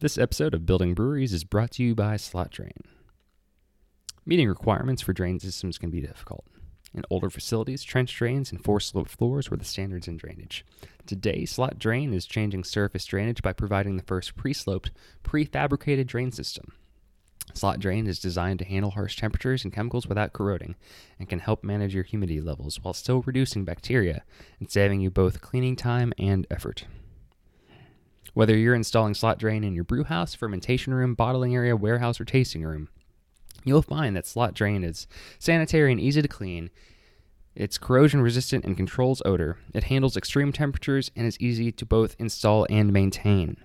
This 0.00 0.16
episode 0.16 0.54
of 0.54 0.64
Building 0.64 0.94
Breweries 0.94 1.32
is 1.32 1.42
brought 1.42 1.72
to 1.72 1.82
you 1.82 1.92
by 1.92 2.16
Slot 2.18 2.52
Drain. 2.52 2.84
Meeting 4.24 4.48
requirements 4.48 5.02
for 5.02 5.12
drain 5.12 5.40
systems 5.40 5.76
can 5.76 5.90
be 5.90 6.00
difficult. 6.00 6.44
In 6.94 7.02
older 7.10 7.28
facilities, 7.28 7.82
trench 7.82 8.14
drains 8.14 8.52
and 8.52 8.62
four 8.62 8.78
slope 8.78 9.08
floors 9.08 9.50
were 9.50 9.56
the 9.56 9.64
standards 9.64 10.06
in 10.06 10.16
drainage. 10.16 10.64
Today, 11.04 11.44
Slot 11.44 11.80
Drain 11.80 12.14
is 12.14 12.26
changing 12.26 12.62
surface 12.62 13.04
drainage 13.06 13.42
by 13.42 13.52
providing 13.52 13.96
the 13.96 14.04
first 14.04 14.36
pre 14.36 14.52
sloped, 14.52 14.92
prefabricated 15.24 16.06
drain 16.06 16.30
system. 16.30 16.74
Slot 17.52 17.80
Drain 17.80 18.06
is 18.06 18.20
designed 18.20 18.60
to 18.60 18.64
handle 18.64 18.92
harsh 18.92 19.16
temperatures 19.16 19.64
and 19.64 19.72
chemicals 19.72 20.06
without 20.06 20.32
corroding 20.32 20.76
and 21.18 21.28
can 21.28 21.40
help 21.40 21.64
manage 21.64 21.92
your 21.92 22.04
humidity 22.04 22.40
levels 22.40 22.78
while 22.82 22.94
still 22.94 23.22
reducing 23.22 23.64
bacteria 23.64 24.22
and 24.60 24.70
saving 24.70 25.00
you 25.00 25.10
both 25.10 25.40
cleaning 25.40 25.74
time 25.74 26.12
and 26.18 26.46
effort. 26.52 26.84
Whether 28.38 28.56
you're 28.56 28.76
installing 28.76 29.14
slot 29.14 29.40
drain 29.40 29.64
in 29.64 29.74
your 29.74 29.82
brew 29.82 30.04
house, 30.04 30.32
fermentation 30.32 30.94
room, 30.94 31.14
bottling 31.14 31.56
area, 31.56 31.74
warehouse, 31.74 32.20
or 32.20 32.24
tasting 32.24 32.62
room, 32.62 32.88
you'll 33.64 33.82
find 33.82 34.14
that 34.14 34.28
slot 34.28 34.54
drain 34.54 34.84
is 34.84 35.08
sanitary 35.40 35.90
and 35.90 36.00
easy 36.00 36.22
to 36.22 36.28
clean. 36.28 36.70
It's 37.56 37.78
corrosion 37.78 38.20
resistant 38.20 38.64
and 38.64 38.76
controls 38.76 39.20
odor. 39.24 39.58
It 39.74 39.82
handles 39.82 40.16
extreme 40.16 40.52
temperatures 40.52 41.10
and 41.16 41.26
is 41.26 41.36
easy 41.40 41.72
to 41.72 41.84
both 41.84 42.14
install 42.20 42.64
and 42.70 42.92
maintain. 42.92 43.56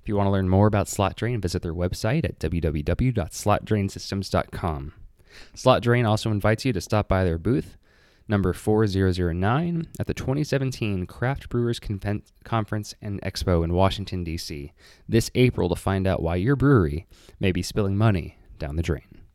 If 0.00 0.08
you 0.08 0.16
want 0.16 0.28
to 0.28 0.32
learn 0.32 0.48
more 0.48 0.66
about 0.66 0.88
Slot 0.88 1.16
Drain, 1.16 1.42
visit 1.42 1.60
their 1.60 1.74
website 1.74 2.24
at 2.24 2.38
www.slotdrainsystems.com. 2.38 4.92
Slot 5.52 5.82
Drain 5.82 6.06
also 6.06 6.30
invites 6.30 6.64
you 6.64 6.72
to 6.72 6.80
stop 6.80 7.06
by 7.06 7.22
their 7.22 7.36
booth, 7.36 7.76
number 8.28 8.52
4009, 8.52 9.88
at 9.98 10.06
the 10.06 10.14
2017 10.14 11.06
Craft 11.06 11.48
Brewers 11.48 11.78
Conven- 11.80 12.22
Conference 12.44 12.94
and 13.00 13.20
Expo 13.22 13.64
in 13.64 13.72
Washington, 13.72 14.24
D.C., 14.24 14.72
this 15.08 15.30
April 15.34 15.68
to 15.68 15.76
find 15.76 16.06
out 16.06 16.22
why 16.22 16.36
your 16.36 16.56
brewery 16.56 17.06
may 17.40 17.52
be 17.52 17.62
spilling 17.62 17.96
money 17.96 18.38
down 18.58 18.76
the 18.76 18.82
drain. 18.82 19.25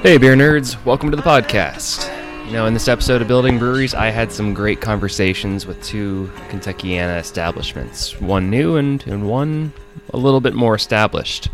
Hey, 0.00 0.16
beer 0.16 0.36
nerds, 0.36 0.82
welcome 0.84 1.10
to 1.10 1.16
the 1.16 1.24
podcast. 1.24 2.06
You 2.46 2.52
know, 2.52 2.66
in 2.66 2.72
this 2.72 2.86
episode 2.86 3.20
of 3.20 3.26
Building 3.26 3.58
Breweries, 3.58 3.94
I 3.94 4.10
had 4.10 4.30
some 4.30 4.54
great 4.54 4.80
conversations 4.80 5.66
with 5.66 5.82
two 5.82 6.30
Kentuckiana 6.50 7.18
establishments, 7.18 8.18
one 8.20 8.48
new 8.48 8.76
and, 8.76 9.04
and 9.08 9.28
one 9.28 9.72
a 10.10 10.16
little 10.16 10.40
bit 10.40 10.54
more 10.54 10.76
established. 10.76 11.48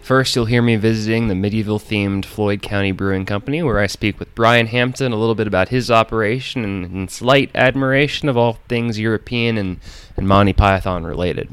First, 0.00 0.34
you'll 0.34 0.46
hear 0.46 0.62
me 0.62 0.76
visiting 0.76 1.28
the 1.28 1.34
medieval 1.34 1.78
themed 1.78 2.24
Floyd 2.24 2.62
County 2.62 2.90
Brewing 2.90 3.26
Company, 3.26 3.62
where 3.62 3.78
I 3.78 3.86
speak 3.86 4.18
with 4.18 4.34
Brian 4.34 4.68
Hampton 4.68 5.12
a 5.12 5.16
little 5.16 5.34
bit 5.34 5.46
about 5.46 5.68
his 5.68 5.90
operation 5.90 6.64
and, 6.64 6.86
and 6.86 7.10
slight 7.10 7.50
admiration 7.54 8.30
of 8.30 8.38
all 8.38 8.54
things 8.68 8.98
European 8.98 9.58
and, 9.58 9.78
and 10.16 10.26
Monty 10.26 10.54
Python 10.54 11.04
related. 11.04 11.50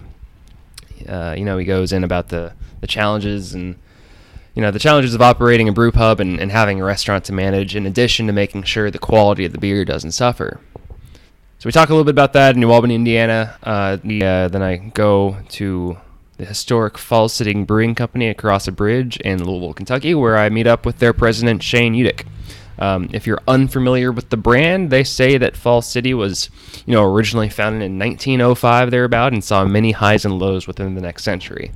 Uh, 1.06 1.36
you 1.38 1.44
know, 1.44 1.58
he 1.58 1.66
goes 1.66 1.92
in 1.92 2.06
about 2.06 2.30
the, 2.30 2.54
the 2.80 2.88
challenges 2.88 3.54
and 3.54 3.76
you 4.56 4.62
know 4.62 4.72
the 4.72 4.80
challenges 4.80 5.14
of 5.14 5.22
operating 5.22 5.70
a 5.70 5.74
brew 5.74 5.92
pub 5.92 6.20
and, 6.20 6.40
and 6.40 6.52
having 6.52 6.82
a 6.82 6.84
restaurant 6.84 7.26
to 7.26 7.34
manage 7.34 7.76
in 7.76 7.86
addition 7.86 8.28
to 8.28 8.34
making 8.34 8.64
sure 8.64 8.90
the 8.90 8.98
quality 8.98 9.46
of 9.46 9.52
the 9.52 9.58
beer 9.58 9.86
doesn't 9.86 10.12
suffer 10.12 10.60
so 11.60 11.68
we 11.68 11.72
talk 11.72 11.90
a 11.90 11.92
little 11.92 12.06
bit 12.06 12.12
about 12.12 12.34
that 12.34 12.56
in 12.56 12.62
new 12.62 12.72
albany 12.72 12.96
indiana 12.96 13.58
uh, 13.64 13.98
uh, 14.24 14.48
then 14.48 14.62
i 14.62 14.78
go 14.78 15.38
to 15.50 15.98
the 16.38 16.46
historic 16.46 16.98
Falls 16.98 17.32
City 17.34 17.54
brewing 17.64 17.96
company 17.96 18.28
across 18.28 18.68
a 18.68 18.72
bridge 18.72 19.18
in 19.18 19.44
louisville 19.44 19.74
kentucky 19.74 20.16
where 20.16 20.38
i 20.38 20.50
meet 20.50 20.68
up 20.68 20.86
with 20.86 21.00
their 21.00 21.14
president 21.14 21.62
shane 21.62 21.94
udick 21.94 22.26
um, 22.78 23.10
if 23.14 23.26
you're 23.26 23.42
unfamiliar 23.48 24.12
with 24.12 24.30
the 24.30 24.38
brand, 24.38 24.90
they 24.90 25.04
say 25.04 25.38
that 25.38 25.56
Falls 25.56 25.88
City 25.88 26.14
was, 26.14 26.50
you 26.86 26.94
know, 26.94 27.04
originally 27.04 27.50
founded 27.50 27.84
in 27.84 27.98
1905 27.98 28.92
thereabout 28.92 29.34
and 29.34 29.44
saw 29.44 29.64
many 29.66 29.92
highs 29.92 30.26
and 30.26 30.38
lows 30.38 30.68
within 30.68 30.96
the 30.96 31.02
next 31.02 31.24
century. 31.24 31.72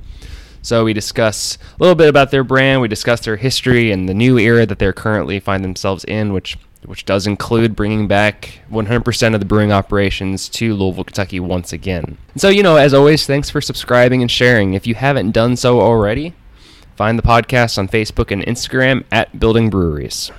So 0.62 0.84
we 0.84 0.92
discuss 0.92 1.56
a 1.56 1.82
little 1.82 1.94
bit 1.94 2.08
about 2.08 2.30
their 2.30 2.44
brand. 2.44 2.80
We 2.80 2.88
discuss 2.88 3.20
their 3.20 3.36
history 3.36 3.90
and 3.92 4.08
the 4.08 4.14
new 4.14 4.38
era 4.38 4.66
that 4.66 4.78
they're 4.78 4.92
currently 4.92 5.40
find 5.40 5.64
themselves 5.64 6.04
in, 6.04 6.32
which 6.32 6.58
which 6.84 7.04
does 7.04 7.26
include 7.26 7.76
bringing 7.76 8.08
back 8.08 8.60
100% 8.70 9.34
of 9.34 9.40
the 9.40 9.46
brewing 9.46 9.70
operations 9.70 10.48
to 10.48 10.74
Louisville, 10.74 11.04
Kentucky 11.04 11.38
once 11.38 11.72
again. 11.74 12.16
So, 12.36 12.48
you 12.48 12.62
know, 12.62 12.76
as 12.76 12.94
always, 12.94 13.26
thanks 13.26 13.50
for 13.50 13.60
subscribing 13.60 14.22
and 14.22 14.30
sharing. 14.30 14.72
If 14.72 14.86
you 14.86 14.94
haven't 14.94 15.32
done 15.32 15.56
so 15.56 15.80
already, 15.80 16.34
find 16.96 17.18
the 17.18 17.22
podcast 17.22 17.76
on 17.76 17.88
Facebook 17.88 18.30
and 18.30 18.42
Instagram 18.42 19.04
at 19.12 19.38
Building 19.38 19.68
Breweries. 19.68 20.32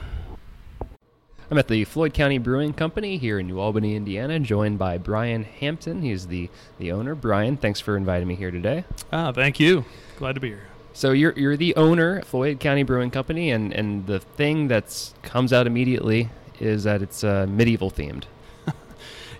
I'm 1.52 1.58
at 1.58 1.68
the 1.68 1.84
Floyd 1.84 2.14
County 2.14 2.38
Brewing 2.38 2.72
Company 2.72 3.18
here 3.18 3.38
in 3.38 3.48
New 3.48 3.60
Albany, 3.60 3.96
Indiana, 3.96 4.40
joined 4.40 4.80
by 4.80 4.98
Brian 4.98 5.44
Hampton. 5.44 6.02
He's 6.02 6.28
the, 6.28 6.50
the 6.80 6.94
owner. 6.94 7.14
Brian, 7.14 7.58
thanks 7.58 7.82
for 7.82 7.98
inviting 7.98 8.28
me 8.28 8.36
here 8.36 8.52
today. 8.52 8.86
Ah, 9.12 9.34
thank 9.34 9.60
you. 9.60 9.84
Glad 10.22 10.36
to 10.36 10.40
be 10.40 10.50
here. 10.50 10.68
So 10.94 11.14
you're 11.14 11.34
you're 11.36 11.58
the 11.58 11.76
owner 11.76 12.20
of 12.20 12.28
Floyd 12.28 12.60
County 12.60 12.84
Brewing 12.84 13.10
Company, 13.10 13.50
and, 13.50 13.74
and 13.74 14.06
the 14.06 14.20
thing 14.20 14.68
that 14.68 15.14
comes 15.24 15.52
out 15.52 15.66
immediately 15.66 16.30
is 16.60 16.84
that 16.84 17.02
it's 17.02 17.24
uh, 17.24 17.48
medieval 17.50 17.90
themed. 17.90 18.26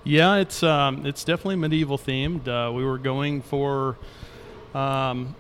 Yeah, 0.04 0.38
it's 0.38 0.64
um, 0.64 1.06
it's 1.06 1.24
definitely 1.24 1.58
medieval 1.58 2.00
themed. 2.00 2.48
Uh, 2.48 2.74
we 2.74 2.84
were 2.84 2.98
going 2.98 3.44
for 3.44 3.96
um, 4.74 5.36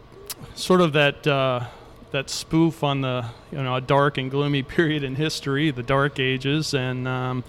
sort 0.54 0.80
of 0.80 0.94
that 0.94 1.26
uh, 1.26 1.66
that 2.12 2.30
spoof 2.30 2.84
on 2.84 3.02
the 3.02 3.26
you 3.52 3.64
know 3.64 3.76
a 3.76 3.82
dark 3.82 4.20
and 4.20 4.30
gloomy 4.30 4.62
period 4.78 5.04
in 5.04 5.16
history, 5.16 5.72
the 5.72 5.82
Dark 5.82 6.20
Ages, 6.20 6.76
and 6.76 7.08
um, 7.08 7.44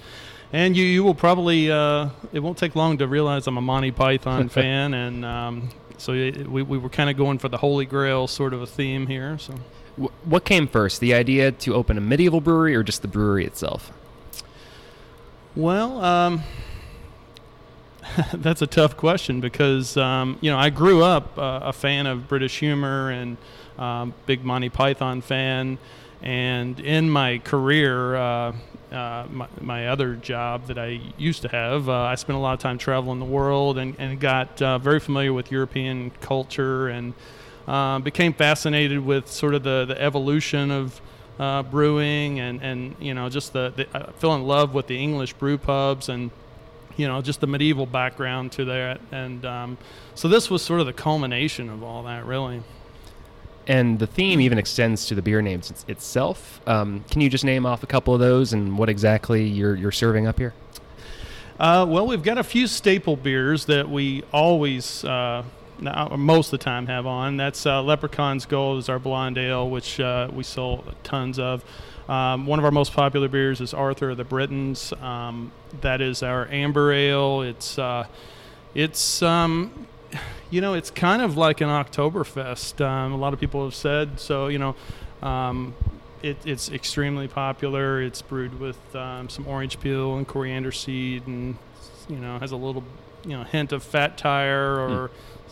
and 0.50 0.74
you 0.74 0.86
you 0.86 1.04
will 1.04 1.14
probably 1.14 1.70
uh, 1.70 2.08
it 2.32 2.40
won't 2.40 2.56
take 2.56 2.74
long 2.74 2.96
to 2.96 3.06
realize 3.06 3.46
I'm 3.46 3.58
a 3.58 3.60
Monty 3.60 3.90
Python 3.90 4.48
fan, 4.48 4.94
and 4.94 5.26
um, 5.26 5.68
so 6.02 6.12
we 6.12 6.62
we 6.62 6.78
were 6.78 6.88
kind 6.88 7.08
of 7.08 7.16
going 7.16 7.38
for 7.38 7.48
the 7.48 7.58
Holy 7.58 7.86
Grail 7.86 8.26
sort 8.26 8.52
of 8.52 8.60
a 8.60 8.66
theme 8.66 9.06
here. 9.06 9.38
So. 9.38 9.54
What 10.24 10.44
came 10.44 10.66
first, 10.66 11.00
the 11.00 11.14
idea 11.14 11.52
to 11.52 11.74
open 11.74 11.96
a 11.96 12.00
medieval 12.00 12.40
brewery 12.40 12.74
or 12.74 12.82
just 12.82 13.02
the 13.02 13.08
brewery 13.08 13.44
itself? 13.44 13.92
Well, 15.54 16.02
um, 16.02 16.42
that's 18.32 18.62
a 18.62 18.66
tough 18.66 18.96
question 18.96 19.40
because 19.40 19.96
um, 19.96 20.38
you 20.40 20.50
know 20.50 20.58
I 20.58 20.70
grew 20.70 21.04
up 21.04 21.38
uh, 21.38 21.60
a 21.62 21.72
fan 21.72 22.08
of 22.08 22.26
British 22.26 22.58
humor 22.58 23.10
and 23.10 23.36
um, 23.78 24.12
big 24.26 24.44
Monty 24.44 24.70
Python 24.70 25.20
fan, 25.20 25.78
and 26.20 26.80
in 26.80 27.10
my 27.10 27.38
career, 27.38 28.16
uh, 28.16 28.52
uh, 28.92 29.26
my, 29.30 29.48
my 29.60 29.88
other 29.88 30.14
job 30.14 30.66
that 30.66 30.78
I 30.78 31.00
used 31.16 31.42
to 31.42 31.48
have, 31.48 31.88
uh, 31.88 31.92
I 31.92 32.14
spent 32.14 32.36
a 32.36 32.40
lot 32.40 32.54
of 32.54 32.60
time 32.60 32.78
traveling 32.78 33.18
the 33.18 33.24
world 33.24 33.78
and, 33.78 33.96
and 33.98 34.20
got 34.20 34.60
uh, 34.60 34.78
very 34.78 35.00
familiar 35.00 35.32
with 35.32 35.50
European 35.50 36.10
culture 36.20 36.88
and 36.88 37.14
uh, 37.66 37.98
became 38.00 38.32
fascinated 38.32 39.04
with 39.04 39.28
sort 39.28 39.54
of 39.54 39.62
the, 39.62 39.84
the 39.86 40.00
evolution 40.00 40.70
of 40.70 41.00
uh, 41.38 41.62
brewing 41.62 42.40
and, 42.40 42.62
and 42.62 42.94
you 43.00 43.14
know 43.14 43.28
just 43.28 43.52
the, 43.52 43.72
the 43.74 43.86
I 43.94 44.12
fell 44.12 44.34
in 44.34 44.42
love 44.42 44.74
with 44.74 44.86
the 44.86 44.98
English 44.98 45.32
brew 45.34 45.58
pubs 45.58 46.08
and 46.08 46.30
you 46.96 47.08
know 47.08 47.22
just 47.22 47.40
the 47.40 47.46
medieval 47.46 47.86
background 47.86 48.52
to 48.52 48.66
that 48.66 49.00
and 49.10 49.44
um, 49.44 49.78
so 50.14 50.28
this 50.28 50.50
was 50.50 50.62
sort 50.62 50.80
of 50.80 50.86
the 50.86 50.92
culmination 50.92 51.70
of 51.70 51.82
all 51.82 52.02
that 52.04 52.26
really. 52.26 52.62
And 53.66 53.98
the 53.98 54.06
theme 54.06 54.40
even 54.40 54.58
extends 54.58 55.06
to 55.06 55.14
the 55.14 55.22
beer 55.22 55.40
names 55.40 55.72
itself. 55.86 56.60
Um, 56.66 57.04
can 57.10 57.20
you 57.20 57.30
just 57.30 57.44
name 57.44 57.64
off 57.64 57.82
a 57.82 57.86
couple 57.86 58.12
of 58.12 58.20
those 58.20 58.52
and 58.52 58.76
what 58.76 58.88
exactly 58.88 59.44
you're 59.44 59.76
you're 59.76 59.92
serving 59.92 60.26
up 60.26 60.38
here? 60.38 60.52
Uh, 61.60 61.86
well, 61.88 62.06
we've 62.06 62.24
got 62.24 62.38
a 62.38 62.42
few 62.42 62.66
staple 62.66 63.14
beers 63.14 63.66
that 63.66 63.88
we 63.88 64.24
always, 64.32 65.04
uh, 65.04 65.44
most 65.78 66.52
of 66.52 66.58
the 66.58 66.64
time, 66.64 66.86
have 66.86 67.06
on. 67.06 67.36
That's 67.36 67.64
uh, 67.66 67.82
Leprechaun's 67.82 68.46
Gold 68.46 68.80
is 68.80 68.88
our 68.88 68.98
blonde 68.98 69.38
ale, 69.38 69.70
which 69.70 70.00
uh, 70.00 70.28
we 70.32 70.42
sell 70.42 70.84
tons 71.04 71.38
of. 71.38 71.64
Um, 72.08 72.46
one 72.46 72.58
of 72.58 72.64
our 72.64 72.72
most 72.72 72.92
popular 72.92 73.28
beers 73.28 73.60
is 73.60 73.72
Arthur 73.72 74.10
of 74.10 74.16
the 74.16 74.24
Britons. 74.24 74.92
Um, 74.94 75.52
that 75.82 76.00
is 76.00 76.24
our 76.24 76.48
amber 76.48 76.92
ale. 76.92 77.42
It's 77.42 77.78
uh, 77.78 78.06
it's 78.74 79.22
um, 79.22 79.86
you 80.50 80.60
know 80.60 80.74
it's 80.74 80.90
kind 80.90 81.22
of 81.22 81.36
like 81.36 81.60
an 81.60 81.68
Oktoberfest. 81.68 82.84
Um, 82.84 83.12
a 83.12 83.16
lot 83.16 83.32
of 83.32 83.40
people 83.40 83.64
have 83.64 83.74
said 83.74 84.20
so. 84.20 84.48
You 84.48 84.58
know. 84.58 84.76
Um, 85.22 85.74
it, 86.22 86.36
it's 86.44 86.70
extremely 86.70 87.26
popular. 87.26 88.00
It's 88.00 88.22
brewed 88.22 88.60
with 88.60 88.78
um, 88.94 89.28
some 89.28 89.46
orange 89.48 89.80
peel 89.80 90.16
and 90.16 90.26
coriander 90.26 90.72
seed, 90.72 91.26
and 91.26 91.56
you 92.08 92.16
know 92.16 92.38
has 92.38 92.52
a 92.52 92.56
little 92.56 92.84
you 93.24 93.36
know 93.36 93.44
hint 93.44 93.72
of 93.72 93.82
fat 93.82 94.16
tire 94.18 94.78
or 94.78 95.10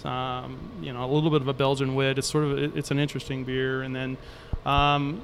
um, 0.08 0.58
you 0.80 0.92
know 0.92 1.04
a 1.04 1.10
little 1.10 1.30
bit 1.30 1.42
of 1.42 1.48
a 1.48 1.52
Belgian 1.52 1.94
wit. 1.94 2.18
It's 2.18 2.28
sort 2.28 2.44
of 2.44 2.58
it, 2.58 2.76
it's 2.76 2.90
an 2.90 2.98
interesting 2.98 3.44
beer, 3.44 3.82
and 3.82 3.94
then 3.94 4.16
um, 4.64 5.22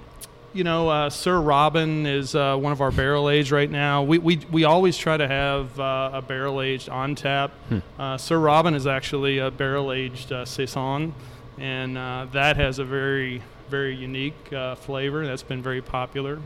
you 0.56 0.64
know, 0.64 0.88
uh, 0.88 1.10
Sir 1.10 1.38
Robin 1.38 2.06
is 2.06 2.34
uh, 2.34 2.56
one 2.56 2.72
of 2.72 2.80
our 2.80 2.90
barrel 2.90 3.28
aged 3.28 3.52
right 3.52 3.70
now. 3.70 4.02
We, 4.02 4.16
we, 4.16 4.40
we 4.50 4.64
always 4.64 4.96
try 4.96 5.18
to 5.18 5.28
have 5.28 5.78
uh, 5.78 6.10
a 6.14 6.22
barrel 6.22 6.62
aged 6.62 6.88
on 6.88 7.14
tap. 7.14 7.52
Uh, 7.98 8.16
Sir 8.16 8.38
Robin 8.38 8.74
is 8.74 8.86
actually 8.86 9.38
a 9.38 9.50
barrel 9.50 9.92
aged 9.92 10.32
uh, 10.32 10.46
saison, 10.46 11.14
and 11.58 11.98
uh, 11.98 12.26
that 12.32 12.56
has 12.56 12.78
a 12.78 12.84
very 12.84 13.42
very 13.68 13.96
unique 13.96 14.52
uh, 14.52 14.76
flavor 14.76 15.26
that's 15.26 15.42
been 15.42 15.62
very 15.62 15.82
popular. 15.82 16.40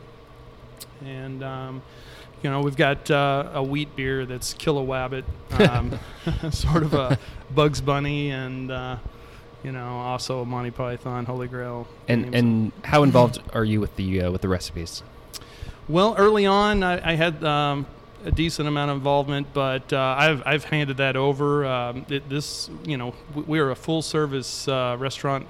And 1.04 1.44
um, 1.44 1.82
you 2.42 2.50
know, 2.50 2.62
we've 2.62 2.76
got 2.76 3.10
uh, 3.10 3.50
a 3.54 3.62
wheat 3.62 3.94
beer 3.94 4.26
that's 4.26 4.54
Kilowabbit, 4.54 5.24
um, 5.68 5.98
sort 6.50 6.82
of 6.82 6.94
a 6.94 7.18
Bugs 7.54 7.80
Bunny, 7.80 8.30
and 8.30 8.72
uh, 8.72 8.96
you 9.62 9.72
know, 9.72 9.98
also 9.98 10.44
Monty 10.44 10.70
Python, 10.70 11.24
Holy 11.24 11.48
Grail. 11.48 11.86
And 12.08 12.34
and 12.34 12.72
how 12.84 13.02
involved 13.02 13.38
are 13.52 13.64
you 13.64 13.80
with 13.80 13.96
the 13.96 14.22
uh, 14.22 14.30
with 14.30 14.42
the 14.42 14.48
recipes? 14.48 15.02
Well, 15.88 16.14
early 16.16 16.46
on, 16.46 16.82
I, 16.84 17.12
I 17.12 17.14
had 17.16 17.42
um, 17.42 17.84
a 18.24 18.30
decent 18.30 18.68
amount 18.68 18.92
of 18.92 18.98
involvement, 18.98 19.48
but 19.52 19.92
uh, 19.92 20.14
I've, 20.18 20.42
I've 20.46 20.64
handed 20.64 20.98
that 20.98 21.16
over. 21.16 21.64
Um, 21.66 22.06
it, 22.08 22.28
this, 22.28 22.70
you 22.84 22.96
know, 22.96 23.12
we 23.34 23.58
are 23.58 23.70
a 23.72 23.74
full 23.74 24.00
service 24.02 24.68
uh, 24.68 24.96
restaurant 25.00 25.48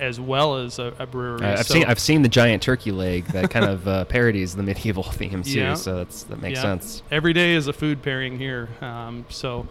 as 0.00 0.18
well 0.18 0.56
as 0.56 0.80
a, 0.80 0.92
a 0.98 1.06
brewery. 1.06 1.44
Uh, 1.46 1.52
I've 1.52 1.66
so- 1.66 1.74
seen 1.74 1.84
I've 1.84 2.00
seen 2.00 2.22
the 2.22 2.28
giant 2.28 2.62
turkey 2.64 2.90
leg 2.90 3.26
that 3.26 3.50
kind 3.50 3.64
of 3.64 3.86
uh, 3.86 4.04
parodies 4.16 4.56
the 4.56 4.62
medieval 4.64 5.02
themes 5.18 5.54
Yeah. 5.54 5.70
too. 5.70 5.76
So 5.76 5.96
that's 5.98 6.24
that 6.24 6.42
makes 6.42 6.56
Yeah. 6.56 6.62
sense. 6.62 7.02
Every 7.12 7.32
day 7.32 7.54
is 7.54 7.68
a 7.68 7.72
food 7.72 8.02
pairing 8.02 8.38
here. 8.38 8.68
Um, 8.80 9.24
so, 9.28 9.68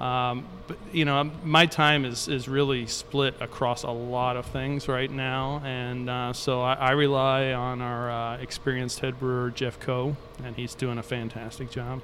um, 0.00 0.46
but, 0.68 0.78
you 0.92 1.04
know, 1.04 1.30
my 1.42 1.66
time 1.66 2.04
is, 2.04 2.28
is 2.28 2.48
really 2.48 2.86
split 2.86 3.34
across 3.40 3.82
a 3.82 3.90
lot 3.90 4.36
of 4.36 4.46
things 4.46 4.86
right 4.86 5.10
now. 5.10 5.60
And 5.64 6.08
uh, 6.08 6.32
so 6.32 6.60
I, 6.60 6.74
I 6.74 6.90
rely 6.92 7.52
on 7.52 7.82
our 7.82 8.10
uh, 8.10 8.36
experienced 8.38 9.00
head 9.00 9.18
brewer, 9.18 9.50
Jeff 9.50 9.80
Coe, 9.80 10.16
and 10.44 10.54
he's 10.54 10.74
doing 10.74 10.98
a 10.98 11.02
fantastic 11.02 11.70
job. 11.70 12.00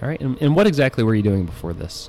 All 0.00 0.08
right. 0.08 0.20
And, 0.20 0.40
and 0.40 0.56
what 0.56 0.66
exactly 0.66 1.04
were 1.04 1.14
you 1.14 1.22
doing 1.22 1.44
before 1.44 1.72
this? 1.72 2.08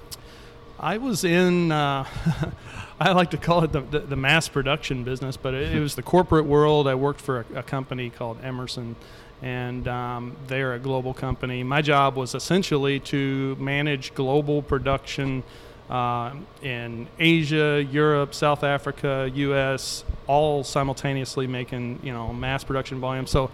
I 0.79 0.97
was 0.97 1.23
in, 1.23 1.71
uh, 1.71 2.05
I 2.99 3.11
like 3.11 3.31
to 3.31 3.37
call 3.37 3.63
it 3.63 3.71
the, 3.71 3.81
the, 3.81 3.99
the 3.99 4.15
mass 4.15 4.47
production 4.47 5.03
business, 5.03 5.35
but 5.35 5.53
it, 5.53 5.75
it 5.75 5.79
was 5.79 5.95
the 5.95 6.03
corporate 6.03 6.45
world. 6.45 6.87
I 6.87 6.95
worked 6.95 7.19
for 7.19 7.45
a, 7.53 7.59
a 7.59 7.63
company 7.63 8.09
called 8.09 8.37
Emerson, 8.43 8.95
and 9.41 9.87
um, 9.87 10.35
they're 10.47 10.73
a 10.73 10.79
global 10.79 11.13
company. 11.13 11.63
My 11.63 11.81
job 11.81 12.15
was 12.15 12.33
essentially 12.35 12.99
to 13.01 13.55
manage 13.59 14.13
global 14.13 14.61
production 14.61 15.43
uh, 15.89 16.33
in 16.61 17.07
Asia, 17.19 17.85
Europe, 17.89 18.33
South 18.33 18.63
Africa, 18.63 19.31
U.S., 19.33 20.03
all 20.25 20.63
simultaneously 20.63 21.47
making 21.47 21.99
you 22.03 22.11
know 22.11 22.33
mass 22.33 22.63
production 22.63 22.99
volume. 22.99 23.27
So, 23.27 23.51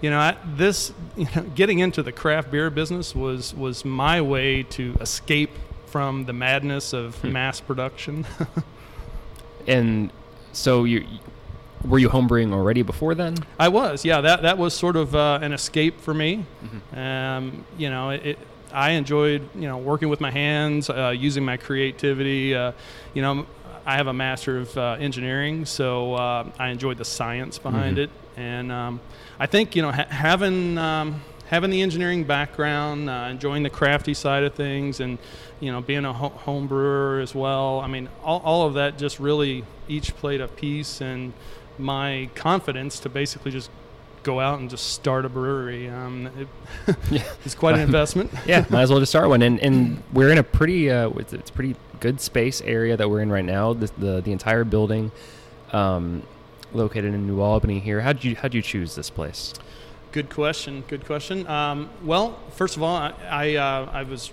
you 0.00 0.10
know, 0.10 0.18
I, 0.18 0.36
this 0.44 0.92
you 1.16 1.28
know, 1.36 1.42
getting 1.54 1.78
into 1.78 2.02
the 2.02 2.12
craft 2.12 2.50
beer 2.50 2.70
business 2.70 3.14
was 3.14 3.54
was 3.54 3.84
my 3.84 4.20
way 4.20 4.62
to 4.64 4.96
escape 5.00 5.50
from 5.86 6.24
the 6.24 6.32
madness 6.32 6.92
of 6.92 7.22
mass 7.22 7.60
production. 7.60 8.26
And 9.66 10.10
so 10.52 10.84
you 10.84 11.06
were 11.88 11.98
you 11.98 12.08
homebrewing 12.08 12.52
already 12.52 12.82
before 12.82 13.14
then? 13.14 13.34
I 13.58 13.68
was, 13.68 14.04
yeah. 14.04 14.20
That 14.20 14.42
that 14.42 14.58
was 14.58 14.74
sort 14.74 14.96
of 14.96 15.14
uh, 15.14 15.38
an 15.42 15.52
escape 15.52 16.00
for 16.00 16.14
me. 16.14 16.44
Um, 16.94 17.64
you 17.78 17.90
know, 17.90 18.10
it, 18.10 18.26
it, 18.26 18.38
I 18.72 18.92
enjoyed 18.92 19.48
you 19.54 19.68
know 19.68 19.78
working 19.78 20.08
with 20.08 20.20
my 20.20 20.30
hands, 20.30 20.90
uh, 20.90 21.14
using 21.16 21.44
my 21.44 21.56
creativity. 21.56 22.54
Uh, 22.54 22.72
you 23.14 23.22
know, 23.22 23.46
I 23.84 23.96
have 23.96 24.06
a 24.08 24.12
master 24.12 24.58
of 24.58 24.76
uh, 24.76 24.96
engineering, 24.98 25.64
so 25.64 26.14
uh, 26.14 26.46
I 26.58 26.68
enjoyed 26.68 26.98
the 26.98 27.04
science 27.04 27.58
behind 27.58 27.96
Mhm. 27.96 28.00
it, 28.04 28.10
and 28.36 28.72
um, 28.72 29.00
I 29.38 29.46
think 29.46 29.76
you 29.76 29.82
know 29.82 29.92
ha- 29.92 30.06
having. 30.10 30.78
Um, 30.78 31.20
Having 31.48 31.70
the 31.70 31.80
engineering 31.80 32.24
background, 32.24 33.08
uh, 33.08 33.28
enjoying 33.30 33.62
the 33.62 33.70
crafty 33.70 34.14
side 34.14 34.42
of 34.42 34.54
things, 34.54 34.98
and 34.98 35.16
you 35.60 35.70
know 35.70 35.80
being 35.80 36.04
a 36.04 36.12
ho- 36.12 36.30
home 36.30 36.66
brewer 36.66 37.20
as 37.20 37.36
well. 37.36 37.78
I 37.78 37.86
mean, 37.86 38.08
all, 38.24 38.42
all 38.44 38.66
of 38.66 38.74
that 38.74 38.98
just 38.98 39.20
really 39.20 39.62
each 39.86 40.16
played 40.16 40.40
a 40.40 40.48
piece, 40.48 41.00
and 41.00 41.32
my 41.78 42.28
confidence 42.34 42.98
to 43.00 43.08
basically 43.08 43.50
just 43.50 43.70
go 44.22 44.40
out 44.40 44.58
and 44.58 44.68
just 44.68 44.92
start 44.92 45.24
a 45.24 45.28
brewery. 45.28 45.88
Um, 45.88 46.28
it, 46.38 46.96
Yeah. 47.10 47.22
it's 47.44 47.54
quite 47.54 47.74
an 47.76 47.80
investment. 47.90 48.32
yeah, 48.46 48.64
might 48.70 48.82
as 48.82 48.90
well 48.90 48.98
just 49.00 49.12
start 49.12 49.28
one. 49.28 49.42
And 49.42 49.60
and 49.60 50.02
we're 50.12 50.30
in 50.30 50.38
a 50.38 50.42
pretty 50.42 50.90
uh, 50.90 51.10
it's, 51.10 51.50
pretty 51.50 51.76
good 52.00 52.20
space 52.20 52.60
area 52.62 52.96
that 52.96 53.08
we're 53.08 53.20
in 53.20 53.30
right 53.30 53.44
now. 53.44 53.72
The 53.72 53.90
the, 53.98 54.20
the 54.20 54.32
entire 54.32 54.64
building, 54.64 55.12
um, 55.72 56.22
located 56.72 57.14
in 57.14 57.26
New 57.26 57.40
Albany 57.40 57.78
here. 57.80 58.00
How'd 58.00 58.24
you 58.24 58.36
how'd 58.36 58.54
you 58.54 58.62
choose 58.62 58.94
this 58.94 59.10
place? 59.10 59.54
Good 60.12 60.30
question. 60.30 60.82
Good 60.88 61.04
question. 61.04 61.46
Um, 61.46 61.90
well, 62.02 62.38
first 62.52 62.76
of 62.76 62.82
all, 62.82 62.96
I 62.96 63.12
I, 63.30 63.54
uh, 63.56 63.90
I 63.92 64.02
was 64.02 64.32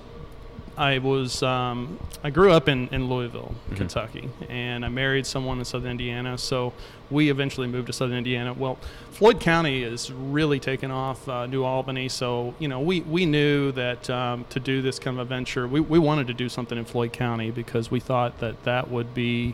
I 0.77 0.97
was 0.97 1.43
um, 1.43 1.99
I 2.23 2.29
grew 2.31 2.51
up 2.51 2.67
in, 2.67 2.87
in 2.89 3.07
Louisville, 3.07 3.53
Mhm. 3.71 3.77
Kentucky, 3.77 4.29
and 4.49 4.83
I 4.83 4.89
married 4.89 5.25
someone 5.27 5.59
in 5.59 5.65
Southern 5.65 5.91
Indiana. 5.91 6.37
So 6.37 6.73
we 7.11 7.29
eventually 7.29 7.67
moved 7.67 7.87
to 7.87 7.93
Southern 7.93 8.17
Indiana. 8.17 8.53
Well, 8.53 8.79
Floyd 9.11 9.39
County 9.39 9.83
is 9.83 10.11
really 10.11 10.59
taken 10.59 10.89
off 10.89 11.29
uh, 11.29 11.45
New 11.45 11.63
Albany, 11.63 12.09
so 12.09 12.55
you 12.57 12.67
know 12.67 12.79
we, 12.79 13.01
we 13.01 13.25
knew 13.27 13.71
that 13.73 14.09
um, 14.09 14.45
to 14.49 14.59
do 14.59 14.81
this 14.81 14.97
kind 14.97 15.19
of 15.19 15.25
a 15.25 15.29
venture, 15.29 15.67
we, 15.67 15.79
we 15.79 15.99
wanted 15.99 16.25
to 16.27 16.33
do 16.33 16.49
something 16.49 16.77
in 16.77 16.85
Floyd 16.85 17.13
County 17.13 17.51
because 17.51 17.91
we 17.91 17.99
thought 17.99 18.39
that 18.39 18.63
that 18.63 18.89
would 18.89 19.13
be 19.13 19.53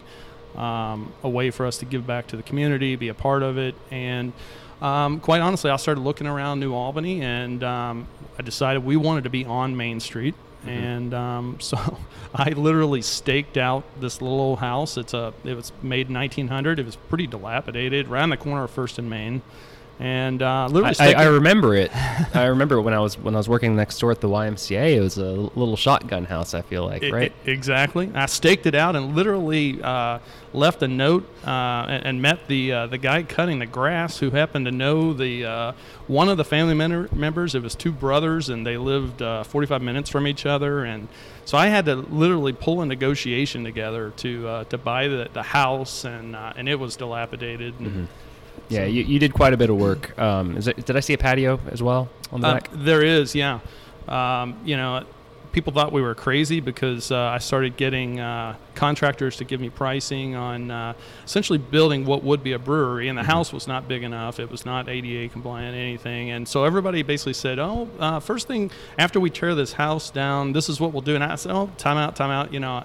um, 0.56 1.12
a 1.24 1.30
way 1.30 1.52
for 1.52 1.66
us 1.66 1.78
to 1.80 1.86
give 1.86 2.08
back 2.08 2.28
to 2.28 2.38
the 2.38 2.44
community, 2.44 2.96
be 2.96 3.10
a 3.10 3.14
part 3.14 3.44
of 3.44 3.58
it, 3.58 3.76
and 3.92 4.32
um, 4.82 5.20
quite 5.20 5.42
honestly, 5.42 5.70
I 5.70 5.76
started 5.76 6.00
looking 6.00 6.26
around 6.28 6.62
New 6.62 6.74
Albany, 6.74 7.22
and 7.22 7.62
um, 7.66 8.08
I 8.38 8.42
decided 8.42 8.86
we 8.86 8.96
wanted 8.96 9.26
to 9.26 9.30
be 9.30 9.44
on 9.44 9.76
Main 9.76 10.00
Street, 10.00 10.34
and 10.66 11.14
um, 11.14 11.58
so 11.60 11.98
I 12.34 12.50
literally 12.50 13.02
staked 13.02 13.58
out 13.58 13.84
this 14.00 14.22
little 14.22 14.40
old 14.40 14.60
house. 14.60 14.98
It's 14.98 15.14
a 15.14 15.34
it 15.44 15.56
was 15.56 15.72
made 15.82 16.08
in 16.08 16.14
1900. 16.14 16.80
It 16.80 16.86
was 16.86 16.96
pretty 16.96 17.28
dilapidated, 17.28 18.08
right 18.08 18.24
the 18.30 18.38
corner 18.38 18.64
of 18.64 18.72
First 18.72 19.00
and 19.00 19.10
Main, 19.10 19.42
and 20.00 20.42
uh, 20.42 20.68
literally 20.72 20.96
I, 21.00 21.12
I, 21.12 21.24
I 21.24 21.26
remember 21.26 21.76
it. 21.76 21.92
I 22.36 22.46
remember 22.46 22.82
when 22.82 22.94
I 22.94 23.00
was 23.00 23.18
when 23.18 23.36
I 23.36 23.38
was 23.38 23.50
working 23.50 23.76
next 23.76 24.00
door 24.00 24.12
at 24.12 24.22
the 24.22 24.30
YMCA. 24.30 24.96
It 24.96 25.02
was 25.02 25.18
a 25.18 25.24
little 25.32 25.76
shotgun 25.76 26.26
house. 26.26 26.54
I 26.54 26.62
feel 26.62 26.86
like 26.86 27.04
I- 27.04 27.10
right. 27.10 27.34
I- 27.46 27.50
exactly. 27.50 28.10
I 28.16 28.26
staked 28.28 28.66
it 28.66 28.76
out 28.76 28.96
and 28.96 29.16
literally 29.16 29.82
uh, 29.84 30.20
left 30.54 30.82
a 30.84 30.88
note 30.88 31.28
uh, 31.46 31.50
and, 31.90 32.06
and 32.06 32.22
met 32.22 32.48
the 32.48 32.72
uh, 32.72 32.88
the 32.88 32.98
guy 32.98 33.24
cutting 33.24 33.60
the 33.60 33.66
grass 33.66 34.18
who 34.20 34.30
happened 34.30 34.66
to 34.68 34.72
know 34.72 35.12
the 35.14 35.46
uh, 35.46 35.72
one 36.08 36.30
of 36.30 36.38
the 36.38 36.46
family 36.46 36.74
men- 36.76 37.10
members. 37.12 37.54
It 37.56 37.62
was 37.64 37.76
two 37.76 37.92
brothers 37.92 38.48
and 38.50 38.66
they 38.66 38.78
lived 38.78 39.22
uh, 39.22 39.44
45 39.44 39.82
minutes 39.82 40.10
from 40.10 40.28
each 40.28 40.46
other, 40.46 40.86
and 40.86 41.08
so 41.46 41.58
I 41.58 41.68
had 41.68 41.86
to 41.86 41.96
literally 41.96 42.54
pull 42.54 42.82
a 42.82 42.86
negotiation 42.86 43.64
together 43.66 44.12
to 44.18 44.48
uh, 44.48 44.64
to 44.66 44.78
buy 44.78 45.08
the, 45.10 45.30
the 45.34 45.44
house, 45.44 46.06
and 46.06 46.36
uh, 46.38 46.54
and 46.56 46.70
it 46.70 46.76
was 46.80 46.96
dilapidated. 46.96 47.80
And, 47.80 47.88
Mhm. 47.90 48.08
Yeah, 48.70 48.80
So- 48.82 48.86
you, 48.86 49.04
you 49.04 49.20
did 49.20 49.34
quite 49.34 49.54
a 49.54 49.58
bit 49.58 49.70
of 49.70 49.78
work. 49.78 50.18
Um, 50.20 50.56
is 50.58 50.68
it, 50.68 50.86
did 50.86 50.96
I 50.96 51.00
see 51.02 51.14
a 51.14 51.18
patio 51.18 51.60
as 51.72 51.82
well 51.84 52.08
on 52.32 52.42
the 52.42 52.48
Uh, 52.48 52.54
back? 52.54 52.70
there 52.74 53.04
is, 53.04 53.36
yeah. 53.36 53.60
Um, 54.08 54.56
you 54.64 54.78
know, 54.78 55.04
people 55.52 55.74
thought 55.74 55.92
we 55.92 56.02
were 56.02 56.14
crazy 56.16 56.60
because 56.60 57.12
uh, 57.12 57.18
I 57.18 57.40
started 57.40 57.76
getting 57.78 58.20
uh, 58.20 58.56
contractors 58.76 59.36
to 59.38 59.44
give 59.44 59.60
me 59.60 59.70
pricing 59.70 60.36
on 60.36 60.70
uh, 60.72 60.94
essentially 61.26 61.58
building 61.58 62.06
what 62.06 62.24
would 62.24 62.44
be 62.44 62.54
a 62.54 62.60
brewery, 62.60 63.08
and 63.08 63.18
the 63.18 63.24
house 63.24 63.52
was 63.52 63.68
not 63.68 63.88
big 63.88 64.04
enough. 64.04 64.40
It 64.40 64.50
was 64.52 64.66
not 64.66 64.88
ADA 64.88 65.30
compliant, 65.32 65.76
anything, 65.76 66.30
and 66.32 66.48
so 66.48 66.64
everybody 66.66 67.02
basically 67.02 67.34
said, 67.34 67.58
"Oh, 67.60 67.88
uh, 68.00 68.20
first 68.20 68.48
thing 68.48 68.70
after 69.00 69.20
we 69.20 69.30
tear 69.32 69.56
this 69.56 69.74
house 69.74 70.12
down, 70.12 70.54
this 70.54 70.70
is 70.70 70.80
what 70.80 70.94
we'll 70.94 71.02
do." 71.02 71.16
And 71.16 71.24
I 71.24 71.36
said, 71.36 71.52
"Oh, 71.52 71.70
time 71.78 71.98
out, 71.98 72.16
time 72.16 72.30
out." 72.32 72.54
You 72.54 72.60
know. 72.60 72.84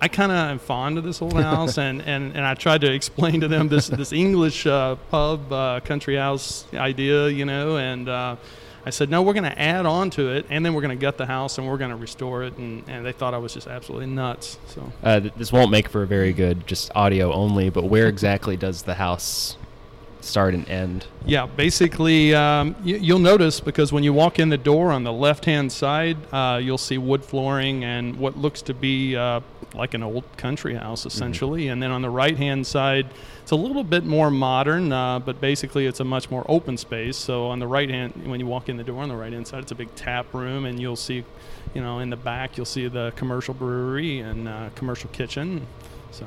I 0.00 0.08
kind 0.08 0.30
of 0.30 0.36
am 0.36 0.58
fond 0.58 0.98
of 0.98 1.04
this 1.04 1.22
old 1.22 1.40
house, 1.40 1.78
and, 1.78 2.02
and, 2.02 2.36
and 2.36 2.44
I 2.44 2.54
tried 2.54 2.82
to 2.82 2.92
explain 2.92 3.40
to 3.40 3.48
them 3.48 3.68
this 3.68 3.88
this 3.88 4.12
English 4.12 4.66
uh, 4.66 4.96
pub 5.10 5.50
uh, 5.52 5.80
country 5.80 6.16
house 6.16 6.66
idea, 6.74 7.28
you 7.28 7.44
know, 7.46 7.78
and 7.78 8.08
uh, 8.08 8.36
I 8.84 8.90
said, 8.90 9.10
no, 9.10 9.22
we're 9.22 9.32
going 9.32 9.50
to 9.50 9.58
add 9.58 9.84
on 9.84 10.10
to 10.10 10.28
it, 10.28 10.46
and 10.48 10.64
then 10.64 10.74
we're 10.74 10.82
going 10.82 10.96
to 10.96 11.00
gut 11.00 11.16
the 11.16 11.26
house 11.26 11.58
and 11.58 11.66
we're 11.66 11.78
going 11.78 11.90
to 11.90 11.96
restore 11.96 12.44
it, 12.44 12.56
and, 12.56 12.84
and 12.88 13.04
they 13.04 13.12
thought 13.12 13.34
I 13.34 13.38
was 13.38 13.52
just 13.54 13.66
absolutely 13.66 14.06
nuts. 14.06 14.58
So 14.68 14.92
Uh, 15.02 15.20
th- 15.20 15.32
this 15.34 15.50
won't 15.52 15.70
make 15.72 15.88
for 15.88 16.02
a 16.02 16.06
very 16.06 16.32
good 16.32 16.66
just 16.68 16.92
audio 16.94 17.32
only. 17.32 17.68
But 17.70 17.84
where 17.84 18.06
exactly 18.06 18.56
does 18.56 18.82
the 18.82 18.94
house 18.94 19.56
start 20.26 20.54
and 20.54 20.68
end? 20.68 21.06
yeah, 21.24 21.46
basically, 21.46 22.34
um, 22.34 22.76
you, 22.84 22.96
you'll 22.96 23.18
notice 23.18 23.58
because 23.60 23.92
when 23.92 24.04
you 24.04 24.12
walk 24.12 24.38
in 24.38 24.48
the 24.48 24.56
door 24.58 24.92
on 24.92 25.02
the 25.04 25.12
left-hand 25.12 25.72
side, 25.72 26.16
uh, 26.32 26.60
you'll 26.62 26.78
see 26.78 26.98
wood 26.98 27.24
flooring 27.24 27.84
and 27.84 28.16
what 28.16 28.36
looks 28.36 28.62
to 28.62 28.74
be 28.74 29.16
uh, 29.16 29.40
like 29.74 29.94
an 29.94 30.02
old 30.02 30.24
country 30.36 30.74
house, 30.74 31.04
essentially. 31.06 31.68
And 31.68 31.82
then 31.82 31.90
on 31.90 32.02
the 32.02 32.10
right-hand 32.10 32.66
side, 32.66 33.06
it's 33.42 33.50
a 33.50 33.56
little 33.56 33.82
bit 33.84 34.04
more 34.04 34.30
modern, 34.30 34.92
uh, 34.92 35.18
but 35.18 35.40
basically 35.40 35.86
it's 35.86 36.00
a 36.00 36.04
much 36.04 36.30
more 36.30 36.44
open 36.48 36.76
space. 36.76 37.16
So 37.16 37.46
on 37.46 37.58
the 37.58 37.66
right 37.66 37.88
hand, 37.90 38.12
when 38.26 38.38
you 38.40 38.46
walk 38.46 38.68
in 38.68 38.76
the 38.76 38.84
door 38.84 39.02
on 39.02 39.08
the 39.08 39.16
right-hand 39.16 39.46
side, 39.46 39.62
it's 39.62 39.72
a 39.72 39.76
big 39.76 39.92
tap 39.96 40.32
room, 40.34 40.64
and 40.64 40.78
you'll 40.80 40.96
see, 40.96 41.24
you 41.74 41.80
know, 41.80 41.98
in 41.98 42.10
the 42.10 42.16
back 42.16 42.56
you'll 42.56 42.66
see 42.66 42.86
the 42.88 43.12
commercial 43.16 43.54
brewery 43.54 44.20
and 44.20 44.48
uh, 44.48 44.68
commercial 44.76 45.10
kitchen. 45.10 45.66
So 46.12 46.24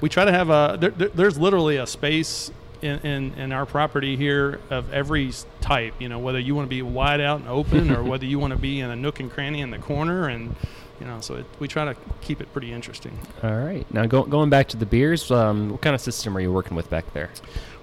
we 0.00 0.08
try 0.08 0.24
to 0.24 0.32
have 0.32 0.50
a 0.50 0.76
there- 0.78 1.08
there's 1.08 1.38
literally 1.38 1.76
a 1.78 1.86
space 1.86 2.50
in, 2.82 2.98
in, 3.00 3.34
in 3.34 3.52
our 3.52 3.64
property 3.64 4.16
here 4.16 4.60
of 4.70 4.92
every 4.92 5.32
type. 5.60 5.94
You 5.98 6.08
know, 6.08 6.18
whether 6.18 6.38
you 6.38 6.54
want 6.54 6.66
to 6.66 6.70
be 6.70 6.82
wide 6.82 7.20
out 7.20 7.40
and 7.40 7.48
open, 7.48 7.90
or 7.90 8.02
whether 8.10 8.26
you 8.26 8.38
want 8.38 8.52
to 8.52 8.58
be 8.58 8.80
in 8.80 8.90
a 8.90 8.96
nook 8.96 9.20
and 9.20 9.30
cranny 9.30 9.60
in 9.60 9.70
the 9.70 9.78
corner, 9.78 10.28
and 10.28 10.54
you 11.00 11.06
know, 11.06 11.20
so 11.20 11.36
it, 11.36 11.46
we 11.58 11.68
try 11.68 11.84
to 11.84 11.96
keep 12.20 12.40
it 12.40 12.52
pretty 12.52 12.72
interesting. 12.72 13.18
All 13.42 13.56
right. 13.56 13.92
Now 13.92 14.06
go, 14.06 14.24
going 14.24 14.50
back 14.50 14.68
to 14.68 14.76
the 14.76 14.86
beers, 14.86 15.30
um, 15.30 15.70
what 15.70 15.80
kind 15.80 15.94
of 15.94 16.00
system 16.00 16.36
are 16.36 16.40
you 16.40 16.52
working 16.52 16.76
with 16.76 16.90
back 16.90 17.12
there? 17.12 17.30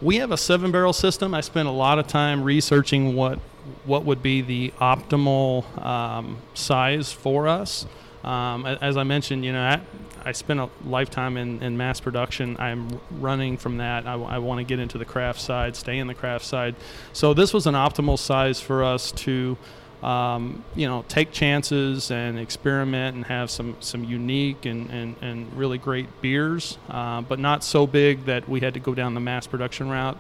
We 0.02 0.18
have 0.18 0.32
a 0.32 0.38
seven 0.38 0.72
barrel 0.72 0.94
system. 0.94 1.34
I 1.34 1.42
spent 1.42 1.68
a 1.68 1.72
lot 1.72 2.00
of 2.00 2.08
time 2.08 2.44
researching 2.44 3.16
what 3.16 3.40
what 3.86 4.04
would 4.04 4.24
be 4.24 4.42
the 4.42 4.74
optimal 4.80 5.86
um, 5.86 6.38
size 6.54 7.12
for 7.12 7.48
us. 7.48 7.86
Um, 8.24 8.66
as 8.66 8.98
I 8.98 9.04
mentioned, 9.04 9.46
you 9.46 9.54
know, 9.54 9.62
I, 9.62 9.82
I 10.26 10.32
spent 10.34 10.60
a 10.60 10.70
lifetime 10.84 11.38
in, 11.38 11.62
in 11.64 11.78
mass 11.78 12.00
production. 12.00 12.58
I'm 12.60 13.00
running 13.12 13.58
from 13.58 13.78
that. 13.78 14.06
I, 14.06 14.38
want 14.40 14.60
to 14.60 14.64
get 14.64 14.80
into 14.80 14.98
the 14.98 15.06
craft 15.06 15.40
side, 15.40 15.76
stay 15.76 15.98
in 16.00 16.08
the 16.08 16.14
craft 16.14 16.46
side. 16.46 16.76
So 17.14 17.34
this 17.34 17.54
was 17.54 17.68
an 17.68 17.76
optimal 17.76 18.20
size 18.20 18.60
for 18.60 18.84
us 18.84 19.12
to, 19.14 19.58
um, 20.04 20.64
you 20.76 20.88
know, 20.88 21.06
take 21.08 21.32
chances 21.32 22.12
and 22.12 22.38
experiment 22.38 23.16
and 23.16 23.26
have 23.26 23.50
some, 23.50 23.78
some 23.80 24.04
unique 24.04 24.66
and, 24.66 24.90
and, 24.90 25.16
and 25.22 25.54
really 25.54 25.78
great 25.78 26.22
beers, 26.22 26.78
uh, 26.90 27.22
but 27.22 27.40
not 27.40 27.64
so 27.64 27.88
big 27.88 28.26
that 28.26 28.50
we 28.50 28.60
had 28.60 28.74
to 28.74 28.80
go 28.80 28.94
down 28.94 29.14
the 29.14 29.22
mass 29.22 29.48
production 29.48 29.90
route. 29.90 30.18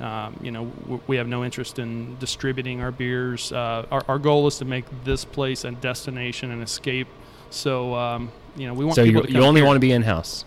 Um, 0.00 0.38
you 0.42 0.50
know, 0.50 0.72
we 1.06 1.16
have 1.16 1.28
no 1.28 1.44
interest 1.44 1.78
in 1.78 2.16
distributing 2.18 2.80
our 2.80 2.90
beers. 2.90 3.52
Uh, 3.52 3.86
our, 3.90 4.02
our 4.08 4.18
goal 4.18 4.46
is 4.48 4.58
to 4.58 4.64
make 4.64 4.84
this 5.04 5.24
place 5.24 5.64
a 5.64 5.70
destination 5.70 6.50
and 6.50 6.62
escape. 6.62 7.06
So, 7.52 7.94
um, 7.94 8.30
you 8.56 8.66
know, 8.66 8.74
we 8.74 8.84
want 8.84 8.96
So 8.96 9.02
you, 9.02 9.22
you 9.28 9.42
only 9.42 9.60
here. 9.60 9.66
want 9.66 9.76
to 9.76 9.80
be 9.80 9.92
in 9.92 10.02
house. 10.02 10.44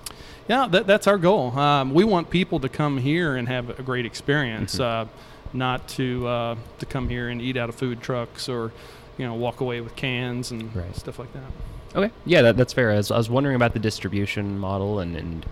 Yeah, 0.48 0.68
that, 0.70 0.86
that's 0.88 1.08
our 1.08 1.18
goal. 1.18 1.58
Um, 1.58 1.94
we 1.94 2.04
want 2.04 2.30
people 2.30 2.60
to 2.60 2.70
come 2.70 2.98
here 2.98 3.36
and 3.36 3.48
have 3.48 3.80
a 3.80 3.84
great 3.84 4.06
experience, 4.06 4.80
uh, 4.80 5.06
not 5.54 5.88
to 5.90 6.28
uh, 6.28 6.56
to 6.80 6.86
come 6.86 7.10
here 7.10 7.30
and 7.30 7.42
eat 7.42 7.58
out 7.58 7.70
of 7.70 7.76
food 7.76 8.02
trucks 8.02 8.48
or, 8.50 8.72
you 9.18 9.26
know, 9.26 9.34
walk 9.34 9.62
away 9.62 9.82
with 9.82 9.96
cans 9.96 10.52
and 10.52 10.76
Right. 10.76 10.96
stuff 10.96 11.18
like 11.18 11.32
that. 11.34 11.44
Okay. 11.98 12.14
Yeah, 12.26 12.42
that, 12.44 12.58
that's 12.58 12.74
fair. 12.74 12.92
I 12.92 12.98
was, 12.98 13.10
I 13.10 13.18
was 13.18 13.30
wondering 13.30 13.56
about 13.56 13.74
the 13.74 13.80
distribution 13.80 14.60
model 14.60 15.00
and, 15.00 15.16
and 15.16 15.46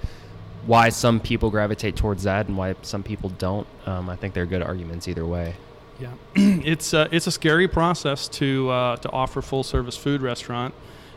why 0.65 0.89
some 0.89 1.19
people 1.19 1.49
gravitate 1.49 1.95
towards 1.95 2.23
that 2.23 2.47
and 2.47 2.57
why 2.57 2.75
some 2.81 3.01
people 3.01 3.29
don't. 3.29 3.65
Um, 3.85 4.09
I 4.09 4.15
think 4.15 4.33
they're 4.33 4.45
good 4.45 4.61
arguments 4.61 5.07
either 5.07 5.25
way. 5.25 5.55
Yeah, 5.99 6.09
it's 6.35 6.93
uh, 6.93 7.07
it's 7.11 7.27
a 7.27 7.31
scary 7.31 7.67
process 7.67 8.27
to 8.29 8.69
uh, 8.69 8.95
to 8.97 9.09
offer 9.11 9.41
full 9.41 9.63
service 9.63 9.95
food 9.95 10.21
restaurant, 10.21 10.73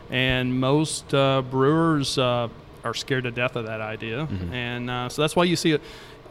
and 0.09 0.59
most 0.59 1.13
uh, 1.13 1.41
brewers 1.41 2.17
uh, 2.17 2.47
are 2.83 2.93
scared 2.93 3.23
to 3.25 3.31
death 3.31 3.55
of 3.55 3.65
that 3.65 3.81
idea, 3.81 4.27
Mhm. 4.31 4.51
and 4.53 4.89
uh, 4.89 5.09
so 5.09 5.21
that's 5.21 5.35
why 5.35 5.43
you 5.43 5.55
see 5.55 5.73
a, 5.73 5.79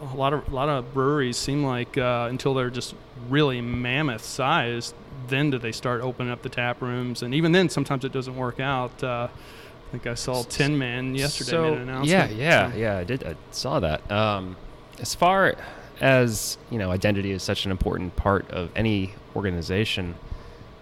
a 0.00 0.14
lot 0.16 0.33
of 0.33 0.49
a 0.50 0.54
lot 0.54 0.68
of 0.68 0.92
breweries 0.95 1.37
seem 1.37 1.64
like 1.64 1.97
uh, 1.99 2.26
until 2.30 2.54
they're 2.54 2.71
just 2.71 2.95
really 3.28 3.61
mammoth 3.61 4.25
sized, 4.25 4.95
then 5.28 5.50
do 5.50 5.59
they 5.59 5.73
start 5.73 6.00
opening 6.02 6.30
up 6.33 6.42
the 6.42 6.49
tap 6.49 6.80
rooms, 6.83 7.23
and 7.23 7.35
even 7.35 7.52
then 7.52 7.68
sometimes 7.68 8.04
it 8.04 8.12
doesn't 8.12 8.37
work 8.37 8.61
out. 8.61 9.02
Uh, 9.02 9.28
I 9.28 9.90
think 9.92 10.06
I 10.06 10.14
saw 10.14 10.42
Tin 10.42 10.76
Man 10.78 11.14
yesterday 11.14 11.50
So, 11.50 11.62
made 11.62 11.73
an 11.75 11.88
announcement. 11.88 12.33
Yeah, 12.33 12.71
yeah, 12.71 12.75
yeah. 12.75 12.99
I 12.99 13.04
did. 13.04 13.23
I 13.25 13.37
saw 13.52 13.78
that. 13.80 14.11
Um, 14.11 14.56
as 15.00 15.14
far 15.14 15.54
as 16.00 16.59
you 16.71 16.78
know, 16.78 16.90
identity 16.90 17.30
is 17.30 17.42
such 17.42 17.64
an 17.66 17.71
important 17.71 18.16
part 18.16 18.50
of 18.50 18.71
any 18.75 19.14
organization. 19.37 20.14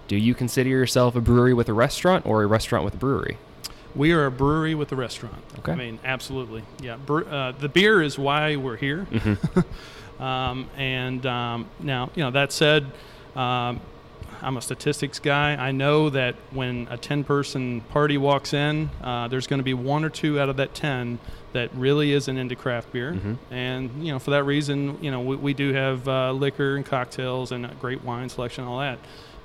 Do 0.09 0.17
you 0.17 0.35
consider 0.35 0.69
yourself 0.69 1.17
a 1.17 1.21
brewery 1.21 1.55
with 1.55 1.69
a 1.69 1.73
restaurant 1.73 2.27
or 2.27 2.43
a 2.43 2.47
restaurant 2.47 2.85
with 2.85 2.95
a 2.95 2.99
brewery? 2.99 3.39
We 3.95 4.13
are 4.13 4.27
a 4.27 4.31
brewery 4.31 4.75
with 4.75 4.91
a 4.93 4.97
restaurant. 4.97 5.43
Okay. 5.61 5.73
I 5.73 5.77
mean, 5.77 5.99
absolutely. 6.05 6.63
Yeah. 6.83 6.97
Bre- 6.97 7.29
uh, 7.29 7.53
the 7.53 7.69
beer 7.69 8.03
is 8.03 8.19
why 8.19 8.57
we're 8.57 8.77
here. 8.77 9.07
um, 10.21 10.69
and 10.77 11.25
um, 11.27 11.67
now, 11.81 12.11
you 12.15 12.25
know, 12.25 12.31
that 12.33 12.53
said, 12.53 12.87
um, 13.37 13.81
I'm 14.43 14.57
a 14.57 14.61
statistics 14.61 15.21
guy. 15.21 15.53
I 15.55 15.71
know 15.73 16.11
that 16.11 16.35
when 16.51 16.87
a 16.91 16.99
10 16.99 17.25
person 17.25 17.81
party 17.83 18.19
walks 18.19 18.53
in, 18.53 18.91
uh, 19.03 19.29
there's 19.29 19.47
going 19.47 19.61
to 19.61 19.65
be 19.65 19.75
one 19.75 20.05
or 20.05 20.11
two 20.11 20.39
out 20.39 20.49
of 20.49 20.57
that 20.57 20.75
10 20.75 21.19
that 21.53 21.73
really 21.75 22.13
isn't 22.13 22.37
into 22.37 22.57
craft 22.57 22.93
beer. 22.93 23.13
Mhm. 23.13 23.39
And, 23.51 24.05
you 24.05 24.13
know, 24.13 24.19
for 24.19 24.33
that 24.33 24.43
reason, 24.43 24.99
you 25.01 25.11
know, 25.11 25.21
we, 25.21 25.37
we 25.37 25.55
do 25.55 25.73
have 25.73 26.07
uh, 26.09 26.33
liquor 26.33 26.75
and 26.77 26.85
cocktails 26.85 27.53
and 27.53 27.65
a 27.65 27.75
great 27.81 28.03
wine 28.05 28.29
selection 28.29 28.65
and 28.65 28.73
all 28.73 28.81
that. 28.81 28.99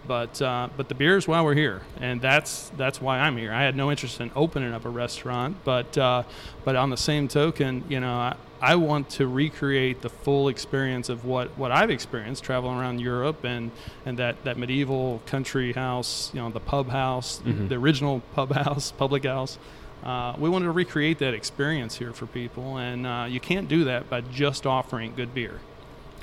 But 0.10 0.42
uh, 0.42 0.70
but 0.76 0.90
the 0.90 0.96
beer 0.96 1.18
is 1.18 1.28
why 1.28 1.40
we're 1.44 1.54
here, 1.54 1.84
and 2.02 2.20
that's 2.20 2.72
that's 2.76 3.00
why 3.00 3.20
I'm 3.20 3.38
here. 3.38 3.54
I 3.54 3.62
had 3.62 3.76
no 3.76 3.92
interest 3.92 4.20
in 4.20 4.32
opening 4.36 4.74
up 4.74 4.84
a 4.86 4.90
restaurant, 4.90 5.58
but 5.64 5.96
uh, 6.00 6.24
but 6.66 6.76
on 6.76 6.90
the 6.90 6.98
same 6.98 7.28
token, 7.28 7.84
you 7.88 8.00
know, 8.00 8.14
I, 8.16 8.36
I 8.60 8.74
want 8.76 9.12
to 9.12 9.28
recreate 9.28 10.02
the 10.02 10.10
full 10.10 10.48
experience 10.50 11.10
of 11.10 11.26
what, 11.26 11.56
what 11.60 11.72
I've 11.72 11.92
experienced 11.92 12.44
traveling 12.44 12.80
around 12.80 13.00
Europe 13.02 13.44
and, 13.44 13.70
and 14.04 14.18
that, 14.18 14.44
that 14.46 14.58
medieval 14.58 15.22
country 15.28 15.74
house, 15.74 16.32
you 16.34 16.42
know, 16.42 16.50
the 16.50 16.60
pub 16.60 16.90
house, 16.90 17.40
Mhm. 17.46 17.70
the 17.70 17.76
original 17.76 18.22
pub 18.34 18.52
house, 18.52 18.92
public 18.92 19.26
house. 19.26 19.60
Uh, 20.04 20.34
we 20.40 20.50
wanted 20.50 20.66
to 20.66 20.72
recreate 20.72 21.20
that 21.20 21.34
experience 21.36 21.98
here 22.00 22.14
for 22.14 22.26
people, 22.26 22.78
and 22.78 23.06
uh, 23.06 23.28
you 23.30 23.40
can't 23.40 23.68
do 23.70 23.84
that 23.84 24.10
by 24.10 24.22
just 24.22 24.66
offering 24.66 25.14
good 25.16 25.34
beer. 25.36 25.60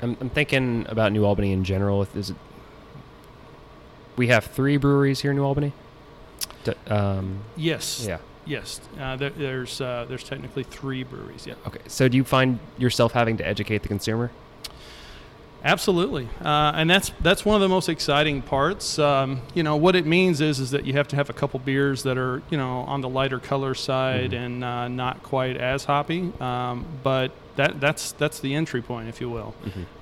I'm, 0.01 0.17
I'm 0.19 0.29
thinking 0.29 0.85
about 0.89 1.13
New 1.13 1.23
Albany 1.23 1.53
in 1.53 1.63
general. 1.63 2.03
Is 2.13 2.31
it, 2.31 2.35
we 4.17 4.27
have 4.27 4.45
three 4.45 4.77
breweries 4.77 5.21
here 5.21 5.31
in 5.31 5.37
New 5.37 5.43
Albany. 5.43 5.71
D- 6.63 6.73
um, 6.89 7.39
Yes. 7.55 8.05
yeah. 8.07 8.17
Yes. 8.45 8.79
Uh, 8.99 9.15
there, 9.17 9.29
there's 9.31 9.79
uh, 9.81 10.05
there's 10.07 10.23
technically 10.23 10.63
three 10.63 11.03
breweries. 11.03 11.45
Yeah. 11.45 11.55
Okay. 11.67 11.81
So 11.87 12.07
do 12.07 12.15
you 12.17 12.23
find 12.23 12.59
yourself 12.77 13.11
having 13.13 13.37
to 13.37 13.45
educate 13.47 13.81
the 13.83 13.87
consumer? 13.89 14.31
Absolutely, 15.63 16.29
uh, 16.45 16.71
and 16.75 16.87
that's 16.89 17.11
that's 17.19 17.43
one 17.43 17.55
of 17.55 17.61
the 17.61 17.67
most 17.67 17.89
exciting 17.89 18.41
parts. 18.43 18.99
Um, 18.99 19.41
you 19.55 19.63
know 19.63 19.75
what 19.75 19.95
it 19.95 20.05
means 20.05 20.39
is 20.39 20.59
is 20.59 20.71
that 20.71 20.85
you 20.85 20.93
have 20.93 21.07
to 21.09 21.15
have 21.15 21.29
a 21.31 21.33
couple 21.33 21.59
beers 21.59 22.03
that 22.03 22.17
are 22.17 22.41
you 22.51 22.57
know 22.57 22.81
on 22.81 23.01
the 23.01 23.09
lighter 23.09 23.39
color 23.39 23.73
side 23.73 24.31
Mhm. 24.31 24.45
and 24.45 24.63
uh, 24.63 24.87
not 24.87 25.23
quite 25.23 25.57
as 25.57 25.83
hoppy, 25.85 26.31
um, 26.39 26.85
but 27.03 27.31
that 27.57 27.79
that's 27.79 28.13
that's 28.13 28.39
the 28.39 28.55
entry 28.55 28.81
point, 28.81 29.09
if 29.09 29.19
you 29.19 29.29
will. 29.29 29.53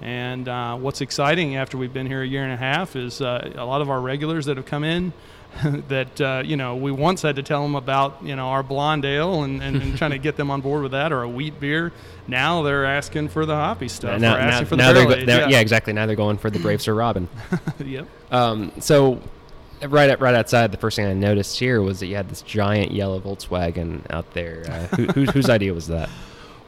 And 0.01 0.47
uh, 0.47 0.77
what's 0.77 1.01
exciting 1.01 1.55
after 1.55 1.77
we've 1.77 1.93
been 1.93 2.05
here 2.07 2.21
a 2.21 2.27
year 2.27 2.43
and 2.43 2.53
a 2.53 2.57
half 2.57 2.95
is 2.95 3.21
uh, 3.21 3.51
a 3.55 3.65
lot 3.65 3.81
of 3.81 3.89
our 3.89 3.99
regulars 3.99 4.45
that 4.45 4.57
have 4.57 4.65
come 4.65 4.83
in. 4.83 5.11
that 5.87 6.19
uh, 6.19 6.43
you 6.45 6.57
know 6.57 6.75
we 6.75 6.91
once 6.91 7.21
had 7.21 7.37
to 7.37 7.43
tell 7.43 7.61
them 7.61 7.75
about 7.75 8.21
you 8.21 8.35
know 8.35 8.47
our 8.47 8.61
blonde 8.61 9.05
ale 9.05 9.43
and, 9.43 9.63
and, 9.63 9.81
and 9.81 9.97
trying 9.97 10.11
to 10.11 10.17
get 10.17 10.35
them 10.35 10.51
on 10.51 10.59
board 10.59 10.83
with 10.83 10.91
that 10.91 11.13
or 11.13 11.21
a 11.21 11.29
wheat 11.29 11.57
beer. 11.61 11.93
Now 12.27 12.61
they're 12.63 12.83
asking 12.85 13.29
for 13.29 13.45
the 13.45 13.55
hoppy 13.55 13.87
stuff. 13.87 14.19
now, 14.19 14.35
now, 14.35 14.41
asking 14.41 14.67
for 14.67 14.75
the 14.75 14.83
now 14.83 14.91
they're 14.91 15.05
go- 15.05 15.23
now- 15.23 15.47
yeah. 15.47 15.61
exactly. 15.61 15.93
Now 15.93 16.07
they're 16.07 16.17
going 16.17 16.37
for 16.37 16.49
the 16.49 16.59
Brave 16.59 16.81
Sir 16.81 16.93
Robin. 16.93 17.29
yep. 17.85 18.05
Um, 18.31 18.73
so 18.81 19.21
right 19.87 20.09
at, 20.09 20.19
right 20.19 20.35
outside, 20.35 20.73
the 20.73 20.77
first 20.77 20.97
thing 20.97 21.05
I 21.05 21.13
noticed 21.13 21.57
here 21.57 21.81
was 21.81 22.01
that 22.01 22.07
you 22.07 22.15
had 22.17 22.29
this 22.29 22.41
giant 22.41 22.91
yellow 22.91 23.21
Volkswagen 23.21 24.01
out 24.09 24.33
there. 24.33 24.65
Uh, 24.67 24.95
who, 24.95 25.05
who, 25.05 25.25
whose 25.25 25.49
idea 25.49 25.73
was 25.73 25.87
that? 25.87 26.09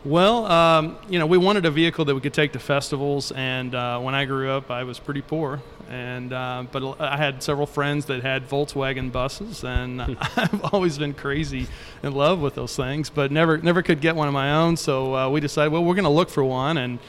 Well, 0.08 0.46
um, 0.46 0.98
you 1.10 1.20
know, 1.20 1.26
we 1.26 1.38
wanted 1.38 1.66
a 1.66 1.70
vehicle 1.72 2.06
that 2.06 2.16
we 2.16 2.22
could 2.22 2.34
take 2.34 2.54
to 2.54 2.60
festivals, 2.60 3.34
and 3.34 3.76
uh, 3.76 4.00
when 4.00 4.16
I 4.16 4.24
grew 4.24 4.50
up, 4.52 4.72
I 4.72 4.84
was 4.86 5.00
pretty 5.00 5.22
poor, 5.22 5.62
and 5.90 6.32
uh, 6.32 6.64
but 6.72 6.96
I 7.02 7.18
had 7.18 7.44
several 7.44 7.68
friends 7.68 8.06
that 8.06 8.24
had 8.24 8.48
Volkswagen 8.48 9.12
buses, 9.12 9.66
and 9.66 10.02
I've 10.38 10.64
always 10.74 10.98
been 10.98 11.14
crazy 11.14 11.68
in 12.04 12.14
love 12.14 12.40
with 12.40 12.56
those 12.56 12.74
things, 12.74 13.10
but 13.10 13.34
never 13.34 13.58
never 13.58 13.82
could 13.82 14.00
get 14.00 14.16
one 14.16 14.30
of 14.30 14.34
my 14.34 14.54
own. 14.54 14.78
So 14.78 15.14
uh, 15.14 15.30
we 15.30 15.42
decided, 15.42 15.74
well, 15.74 15.84
we're 15.84 15.96
going 15.96 16.06
to 16.06 16.10
look 16.10 16.30
for 16.30 16.44
one, 16.44 16.78
and 16.78 17.00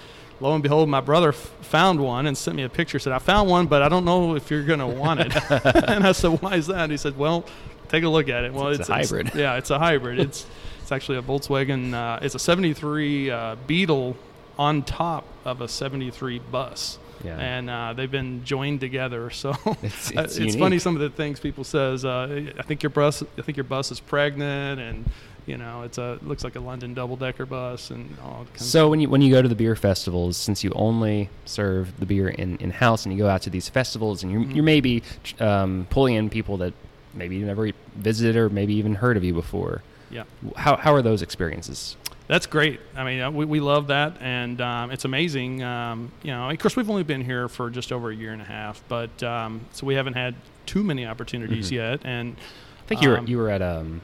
lo 0.41 0.53
and 0.55 0.63
behold, 0.65 0.89
my 0.89 1.01
brother 1.01 1.29
f- 1.29 1.37
found 1.61 2.01
one 2.01 2.27
and 2.27 2.37
sent 2.37 2.57
me 2.57 2.65
a 2.65 2.69
picture. 2.69 2.99
Said, 2.99 3.13
I 3.13 3.21
found 3.21 3.49
one, 3.49 3.69
but 3.69 3.81
I 3.81 3.89
don't 3.89 4.07
know 4.07 4.35
if 4.35 4.51
you're 4.51 4.65
going 4.65 4.81
to 4.81 4.89
want 4.89 5.21
it. 5.21 5.33
and 5.89 6.05
I 6.05 6.11
said, 6.11 6.43
why 6.43 6.57
is 6.57 6.67
that? 6.67 6.81
And 6.81 6.91
he 6.91 6.99
said, 6.99 7.17
well, 7.17 7.45
take 7.91 8.03
a 8.03 8.09
look 8.09 8.29
at 8.29 8.43
it. 8.43 8.53
Well, 8.53 8.69
It's 8.71 8.89
a 8.89 8.93
hybrid. 8.93 9.31
yeah, 9.37 9.55
it's 9.55 9.71
a 9.71 9.79
hybrid. 9.79 10.19
It's 10.19 10.47
it's 10.89 10.93
actually 10.93 11.19
a 11.19 11.23
Volkswagen. 11.23 11.93
Uh, 11.93 12.19
it's 12.23 12.35
a 12.35 12.39
'73 12.39 13.31
uh, 13.31 13.57
Beetle 13.67 14.17
on 14.59 14.83
top 14.83 15.27
of 15.45 15.61
a 15.61 15.69
'73 15.69 16.39
bus, 16.51 16.99
Yeah. 17.23 17.37
and 17.39 17.69
uh, 17.69 17.93
they've 17.93 18.11
been 18.11 18.43
joined 18.45 18.81
together. 18.81 19.29
So 19.35 19.51
It's- 19.83 20.11
it's 20.15 20.37
it's 20.39 20.57
funny 20.57 20.79
some 20.79 20.95
of 20.97 21.03
the 21.03 21.11
things 21.11 21.41
people 21.41 21.65
says. 21.65 22.07
Uh, 22.07 22.47
I 22.59 22.63
think 22.63 22.83
your 22.83 22.89
bus. 22.91 23.23
I 23.37 23.43
think 23.43 23.59
your 23.59 23.65
bus 23.65 23.93
is 23.93 24.01
pregnant, 24.01 24.81
and 24.81 25.05
you 25.47 25.59
know 25.59 25.83
it's 25.83 25.99
a 25.99 26.13
it 26.15 26.27
looks 26.27 26.43
like 26.43 26.57
a 26.57 26.61
London 26.61 26.95
double 26.95 27.17
decker 27.17 27.45
bus, 27.45 27.91
and 27.91 28.17
all 28.25 28.47
kinds 28.55 28.65
So 28.65 28.89
when 28.89 29.01
you 29.01 29.11
when 29.11 29.21
you 29.21 29.31
go 29.31 29.43
to 29.43 29.49
the 29.49 29.55
beer 29.55 29.77
festivals, 29.77 30.39
since 30.39 30.65
you 30.65 30.73
only 30.75 31.29
serve 31.45 32.01
the 32.01 32.07
beer 32.07 32.31
in, 32.31 32.57
in 32.61 32.71
house, 32.71 33.05
and 33.05 33.13
you 33.13 33.19
go 33.23 33.29
out 33.29 33.43
to 33.43 33.51
these 33.51 33.69
festivals, 33.69 34.23
and 34.23 34.33
you're, 34.33 34.41
Mhm. 34.41 34.55
you're 34.55 34.65
maybe 34.65 35.03
um, 35.39 35.87
pulling 35.91 36.15
in 36.15 36.31
people 36.31 36.57
that 36.57 36.73
maybe 37.13 37.37
you 37.37 37.45
never 37.45 37.73
visited 37.95 38.37
or 38.37 38.49
maybe 38.49 38.73
even 38.77 38.95
heard 38.95 39.19
of 39.19 39.23
you 39.25 39.35
before. 39.35 39.83
Yeah. 40.11 40.25
How 40.57 40.77
how 40.77 40.95
are 40.95 41.03
those 41.03 41.23
experiences? 41.23 41.97
That's 42.29 42.47
great. 42.47 42.79
I 42.95 43.05
mean, 43.05 43.21
uh, 43.23 43.31
we, 43.31 43.47
we 43.47 43.59
love 43.61 43.87
that, 43.87 44.19
and 44.21 44.61
um, 44.61 44.91
it's 44.91 45.07
amazing. 45.07 45.63
Um, 45.63 46.13
you 46.23 46.31
know, 46.31 46.51
of 46.51 46.59
course, 46.59 46.77
we've 46.77 46.91
only 46.91 47.03
been 47.03 47.25
here 47.25 47.49
for 47.49 47.71
just 47.71 47.91
over 47.91 48.11
a 48.11 48.15
year 48.15 48.33
and 48.33 48.43
a 48.43 48.45
half, 48.45 48.83
but 48.89 49.23
um, 49.23 49.63
so 49.73 49.87
we 49.87 49.95
haven't 49.95 50.13
had 50.13 50.35
too 50.67 50.85
many 50.85 51.07
opportunities 51.07 51.69
Mhm. 51.71 51.73
yet. 51.73 52.01
And 52.05 52.37
I 52.85 52.87
think 52.87 53.01
you 53.01 53.09
were 53.09 53.19
Um, 53.19 53.27
you 53.27 53.39
were 53.39 53.49
at 53.49 53.63
um 53.63 54.03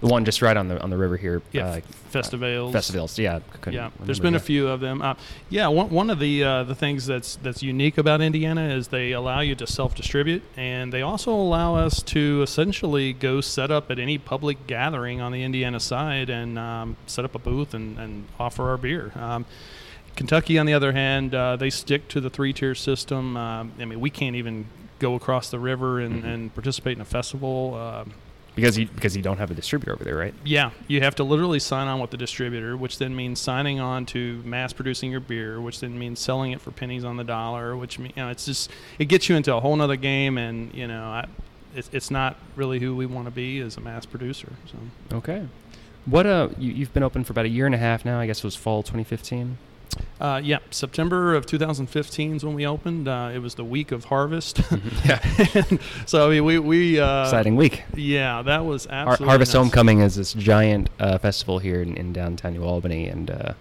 The 0.00 0.06
one 0.06 0.24
just 0.24 0.40
right 0.40 0.56
on 0.56 0.68
the 0.68 0.80
on 0.82 0.88
the 0.88 0.96
river 0.96 1.18
here. 1.18 1.42
Yeah, 1.52 1.66
uh, 1.66 1.80
festivals. 2.08 2.72
festivals. 2.72 3.18
Yeah. 3.18 3.40
Yeah, 3.70 3.90
there's 4.00 4.18
been 4.18 4.32
yeah. 4.32 4.38
a 4.38 4.42
few 4.42 4.66
of 4.68 4.80
them. 4.80 5.02
Uh, 5.02 5.14
yeah, 5.50 5.68
one, 5.68 5.90
one 5.90 6.08
of 6.08 6.18
the 6.18 6.42
uh, 6.42 6.64
the 6.64 6.74
things 6.74 7.04
that's 7.04 7.36
that's 7.36 7.62
unique 7.62 7.98
about 7.98 8.22
Indiana 8.22 8.70
is 8.70 8.88
they 8.88 9.12
allow 9.12 9.40
you 9.40 9.54
to 9.56 9.66
self 9.66 9.94
distribute, 9.94 10.42
and 10.56 10.90
they 10.90 11.02
also 11.02 11.32
allow 11.32 11.74
us 11.74 12.02
to 12.04 12.40
essentially 12.42 13.12
go 13.12 13.42
set 13.42 13.70
up 13.70 13.90
at 13.90 13.98
any 13.98 14.16
public 14.16 14.66
gathering 14.66 15.20
on 15.20 15.32
the 15.32 15.42
Indiana 15.42 15.78
side 15.78 16.30
and 16.30 16.58
um, 16.58 16.96
set 17.06 17.26
up 17.26 17.34
a 17.34 17.38
booth 17.38 17.74
and, 17.74 17.98
and 17.98 18.26
offer 18.38 18.70
our 18.70 18.78
beer. 18.78 19.12
Um, 19.16 19.44
Kentucky, 20.16 20.58
on 20.58 20.64
the 20.64 20.74
other 20.74 20.92
hand, 20.92 21.34
uh, 21.34 21.56
they 21.56 21.68
stick 21.70 22.08
to 22.08 22.20
the 22.22 22.30
three 22.30 22.54
tier 22.54 22.74
system. 22.74 23.36
Um, 23.36 23.72
I 23.78 23.84
mean, 23.84 24.00
we 24.00 24.08
can't 24.10 24.36
even 24.36 24.66
go 24.98 25.14
across 25.14 25.50
the 25.50 25.58
river 25.58 26.00
and, 26.00 26.22
Mhm. 26.22 26.26
and 26.26 26.54
participate 26.54 26.96
in 26.96 27.00
a 27.02 27.06
festival. 27.06 27.74
Because 28.54 28.76
you 28.76 28.86
because 28.86 29.16
you 29.16 29.22
don't 29.22 29.38
have 29.38 29.50
a 29.50 29.54
distributor 29.54 29.92
over 29.92 30.04
there, 30.04 30.16
right? 30.16 30.34
yeah, 30.44 30.70
you 30.88 31.00
have 31.00 31.14
to 31.16 31.24
literally 31.24 31.60
sign 31.60 31.86
on 31.86 32.00
with 32.00 32.10
the 32.10 32.16
distributor, 32.16 32.76
which 32.76 32.98
then 32.98 33.14
means 33.14 33.40
signing 33.40 33.80
on 33.80 34.06
to 34.06 34.42
mass 34.44 34.72
producing 34.72 35.10
your 35.10 35.20
beer, 35.20 35.60
which 35.60 35.80
then 35.80 35.98
means 35.98 36.18
selling 36.18 36.52
it 36.52 36.60
for 36.60 36.70
pennies 36.70 37.04
on 37.04 37.16
the 37.16 37.24
dollar. 37.24 37.76
Which 37.76 37.98
mean, 37.98 38.12
you 38.16 38.22
know, 38.22 38.30
it's 38.30 38.46
just 38.46 38.70
it 38.98 39.06
gets 39.06 39.28
you 39.28 39.36
into 39.36 39.54
a 39.54 39.60
whole 39.60 39.76
nother 39.76 39.96
game, 39.96 40.36
and 40.36 40.74
you 40.74 40.86
know, 40.86 41.04
I, 41.04 41.26
it's 41.74 41.88
it's 41.92 42.10
not 42.10 42.36
really 42.56 42.80
who 42.80 42.96
we 42.96 43.06
want 43.06 43.26
to 43.26 43.30
be 43.30 43.60
as 43.60 43.76
a 43.76 43.80
mass 43.80 44.04
producer. 44.06 44.52
So 44.66 45.16
Okay. 45.16 45.46
What 46.06 46.26
uh 46.26 46.48
you, 46.58 46.72
you've 46.72 46.92
been 46.92 47.02
open 47.02 47.24
for 47.24 47.32
about 47.32 47.44
a 47.44 47.50
year 47.50 47.66
and 47.66 47.74
a 47.74 47.78
half 47.78 48.04
now. 48.04 48.18
I 48.18 48.26
guess 48.26 48.38
it 48.38 48.44
was 48.44 48.56
fall 48.56 48.82
2015. 48.82 49.58
Uh, 50.20 50.40
yeah, 50.42 50.58
September 50.70 51.34
of 51.34 51.46
2015 51.46 52.36
is 52.36 52.44
when 52.44 52.54
we 52.54 52.66
opened. 52.66 53.08
Uh, 53.08 53.30
it 53.34 53.38
was 53.38 53.54
the 53.54 53.64
week 53.64 53.90
of 53.92 54.04
harvest, 54.04 54.60
yeah. 55.04 55.18
And 55.54 55.80
so 56.06 56.28
I 56.28 56.34
mean, 56.34 56.44
we 56.44 56.58
we 56.58 57.00
uh, 57.00 57.24
Exciting 57.24 57.56
week. 57.56 57.82
Yeah, 57.94 58.42
that 58.42 58.64
was 58.64 58.84
Har- 58.86 59.08
absolutely 59.08 59.26
Harvest 59.28 59.54
nuts. 59.54 59.62
Homecoming 59.64 60.00
is 60.00 60.14
this 60.16 60.32
giant 60.34 60.90
uh, 60.98 61.18
festival 61.18 61.58
here 61.58 61.82
in, 61.82 61.96
in 61.96 62.12
downtown 62.12 62.52
New 62.54 62.64
Albany, 62.64 63.08
and 63.08 63.30
uh, 63.30 63.52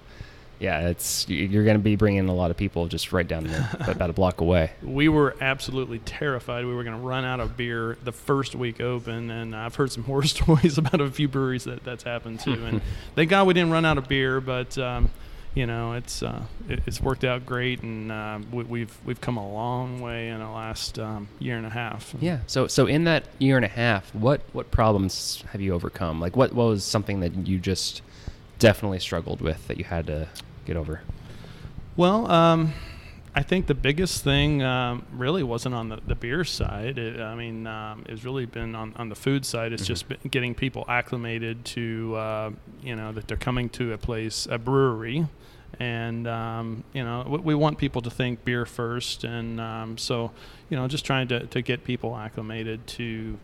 yeah, 0.60 0.90
it's 0.90 1.28
you're 1.30 1.64
going 1.64 1.78
to 1.78 1.84
be 1.84 1.96
bringing 1.96 2.28
a 2.28 2.34
lot 2.34 2.52
of 2.52 2.58
people 2.58 2.88
just 2.88 3.14
right 3.14 3.28
down 3.28 3.46
there, 3.46 3.70
about 3.88 4.10
a 4.10 4.14
block 4.14 4.42
away. 4.42 4.72
we 4.84 5.08
were 5.08 5.36
absolutely 5.40 6.00
terrified 6.00 6.66
we 6.66 6.74
were 6.76 6.84
going 6.84 6.98
to 7.00 7.02
run 7.02 7.24
out 7.24 7.40
of 7.40 7.56
beer 7.56 7.98
the 8.04 8.12
first 8.12 8.56
week 8.56 8.82
open 8.82 9.32
and 9.32 9.56
i've 9.56 9.76
heard 9.76 9.90
some 9.92 10.04
horror 10.04 10.24
stories 10.24 10.78
about 10.78 11.00
a 11.00 11.10
few 11.10 11.30
breweries 11.30 11.64
that 11.64 11.82
that's 11.86 12.04
happened 12.04 12.42
to 12.42 12.52
and 12.66 12.82
thank 13.16 13.30
god 13.30 13.48
we 13.48 13.54
didn't 13.54 13.72
run 13.72 13.86
out 13.86 13.98
of 13.98 14.10
beer 14.10 14.42
but 14.42 14.78
um, 14.78 15.10
you 15.56 15.66
know 15.66 15.94
it's 15.94 16.22
uh, 16.24 16.44
it, 16.68 16.82
it's 16.86 17.02
worked 17.02 17.24
out 17.24 17.46
great 17.46 17.82
and 17.82 18.12
uh, 18.12 18.40
we, 18.52 18.64
we've 18.64 18.98
we've 19.06 19.22
come 19.22 19.38
a 19.38 19.54
long 19.54 20.00
way 20.00 20.30
in 20.30 20.40
the 20.40 20.50
last 20.50 21.00
um, 21.00 21.28
year 21.40 21.58
and 21.58 21.66
a 21.66 21.70
half 21.70 22.14
Yeah. 22.20 22.40
So 22.48 22.68
so 22.68 22.86
in 22.86 23.04
that 23.06 23.26
year 23.40 23.56
and 23.56 23.66
a 23.66 23.70
half, 23.70 24.14
what 24.14 24.42
what 24.54 24.72
problems 24.72 25.44
have 25.52 25.62
you 25.62 25.74
overcome? 25.74 26.20
Like 26.20 26.36
what 26.36 26.54
what 26.54 26.68
was 26.68 26.84
something 26.84 27.20
that 27.22 27.48
you 27.48 27.60
just 27.60 28.02
definitely 28.60 29.00
struggled 29.00 29.42
with 29.42 29.68
that 29.68 29.78
you 29.78 29.86
had 29.86 30.08
to 30.08 30.28
get 30.66 30.76
over? 30.78 31.02
Well, 31.96 32.30
um, 32.32 32.74
I 33.36 33.44
think 33.44 33.68
the 33.68 33.76
biggest 33.76 34.24
thing 34.24 34.64
um, 34.64 35.06
really 35.14 35.44
wasn't 35.44 35.76
on 35.76 35.90
the, 35.90 36.00
the 36.06 36.16
beer 36.16 36.44
side. 36.44 36.98
It, 36.98 37.22
I 37.22 37.36
mean, 37.36 37.68
um, 37.68 38.04
it's 38.10 38.24
really 38.26 38.46
been 38.46 38.76
on, 38.76 38.94
on 38.98 39.10
the 39.10 39.16
food 39.16 39.46
side. 39.46 39.72
It's 39.72 39.84
Mhm. 39.84 39.88
just 39.88 40.08
been 40.10 40.18
getting 40.30 40.56
people 40.56 40.84
acclimated 40.90 41.64
to, 41.66 42.16
uh, 42.16 42.52
you 42.82 42.96
know, 42.96 43.12
that 43.12 43.28
they're 43.28 43.38
coming 43.38 43.70
to 43.70 43.94
a 43.94 43.98
place, 43.98 44.48
a 44.50 44.58
brewery. 44.58 45.28
And, 45.80 46.28
um, 46.28 46.84
you 46.94 47.04
know, 47.04 47.26
we, 47.30 47.38
we 47.38 47.56
want 47.56 47.78
people 47.78 48.02
to 48.02 48.10
think 48.10 48.44
beer 48.44 48.66
first. 48.66 49.24
And 49.24 49.62
um, 49.62 49.98
so, 49.98 50.32
you 50.70 50.76
know, 50.76 50.88
just 50.88 51.06
trying 51.06 51.28
to, 51.28 51.46
to 51.48 51.62
get 51.62 51.84
people 51.84 52.18
acclimated 52.18 52.86
to 52.88 53.38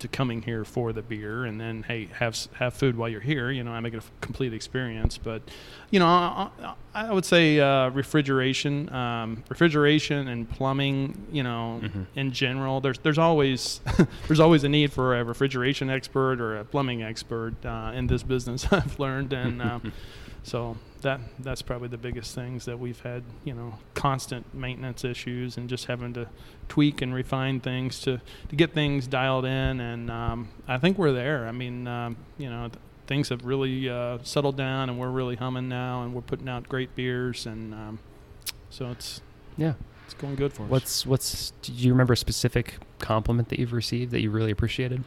to 0.00 0.08
coming 0.08 0.42
here 0.42 0.64
for 0.64 0.92
the 0.92 1.02
beer 1.02 1.44
and 1.44 1.60
then 1.60 1.82
hey 1.84 2.06
have 2.18 2.36
have 2.54 2.74
food 2.74 2.96
while 2.96 3.08
you're 3.08 3.20
here 3.20 3.50
you 3.50 3.62
know 3.64 3.72
I 3.72 3.80
make 3.80 3.94
it 3.94 3.98
a 4.02 4.02
complete 4.20 4.52
experience 4.52 5.18
but 5.18 5.42
you 5.90 5.98
know 5.98 6.06
I, 6.06 6.50
I 6.94 7.12
would 7.12 7.24
say 7.24 7.60
uh, 7.60 7.90
refrigeration 7.90 8.92
um, 8.92 9.44
refrigeration 9.48 10.28
and 10.28 10.48
plumbing 10.48 11.26
you 11.32 11.42
know 11.42 11.80
Mhm. 11.82 12.06
in 12.14 12.32
general 12.32 12.80
there's 12.80 12.98
there's 12.98 13.18
always 13.18 13.80
there's 14.26 14.40
always 14.40 14.64
a 14.64 14.68
need 14.68 14.92
for 14.92 15.16
a 15.18 15.24
refrigeration 15.24 15.90
expert 15.90 16.40
or 16.40 16.58
a 16.58 16.64
plumbing 16.64 17.02
expert 17.02 17.54
uh, 17.64 17.92
in 17.94 18.06
this 18.06 18.22
business 18.22 18.66
I've 18.72 18.98
learned 18.98 19.32
and 19.32 19.60
um, 19.62 19.92
so 20.44 20.76
that 21.00 21.20
that's 21.40 21.60
probably 21.62 21.88
the 21.88 21.98
biggest 21.98 22.34
things 22.34 22.64
that 22.66 22.78
we've 22.78 23.00
had, 23.00 23.22
you 23.44 23.52
know, 23.54 23.74
constant 23.94 24.54
maintenance 24.54 25.02
issues 25.04 25.56
and 25.56 25.68
just 25.68 25.86
having 25.86 26.12
to 26.14 26.28
tweak 26.68 27.02
and 27.02 27.12
refine 27.12 27.60
things 27.60 27.98
to, 28.02 28.20
to 28.48 28.56
get 28.56 28.72
things 28.72 29.06
dialed 29.06 29.44
in. 29.44 29.80
And 29.80 30.10
um, 30.10 30.48
I 30.68 30.78
think 30.78 30.96
we're 30.98 31.12
there. 31.12 31.46
I 31.48 31.52
mean, 31.52 31.86
um, 31.88 32.16
you 32.38 32.48
know, 32.48 32.68
th- 32.68 32.78
things 33.06 33.28
have 33.30 33.44
really 33.44 33.88
uh, 33.90 34.18
settled 34.22 34.56
down 34.56 34.88
and 34.88 34.98
we're 34.98 35.10
really 35.10 35.36
humming 35.36 35.68
now 35.68 36.02
and 36.04 36.14
we're 36.14 36.22
putting 36.22 36.48
out 36.48 36.68
great 36.68 36.94
beers 36.94 37.44
and 37.46 37.74
um, 37.74 37.98
so 38.70 38.90
it's 38.90 39.20
Yeah. 39.58 39.74
it's 40.06 40.14
going 40.14 40.36
good 40.36 40.52
for 40.54 40.62
us. 40.64 40.70
What's 40.70 41.06
what's 41.06 41.50
do 41.62 41.72
you 41.72 41.92
remember 41.92 42.14
a 42.14 42.16
specific 42.16 42.76
compliment 42.98 43.48
that 43.50 43.58
you've 43.58 43.72
received 43.74 44.10
that 44.12 44.20
you 44.22 44.30
really 44.30 44.50
appreciated? 44.50 45.04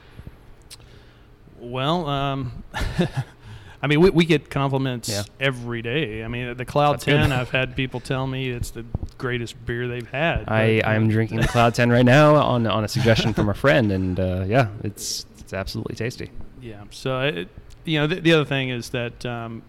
Well, 1.59 2.05
um, 2.07 2.63
I 3.81 3.87
mean, 3.87 4.01
we, 4.01 4.09
we 4.09 4.25
get 4.25 4.49
compliments 4.49 5.07
Yeah. 5.09 5.23
every 5.39 5.81
day. 5.81 6.23
I 6.23 6.27
mean, 6.27 6.57
the 6.57 6.65
Cloud 6.65 6.93
That's 6.93 7.05
good. 7.05 7.17
10, 7.17 7.31
I've 7.31 7.51
had 7.51 7.75
people 7.75 7.99
tell 7.99 8.25
me 8.25 8.49
it's 8.49 8.71
the 8.71 8.85
greatest 9.17 9.63
beer 9.65 9.87
they've 9.87 10.09
had. 10.09 10.49
I 10.49 10.77
but, 10.81 10.85
uh, 10.87 10.89
I'm 10.89 11.09
drinking 11.09 11.41
the 11.41 11.47
Cloud 11.47 11.75
10 11.75 11.89
right 11.91 12.05
now 12.05 12.35
on 12.35 12.65
on 12.67 12.83
a 12.83 12.87
suggestion 12.87 13.33
from 13.33 13.49
a 13.49 13.53
friend 13.53 13.91
and 13.91 14.19
uh, 14.19 14.45
yeah, 14.47 14.69
it's 14.83 15.25
it's 15.39 15.53
absolutely 15.53 15.95
tasty. 15.95 16.31
Yeah. 16.61 16.83
So, 16.89 17.21
it, 17.21 17.49
you 17.85 17.99
know, 17.99 18.07
the, 18.07 18.15
the 18.19 18.33
other 18.33 18.45
thing 18.45 18.69
is 18.69 18.89
that 18.89 19.25
um, 19.25 19.61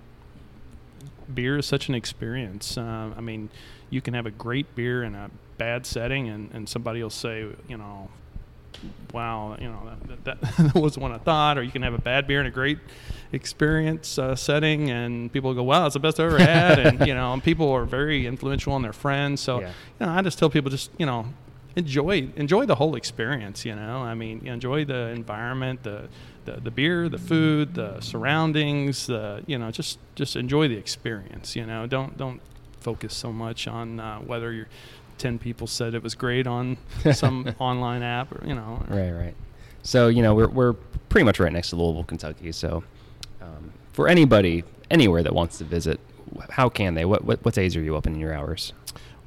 beer 1.33 1.59
is 1.59 1.67
such 1.67 1.89
an 1.89 1.95
experience. 1.95 2.77
Uh, 2.79 3.11
I 3.17 3.21
mean, 3.21 3.51
you 3.91 4.01
can 4.01 4.15
have 4.15 4.27
a 4.27 4.31
great 4.31 4.75
beer 4.75 5.03
in 5.05 5.15
a 5.15 5.31
bad 5.57 5.87
setting, 5.87 6.29
and, 6.29 6.51
and 6.53 6.69
somebody 6.69 7.03
will 7.03 7.11
say, 7.11 7.47
you 7.69 7.77
know, 7.77 8.09
wow, 9.13 9.57
you 9.61 9.69
know, 9.69 9.91
that, 10.09 10.25
that, 10.25 10.41
that 10.59 10.75
wasn't 10.75 11.03
what 11.03 11.13
I 11.13 11.19
thought. 11.19 11.59
Or 11.59 11.63
you 11.63 11.71
can 11.71 11.83
have 11.83 11.95
a 11.95 11.99
bad 12.01 12.27
beer 12.27 12.41
in 12.41 12.47
a 12.47 12.51
great 12.51 12.79
experience 13.33 14.19
uh, 14.19 14.35
setting, 14.35 14.91
and 14.91 15.33
people 15.33 15.53
go, 15.55 15.63
wow, 15.63 15.87
it's 15.87 15.95
the 15.95 16.01
best 16.01 16.19
I 16.21 16.25
ever 16.25 16.39
had. 16.39 16.79
and, 16.79 17.07
you 17.07 17.15
know, 17.15 17.33
and 17.33 17.43
people 17.43 17.71
are 17.73 17.85
very 17.85 18.27
influential 18.27 18.73
on 18.73 18.83
their 18.83 18.93
friends. 18.93 19.41
So, 19.41 19.61
Yeah. 19.61 19.69
you 20.01 20.07
know, 20.07 20.13
I 20.13 20.23
just 20.23 20.39
tell 20.39 20.51
people 20.51 20.71
just, 20.71 20.91
you 20.99 21.07
know, 21.07 21.27
enjoy 21.77 22.29
enjoy 22.35 22.67
the 22.67 22.75
whole 22.75 22.97
experience 22.97 23.65
you 23.65 23.73
know 23.77 23.99
i 23.99 24.13
mean 24.13 24.45
enjoy 24.49 24.85
the 24.85 25.09
environment 25.11 25.81
the 25.85 26.09
the, 26.45 26.53
the 26.63 26.71
beer 26.73 27.09
the 27.09 27.19
food 27.19 27.75
the 27.75 28.01
surroundings 28.01 29.07
the 29.07 29.45
you 29.47 29.57
know 29.57 29.71
just 29.71 29.99
just 30.17 30.35
enjoy 30.35 30.67
the 30.67 30.77
experience 30.77 31.55
you 31.55 31.65
know 31.65 31.87
don't 31.87 32.17
don't 32.19 32.41
focus 32.81 33.15
so 33.15 33.33
much 33.33 33.69
on 33.69 34.01
uh, 34.01 34.19
whether 34.21 34.51
your 34.51 34.67
10 35.19 35.39
people 35.39 35.67
said 35.67 35.95
it 35.95 36.03
was 36.03 36.15
great 36.15 36.47
on 36.47 36.77
some 37.13 37.55
online 37.59 38.03
app 38.03 38.33
or 38.33 38.47
you 38.47 38.55
know 38.55 38.83
Right, 38.89 39.11
right. 39.11 39.35
So 39.83 40.09
you 40.09 40.23
know 40.23 40.35
we're 40.35 40.49
we're 40.49 40.73
pretty 41.09 41.25
much 41.25 41.41
right 41.41 41.53
next 41.53 41.71
to 41.71 41.77
Louisville, 41.77 42.05
Kentucky. 42.05 42.53
So 42.53 42.85
um, 43.41 43.73
for 43.93 44.09
anybody 44.09 44.65
anywhere 44.91 45.23
that 45.23 45.35
wants 45.35 45.59
to 45.59 45.65
visit, 45.65 46.01
how 46.51 46.69
can 46.69 46.95
they? 46.95 47.05
What 47.05 47.25
what, 47.25 47.45
what 47.45 47.55
days 47.55 47.77
are 47.77 47.83
you 47.83 47.97
open 47.97 48.15
in 48.15 48.21
your 48.21 48.35
hours? 48.35 48.73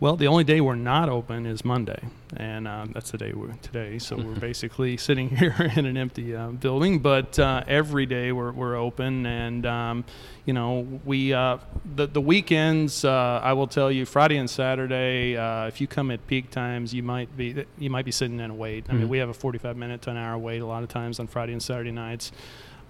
Well, 0.01 0.15
the 0.15 0.25
only 0.25 0.43
day 0.43 0.61
we're 0.61 0.73
not 0.73 1.09
open 1.09 1.45
is 1.45 1.63
Monday, 1.63 1.99
and 2.35 2.67
uh, 2.67 2.87
that's 2.91 3.11
the 3.11 3.19
day 3.19 3.33
we're 3.33 3.53
today. 3.61 3.99
So 3.99 4.15
we're 4.15 4.33
basically 4.39 4.97
sitting 4.97 5.29
here 5.37 5.71
in 5.75 5.85
an 5.85 5.95
empty 5.95 6.35
uh, 6.35 6.47
building. 6.47 6.97
But 6.97 7.37
uh, 7.37 7.63
every 7.67 8.07
day 8.07 8.31
we're, 8.31 8.51
we're 8.51 8.75
open, 8.75 9.27
and 9.27 9.63
um, 9.67 10.03
you 10.45 10.53
know 10.53 10.99
we 11.05 11.33
uh, 11.33 11.59
the 11.95 12.07
the 12.07 12.19
weekends. 12.19 13.05
Uh, 13.05 13.41
I 13.43 13.53
will 13.53 13.67
tell 13.67 13.91
you, 13.91 14.07
Friday 14.07 14.37
and 14.37 14.49
Saturday. 14.49 15.37
Uh, 15.37 15.67
if 15.67 15.79
you 15.79 15.85
come 15.85 16.09
at 16.09 16.25
peak 16.25 16.49
times, 16.49 16.95
you 16.95 17.03
might 17.03 17.37
be 17.37 17.63
you 17.77 17.91
might 17.91 18.05
be 18.05 18.11
sitting 18.11 18.39
in 18.39 18.49
a 18.49 18.55
wait. 18.55 18.85
I 18.89 18.93
mean, 18.93 19.05
Mhm. 19.05 19.09
we 19.09 19.19
have 19.19 19.29
a 19.29 19.35
45 19.35 19.77
minute 19.77 20.01
to 20.01 20.09
an 20.09 20.17
hour 20.17 20.35
wait 20.35 20.63
a 20.63 20.65
lot 20.65 20.81
of 20.81 20.89
times 20.89 21.19
on 21.19 21.27
Friday 21.27 21.51
and 21.53 21.61
Saturday 21.61 21.91
nights. 21.91 22.31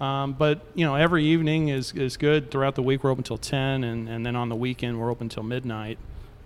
Um, 0.00 0.32
but 0.32 0.62
you 0.74 0.86
know, 0.86 0.94
every 0.94 1.26
evening 1.26 1.68
is, 1.68 1.92
is 1.92 2.16
good. 2.16 2.50
Throughout 2.50 2.74
the 2.74 2.82
week, 2.82 3.04
we're 3.04 3.10
open 3.10 3.22
till 3.22 3.36
10, 3.36 3.84
and, 3.84 4.08
and 4.08 4.24
then 4.24 4.34
on 4.34 4.48
the 4.48 4.56
weekend, 4.56 4.98
we're 4.98 5.10
open 5.10 5.28
till 5.28 5.42
midnight. 5.42 5.98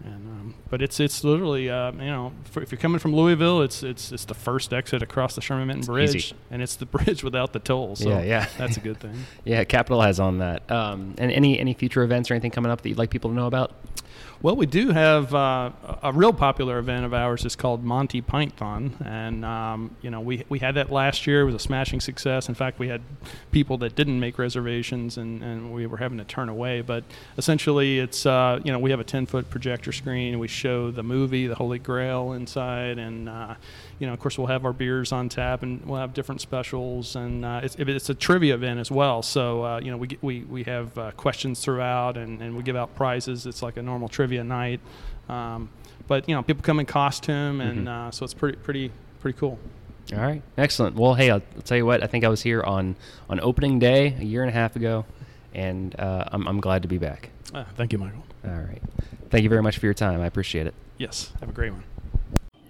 And 0.04 0.14
um, 0.28 0.54
but 0.70 0.82
it's 0.82 1.00
it's 1.00 1.24
literally 1.24 1.68
uh, 1.70 1.90
you 1.92 2.06
know 2.06 2.32
for, 2.44 2.62
if 2.62 2.70
you're 2.70 2.78
coming 2.80 2.98
from 2.98 3.14
Louisville, 3.14 3.62
it's 3.62 3.82
it's 3.82 4.12
it's 4.12 4.24
the 4.24 4.34
first 4.34 4.72
exit 4.72 5.02
across 5.02 5.34
the 5.34 5.40
Sherman 5.40 5.66
Minton 5.68 5.86
Bridge, 5.86 6.14
easy. 6.14 6.36
and 6.50 6.62
it's 6.62 6.76
the 6.76 6.86
bridge 6.96 7.24
without 7.24 7.52
the 7.52 7.58
toll. 7.58 7.96
So 7.96 8.08
Yeah, 8.10 8.22
yeah. 8.22 8.48
that's 8.58 8.76
a 8.76 8.80
good 8.80 8.98
thing. 9.00 9.24
Yeah, 9.44 9.64
capitalize 9.64 10.20
on 10.20 10.38
that. 10.38 10.68
Um, 10.70 11.14
and 11.18 11.32
any 11.32 11.58
any 11.58 11.74
future 11.74 12.02
events 12.02 12.30
or 12.30 12.34
anything 12.34 12.50
coming 12.50 12.70
up 12.70 12.82
that 12.82 12.88
you'd 12.88 12.98
like 12.98 13.10
people 13.10 13.30
to 13.30 13.36
know 13.36 13.46
about? 13.46 13.72
Well, 14.42 14.56
we 14.56 14.66
do 14.66 14.90
have 14.90 15.34
uh, 15.34 15.70
a 16.02 16.12
real 16.12 16.32
popular 16.32 16.78
event 16.78 17.04
of 17.04 17.14
ours 17.14 17.44
is 17.44 17.56
called 17.56 17.84
Monty 17.84 18.20
Pinthon, 18.20 18.92
and 19.04 19.44
um, 19.44 19.96
you 20.02 20.10
know 20.10 20.20
we 20.20 20.44
we 20.48 20.58
had 20.58 20.74
that 20.74 20.90
last 20.90 21.26
year. 21.26 21.42
It 21.42 21.44
was 21.44 21.54
a 21.54 21.58
smashing 21.58 22.00
success. 22.00 22.48
In 22.48 22.54
fact, 22.54 22.78
we 22.78 22.88
had 22.88 23.02
people 23.50 23.78
that 23.78 23.94
didn't 23.94 24.20
make 24.20 24.38
reservations, 24.38 25.16
and, 25.16 25.42
and 25.42 25.72
we 25.72 25.86
were 25.86 25.96
having 25.96 26.18
to 26.18 26.24
turn 26.24 26.48
away. 26.48 26.80
But 26.80 27.04
essentially, 27.38 27.98
it's 27.98 28.26
uh, 28.26 28.60
you 28.64 28.72
know 28.72 28.78
we 28.78 28.90
have 28.90 29.00
a 29.00 29.04
10 29.04 29.26
foot 29.26 29.48
projector 29.48 29.66
projector 29.66 29.92
screen. 29.92 30.38
We 30.38 30.48
show 30.48 30.90
the 30.90 31.02
movie, 31.02 31.48
The 31.48 31.54
Holy 31.54 31.78
Grail, 31.78 32.32
inside, 32.32 32.98
and 32.98 33.28
uh, 33.28 33.54
you 33.98 34.06
know, 34.06 34.12
of 34.12 34.20
course, 34.20 34.36
we'll 34.36 34.48
have 34.48 34.64
our 34.64 34.72
beers 34.72 35.10
on 35.12 35.28
tap, 35.28 35.62
and 35.62 35.84
we'll 35.86 36.00
have 36.00 36.12
different 36.14 36.40
specials, 36.40 37.16
and 37.16 37.44
uh, 37.44 37.60
it's, 37.62 37.76
it's 37.78 38.10
a 38.10 38.14
trivia 38.14 38.54
event 38.54 38.78
as 38.80 38.90
well. 38.90 39.22
So 39.22 39.64
uh, 39.64 39.80
you 39.80 39.90
know, 39.90 39.96
we 39.96 40.06
get- 40.08 40.22
we 40.22 40.40
we 40.44 40.64
have 40.64 40.96
uh, 40.98 41.10
questions 41.12 41.60
throughout, 41.60 42.16
and, 42.16 42.40
and 42.42 42.56
we 42.56 42.62
give 42.62 42.76
out 42.76 42.94
prizes. 42.94 43.46
It's 43.46 43.62
like 43.62 43.76
a 43.76 43.82
normal 43.82 44.08
trivia 44.08 44.44
night, 44.44 44.80
um, 45.28 45.68
but 46.08 46.28
you 46.28 46.34
know, 46.34 46.42
people 46.42 46.62
come 46.62 46.78
in 46.80 46.86
costume, 46.86 47.60
and 47.60 47.88
uh, 47.88 48.10
so 48.10 48.24
it's 48.24 48.34
pretty 48.34 48.58
pretty 48.58 48.90
pretty 49.20 49.38
cool. 49.38 49.58
All 50.12 50.20
right, 50.20 50.40
excellent. 50.56 50.94
Well, 50.94 51.14
hey, 51.14 51.30
I'll, 51.30 51.42
I'll 51.56 51.62
tell 51.62 51.76
you 51.76 51.84
what. 51.86 52.02
I 52.02 52.06
think 52.06 52.24
I 52.24 52.28
was 52.28 52.42
here 52.42 52.62
on 52.62 52.94
on 53.28 53.40
opening 53.40 53.78
day 53.78 54.14
a 54.20 54.24
year 54.24 54.42
and 54.42 54.50
a 54.50 54.54
half 54.54 54.76
ago, 54.76 55.04
and 55.54 55.98
uh, 55.98 56.24
I'm 56.32 56.46
I'm 56.46 56.60
glad 56.60 56.82
to 56.82 56.88
be 56.88 56.98
back. 56.98 57.30
Uh, 57.54 57.64
thank 57.76 57.92
you, 57.92 57.98
Michael. 57.98 58.22
All 58.44 58.52
right, 58.52 58.82
thank 59.30 59.42
you 59.42 59.48
very 59.48 59.62
much 59.62 59.78
for 59.78 59.86
your 59.86 59.94
time. 59.94 60.20
I 60.20 60.26
appreciate 60.26 60.66
it. 60.66 60.74
Yes, 60.98 61.32
have 61.40 61.48
a 61.48 61.52
great 61.52 61.72
one. 61.72 61.82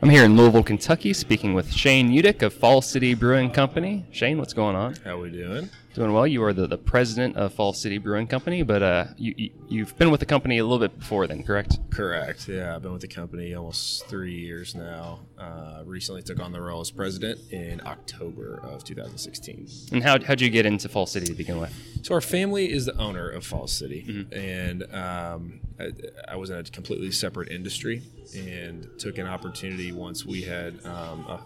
I'm 0.06 0.10
here 0.10 0.22
in 0.22 0.36
Louisville, 0.36 0.62
Kentucky, 0.62 1.12
speaking 1.12 1.52
with 1.52 1.72
Shane 1.72 2.10
Udick 2.10 2.40
of 2.42 2.54
Fall 2.54 2.80
City 2.80 3.12
Brewing 3.12 3.50
Company. 3.50 4.06
Shane, 4.12 4.38
what's 4.38 4.52
going 4.52 4.76
on? 4.76 4.94
How 5.04 5.16
are 5.16 5.18
we 5.18 5.30
doing? 5.30 5.68
Doing 5.94 6.12
well. 6.12 6.28
You 6.28 6.44
are 6.44 6.52
the, 6.52 6.68
the 6.68 6.78
president 6.78 7.36
of 7.36 7.52
Fall 7.52 7.72
City 7.72 7.98
Brewing 7.98 8.28
Company, 8.28 8.62
but 8.62 8.84
uh, 8.84 9.06
you, 9.16 9.34
you 9.36 9.50
you've 9.68 9.98
been 9.98 10.12
with 10.12 10.20
the 10.20 10.26
company 10.26 10.58
a 10.58 10.64
little 10.64 10.78
bit 10.78 10.96
before 10.96 11.26
then, 11.26 11.42
correct? 11.42 11.80
Correct. 11.90 12.46
Yeah, 12.46 12.76
I've 12.76 12.82
been 12.82 12.92
with 12.92 13.00
the 13.00 13.08
company 13.08 13.52
almost 13.54 14.06
three 14.06 14.38
years 14.38 14.76
now. 14.76 15.26
Uh, 15.36 15.82
recently 15.84 16.22
took 16.22 16.38
on 16.38 16.52
the 16.52 16.60
role 16.60 16.80
as 16.80 16.92
president 16.92 17.40
in 17.50 17.80
October 17.84 18.60
of 18.62 18.84
2016. 18.84 19.68
And 19.90 20.04
how 20.04 20.22
how'd 20.22 20.40
you 20.40 20.50
get 20.50 20.66
into 20.66 20.88
Fall 20.88 21.06
City 21.06 21.26
to 21.26 21.34
begin 21.34 21.58
with? 21.58 21.74
So 22.02 22.14
our 22.14 22.20
family 22.20 22.70
is 22.70 22.86
the 22.86 22.96
owner 22.96 23.28
of 23.28 23.44
Falls 23.44 23.72
City, 23.72 24.28
and 24.30 24.84
um, 24.94 25.62
I, 25.80 25.90
I 26.28 26.36
was 26.36 26.50
in 26.50 26.58
a 26.58 26.62
completely 26.62 27.10
separate 27.10 27.48
industry, 27.50 28.04
and 28.34 28.88
took 28.98 29.18
an 29.18 29.26
opportunity 29.26 29.92
once 29.92 30.24
we 30.24 30.42
had 30.42 30.84
um, 30.84 31.24
uh, 31.28 31.38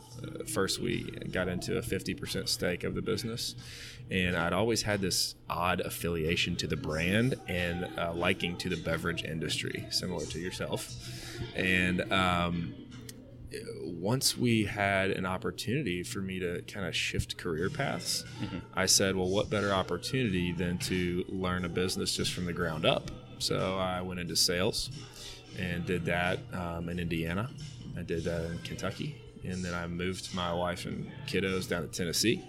first 0.46 0.80
we 0.80 1.02
got 1.30 1.48
into 1.48 1.78
a 1.78 1.82
50% 1.82 2.48
stake 2.48 2.84
of 2.84 2.94
the 2.94 3.02
business, 3.02 3.54
and 4.10 4.36
I'd 4.36 4.52
always 4.52 4.82
had 4.82 5.00
this 5.00 5.34
odd 5.48 5.80
affiliation 5.80 6.56
to 6.56 6.66
the 6.66 6.76
brand 6.76 7.34
and 7.48 7.88
uh, 7.98 8.12
liking 8.14 8.56
to 8.58 8.68
the 8.68 8.76
beverage 8.76 9.24
industry, 9.24 9.86
similar 9.90 10.24
to 10.26 10.38
yourself, 10.38 10.94
and. 11.54 12.10
Um, 12.12 12.74
once 13.82 14.36
we 14.38 14.64
had 14.64 15.10
an 15.10 15.26
opportunity 15.26 16.04
for 16.04 16.20
me 16.20 16.38
to 16.38 16.62
kind 16.62 16.86
of 16.86 16.94
shift 16.94 17.36
career 17.36 17.68
paths, 17.68 18.24
I 18.74 18.86
said, 18.86 19.16
well, 19.16 19.28
what 19.28 19.50
better 19.50 19.72
opportunity 19.72 20.52
than 20.52 20.78
to 20.78 21.24
learn 21.28 21.64
a 21.64 21.68
business 21.68 22.14
just 22.16 22.32
from 22.32 22.46
the 22.46 22.52
ground 22.52 22.86
up? 22.86 23.10
So 23.38 23.76
I 23.76 24.00
went 24.02 24.20
into 24.20 24.36
sales 24.36 24.90
and 25.58 25.84
did 25.86 26.04
that 26.06 26.38
um, 26.52 26.88
in 26.88 26.98
Indiana. 26.98 27.50
I 27.98 28.02
did 28.02 28.24
that 28.24 28.44
in 28.44 28.58
Kentucky. 28.58 29.16
And 29.44 29.64
then 29.64 29.74
I 29.74 29.86
moved 29.86 30.34
my 30.34 30.52
wife 30.52 30.84
and 30.86 31.10
kiddos 31.26 31.68
down 31.68 31.82
to 31.82 31.88
Tennessee. 31.88 32.44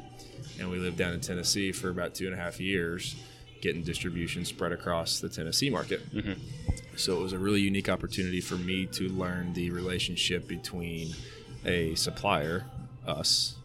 And 0.59 0.69
we 0.69 0.77
lived 0.77 0.97
down 0.97 1.13
in 1.13 1.21
Tennessee 1.21 1.71
for 1.71 1.89
about 1.89 2.13
two 2.15 2.25
and 2.25 2.33
a 2.33 2.37
half 2.37 2.59
years, 2.59 3.15
getting 3.61 3.83
distribution 3.83 4.43
spread 4.45 4.71
across 4.71 5.19
the 5.19 5.29
Tennessee 5.29 5.69
market. 5.69 6.01
So 6.97 7.17
it 7.17 7.21
was 7.21 7.33
a 7.33 7.39
really 7.39 7.61
unique 7.61 7.89
opportunity 7.89 8.41
for 8.41 8.55
me 8.55 8.85
to 8.87 9.07
learn 9.09 9.53
the 9.53 9.71
relationship 9.71 10.47
between 10.47 11.15
a 11.65 11.95
supplier, 11.95 12.65
us, 13.07 13.55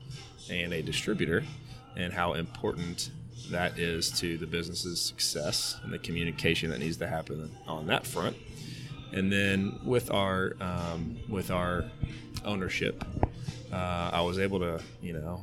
and 0.48 0.72
a 0.72 0.82
distributor, 0.82 1.42
and 1.96 2.12
how 2.12 2.34
important 2.34 3.10
that 3.50 3.78
is 3.78 4.10
to 4.20 4.38
the 4.38 4.46
business's 4.46 5.00
success 5.00 5.76
and 5.82 5.92
the 5.92 5.98
communication 5.98 6.70
that 6.70 6.78
needs 6.78 6.96
to 6.98 7.06
happen 7.06 7.50
on 7.66 7.86
that 7.86 8.06
front. 8.06 8.36
And 9.12 9.32
then 9.32 9.78
with 9.84 10.10
our 10.10 10.56
um, 10.60 11.18
with 11.28 11.50
our 11.50 11.84
ownership, 12.44 13.04
uh, 13.72 14.10
I 14.12 14.20
was 14.20 14.38
able 14.38 14.58
to 14.60 14.80
you 15.00 15.12
know 15.12 15.42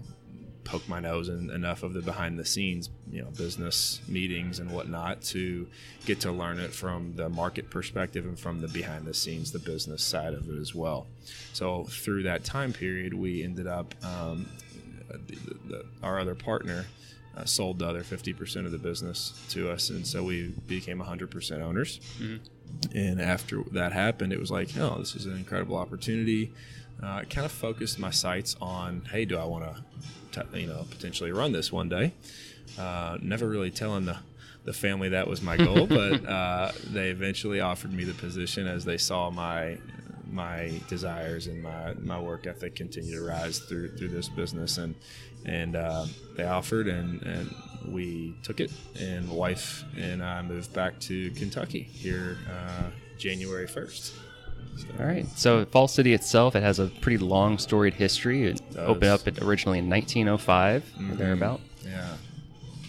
poke 0.64 0.88
my 0.88 1.00
nose 1.00 1.30
in 1.30 1.50
enough 1.50 1.84
of 1.84 1.94
the 1.94 2.02
behind 2.02 2.40
the 2.40 2.46
scenes, 2.46 2.90
you 3.12 3.22
know, 3.22 3.30
business 3.32 4.02
meetings 4.08 4.60
and 4.60 4.72
whatnot 4.72 5.22
to 5.22 5.68
get 6.06 6.22
to 6.22 6.32
learn 6.32 6.60
it 6.60 6.72
from 6.74 7.16
the 7.16 7.30
market 7.30 7.70
perspective 7.70 8.26
and 8.26 8.40
from 8.40 8.62
the 8.62 8.68
behind 8.68 9.06
the 9.06 9.14
scenes, 9.14 9.52
the 9.52 9.60
business 9.60 10.04
side 10.04 10.34
of 10.34 10.50
it 10.50 10.60
as 10.60 10.74
well. 10.74 11.08
So 11.54 11.84
through 11.84 12.24
that 12.24 12.44
time 12.44 12.74
period, 12.74 13.14
we 13.14 13.44
ended 13.44 13.68
up 13.68 13.94
um, 14.06 14.48
the, 15.10 15.36
the, 15.68 15.86
our 16.02 16.20
other 16.20 16.36
partner. 16.36 16.86
Uh, 17.36 17.44
sold 17.46 17.80
the 17.80 17.88
other 17.88 18.04
50% 18.04 18.66
of 18.68 18.72
the 18.72 18.78
business 18.78 19.34
to 19.50 19.68
us, 19.72 19.90
and 19.90 20.06
so 20.06 20.24
we 20.24 20.50
became 20.68 21.00
100% 21.00 21.62
owners. 21.64 22.00
And 22.94 23.22
after 23.22 23.64
that 23.72 23.92
happened, 23.94 24.34
it 24.34 24.40
was 24.40 24.52
like, 24.52 24.76
oh, 24.78 24.98
this 25.00 25.16
is 25.16 25.26
an 25.26 25.36
incredible 25.36 25.78
opportunity. 25.78 26.54
Uh, 27.02 27.08
I 27.08 27.24
kind 27.26 27.46
of 27.46 27.52
focused 27.52 28.00
my 28.00 28.12
sights 28.12 28.56
on, 28.62 29.04
hey, 29.12 29.26
do 29.26 29.38
I 29.38 29.46
want 29.46 29.66
to, 30.34 30.60
you 30.60 30.68
know, 30.68 30.86
potentially 30.90 31.32
run 31.32 31.52
this 31.52 31.72
one 31.72 31.90
day? 31.90 32.14
Uh, 32.78 33.18
never 33.22 33.48
really 33.48 33.72
telling 33.72 34.06
the 34.06 34.18
the 34.66 34.74
family 34.74 35.10
that 35.10 35.28
was 35.28 35.42
my 35.42 35.58
goal, 35.58 35.86
but 35.88 36.26
uh, 36.26 36.72
they 36.92 37.10
eventually 37.10 37.60
offered 37.60 37.92
me 37.92 38.06
the 38.06 38.14
position 38.14 38.66
as 38.68 38.86
they 38.86 38.98
saw 38.98 39.30
my 39.30 39.78
my 40.34 40.82
desires 40.88 41.46
and 41.48 41.62
my, 41.62 41.94
my 42.02 42.20
work 42.20 42.48
ethic 42.48 42.76
continue 42.76 43.16
to 43.16 43.22
rise 43.22 43.60
through 43.60 43.96
through 43.96 44.08
this 44.08 44.30
business 44.30 44.78
and 44.78 44.96
and 45.46 45.76
uh, 45.76 46.06
they 46.36 46.46
offered 46.46 46.88
and, 46.88 47.22
and 47.24 47.54
we 47.88 48.36
took 48.44 48.60
it 48.60 48.72
and 49.00 49.30
wife 49.30 49.84
and 49.98 50.24
I 50.24 50.42
moved 50.42 50.74
back 50.74 51.00
to 51.02 51.32
Kentucky 51.32 51.84
here 51.84 52.38
uh, 52.50 52.90
January 53.18 53.68
first. 53.68 54.14
All 55.00 55.06
right. 55.06 55.26
So 55.38 55.66
Fall 55.66 55.88
City 55.88 56.14
itself, 56.14 56.56
it 56.56 56.64
has 56.64 56.80
a 56.80 56.88
pretty 56.88 57.18
long 57.18 57.58
storied 57.58 57.94
history. 57.94 58.48
It 58.48 58.62
does. 58.72 58.78
opened 58.78 59.06
up 59.06 59.42
originally 59.42 59.80
in 59.80 59.90
1905 59.90 60.94
or 60.98 61.16
thereabout. 61.16 61.62
Yeah. 61.86 62.16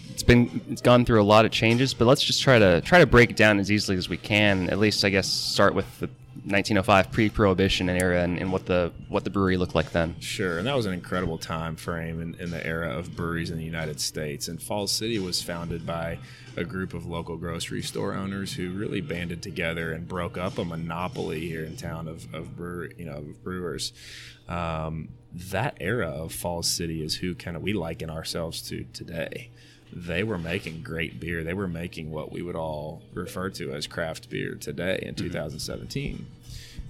It's 0.09 0.23
been 0.23 0.61
it's 0.69 0.81
gone 0.81 1.05
through 1.05 1.21
a 1.21 1.23
lot 1.23 1.45
of 1.45 1.51
changes, 1.51 1.93
but 1.93 2.05
let's 2.05 2.23
just 2.23 2.41
try 2.41 2.57
to 2.57 2.81
try 2.81 2.99
to 2.99 3.05
break 3.05 3.31
it 3.31 3.35
down 3.35 3.59
as 3.59 3.69
easily 3.69 3.97
as 3.97 4.07
we 4.07 4.17
can. 4.17 4.69
At 4.69 4.79
least 4.79 5.03
I 5.03 5.09
guess 5.09 5.27
start 5.27 5.75
with 5.75 5.99
the 5.99 6.09
1905 6.45 7.11
pre-prohibition 7.11 7.89
era 7.89 8.21
and, 8.21 8.37
and 8.37 8.51
what 8.51 8.67
the 8.67 8.91
what 9.09 9.23
the 9.23 9.31
brewery 9.31 9.57
looked 9.57 9.73
like 9.73 9.91
then. 9.91 10.15
Sure, 10.19 10.59
and 10.59 10.67
that 10.67 10.75
was 10.75 10.85
an 10.85 10.93
incredible 10.93 11.39
time 11.39 11.75
frame 11.75 12.21
in, 12.21 12.35
in 12.35 12.51
the 12.51 12.65
era 12.65 12.95
of 12.95 13.15
breweries 13.15 13.49
in 13.49 13.57
the 13.57 13.63
United 13.63 13.99
States. 13.99 14.47
And 14.47 14.61
Falls 14.61 14.91
City 14.91 15.17
was 15.17 15.41
founded 15.41 15.87
by 15.87 16.19
a 16.55 16.63
group 16.63 16.93
of 16.93 17.07
local 17.07 17.35
grocery 17.35 17.81
store 17.81 18.13
owners 18.13 18.53
who 18.53 18.71
really 18.71 19.01
banded 19.01 19.41
together 19.41 19.91
and 19.91 20.07
broke 20.07 20.37
up 20.37 20.59
a 20.59 20.65
monopoly 20.65 21.39
here 21.47 21.65
in 21.65 21.75
town 21.77 22.07
of, 22.07 22.31
of 22.33 22.55
brewer, 22.55 22.91
you 22.97 23.05
know, 23.05 23.17
of 23.17 23.43
brewers. 23.43 23.91
Um, 24.47 25.09
that 25.33 25.77
era 25.81 26.09
of 26.09 26.31
Falls 26.31 26.67
City 26.67 27.03
is 27.03 27.15
who 27.15 27.33
kind 27.33 27.57
of 27.57 27.63
we 27.63 27.73
liken 27.73 28.09
ourselves 28.09 28.61
to 28.69 28.85
today. 28.93 29.49
They 29.93 30.23
were 30.23 30.37
making 30.37 30.81
great 30.81 31.19
beer. 31.19 31.43
They 31.43 31.53
were 31.53 31.67
making 31.67 32.11
what 32.11 32.31
we 32.31 32.41
would 32.41 32.55
all 32.55 33.01
refer 33.13 33.49
to 33.51 33.73
as 33.73 33.87
craft 33.87 34.29
beer 34.29 34.55
today 34.55 34.99
in 35.01 35.15
2017. 35.15 36.25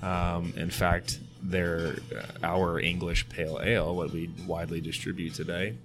Um, 0.02 0.54
in 0.58 0.70
fact, 0.70 1.20
their 1.42 1.98
uh, 2.16 2.24
our 2.44 2.80
English 2.80 3.30
Pale 3.30 3.62
Ale, 3.64 3.96
what 3.96 4.12
we 4.12 4.30
widely 4.48 4.82
distribute 4.82 5.34
today, 5.36 5.76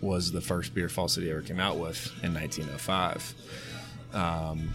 was 0.00 0.32
the 0.32 0.40
first 0.40 0.74
beer 0.74 0.88
Fall 0.88 1.08
City 1.08 1.30
ever 1.30 1.40
came 1.40 1.60
out 1.60 1.78
with 1.78 2.06
in 2.22 2.34
1905. 2.34 3.34
Um, 4.12 4.74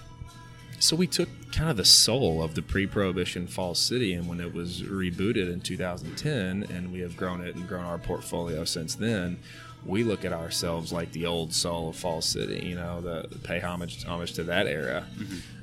so 0.80 0.96
we 0.96 1.08
took 1.08 1.30
kind 1.52 1.70
of 1.70 1.78
the 1.78 1.86
soul 1.86 2.42
of 2.42 2.56
the 2.56 2.62
pre-prohibition 2.62 3.48
Falls 3.48 3.80
City, 3.80 4.14
and 4.14 4.28
when 4.28 4.40
it 4.40 4.54
was 4.54 4.82
rebooted 4.82 5.52
in 5.52 5.60
2010, 5.60 6.64
and 6.74 6.92
we 6.94 7.00
have 7.02 7.18
grown 7.18 7.42
it 7.42 7.56
and 7.56 7.68
grown 7.68 7.84
our 7.84 7.98
portfolio 7.98 8.64
since 8.64 8.96
then. 8.96 9.40
We 9.86 10.04
look 10.04 10.26
at 10.26 10.34
ourselves 10.34 10.92
like 10.92 11.12
the 11.14 11.26
old 11.26 11.54
soul 11.54 11.90
of 11.90 11.96
Fall 11.96 12.22
City, 12.22 12.66
you 12.68 12.76
know, 12.76 13.02
the, 13.02 13.28
the 13.30 13.40
pay 13.40 13.60
homage 13.60 14.06
homage 14.06 14.34
to 14.34 14.44
that 14.44 14.68
era. 14.68 15.06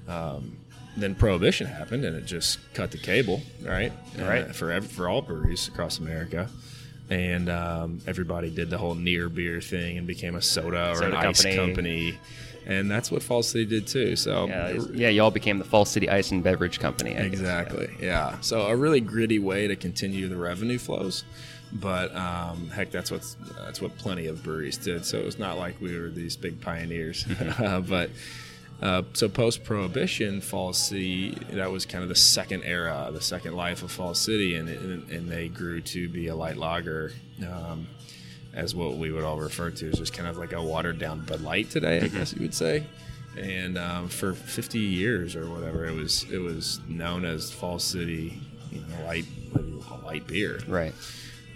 Um, 0.08 0.56
then 0.96 1.14
prohibition 1.14 1.66
happened 1.66 2.04
and 2.04 2.16
it 2.16 2.24
just 2.24 2.58
cut 2.72 2.90
the 2.90 2.96
cable 2.98 3.42
right 3.62 3.92
Right. 4.18 4.48
Uh, 4.48 4.52
for 4.52 4.70
ev- 4.72 4.86
for 4.90 5.08
all 5.10 5.20
breweries 5.20 5.68
across 5.68 5.98
america 5.98 6.48
and 7.10 7.50
um, 7.50 8.00
everybody 8.06 8.48
did 8.48 8.70
the 8.70 8.78
whole 8.78 8.94
near 8.94 9.28
beer 9.28 9.60
thing 9.60 9.98
and 9.98 10.06
became 10.06 10.36
a 10.36 10.40
soda 10.40 10.92
or 10.92 10.94
Soda 10.96 11.18
an 11.18 11.26
ice 11.26 11.42
company. 11.42 11.56
company 11.56 12.18
and 12.66 12.90
that's 12.90 13.10
what 13.10 13.22
fall 13.22 13.42
city 13.42 13.66
did 13.66 13.86
too 13.86 14.16
so 14.16 14.46
Yeah, 14.46 14.70
yeah, 14.94 15.08
y'all 15.10 15.30
became 15.30 15.58
the 15.58 15.64
Fall 15.66 15.84
City 15.84 16.08
Ice 16.08 16.30
and 16.32 16.42
Beverage 16.42 16.80
Company. 16.80 17.10
I 17.12 17.24
guess. 17.24 17.26
Exactly. 17.26 17.90
Yeah. 18.00 18.40
So 18.40 18.62
a 18.62 18.74
really 18.74 19.00
gritty 19.00 19.38
way 19.38 19.68
to 19.68 19.76
continue 19.76 20.26
the 20.28 20.36
revenue 20.36 20.78
flows, 20.78 21.24
but 21.72 22.14
um, 22.14 22.68
heck, 22.70 22.90
that's 22.90 23.10
what's 23.10 23.36
that's 23.64 23.80
what 23.80 23.96
plenty 23.98 24.26
of 24.26 24.42
breweries 24.42 24.76
did. 24.78 25.04
So 25.04 25.18
it's 25.18 25.38
not 25.38 25.58
like 25.58 25.80
we 25.80 25.98
were 25.98 26.08
these 26.10 26.36
big 26.36 26.60
pioneers, 26.60 27.26
Uh, 27.58 27.80
but. 27.80 28.10
Uh, 28.82 29.02
so 29.14 29.26
post 29.26 29.64
prohibition, 29.64 30.42
Falls 30.42 30.76
City 30.76 31.30
that 31.52 31.72
was 31.72 31.86
kind 31.86 32.02
of 32.02 32.10
the 32.10 32.14
second 32.14 32.62
era, 32.64 33.08
the 33.10 33.22
second 33.22 33.56
life 33.56 33.82
of 33.82 33.90
Falls 33.90 34.18
City, 34.20 34.54
and 34.54 34.68
and, 34.68 35.10
and 35.10 35.30
they 35.30 35.48
grew 35.48 35.80
to 35.80 36.10
be 36.10 36.26
a 36.26 36.34
light 36.34 36.58
lager, 36.58 37.12
um, 37.50 37.86
as 38.52 38.74
what 38.74 38.98
we 38.98 39.10
would 39.10 39.24
all 39.24 39.38
refer 39.38 39.70
to 39.70 39.88
as 39.88 39.96
just 39.98 40.12
kind 40.12 40.28
of 40.28 40.36
like 40.36 40.52
a 40.52 40.62
watered 40.62 40.98
down 40.98 41.20
Bud 41.24 41.40
Light 41.40 41.70
today, 41.70 42.02
I 42.02 42.08
guess 42.08 42.34
you 42.34 42.42
would 42.42 42.52
say. 42.52 42.84
and 43.38 43.78
um, 43.78 44.08
for 44.08 44.34
50 44.34 44.78
years 44.78 45.36
or 45.36 45.48
whatever, 45.48 45.86
it 45.86 45.94
was 45.94 46.24
it 46.30 46.36
was 46.38 46.78
known 46.86 47.24
as 47.24 47.50
Fall 47.50 47.78
City, 47.78 48.38
you 48.70 48.80
know, 48.80 49.06
light 49.06 49.24
light 50.04 50.26
beer. 50.26 50.60
Right. 50.68 50.92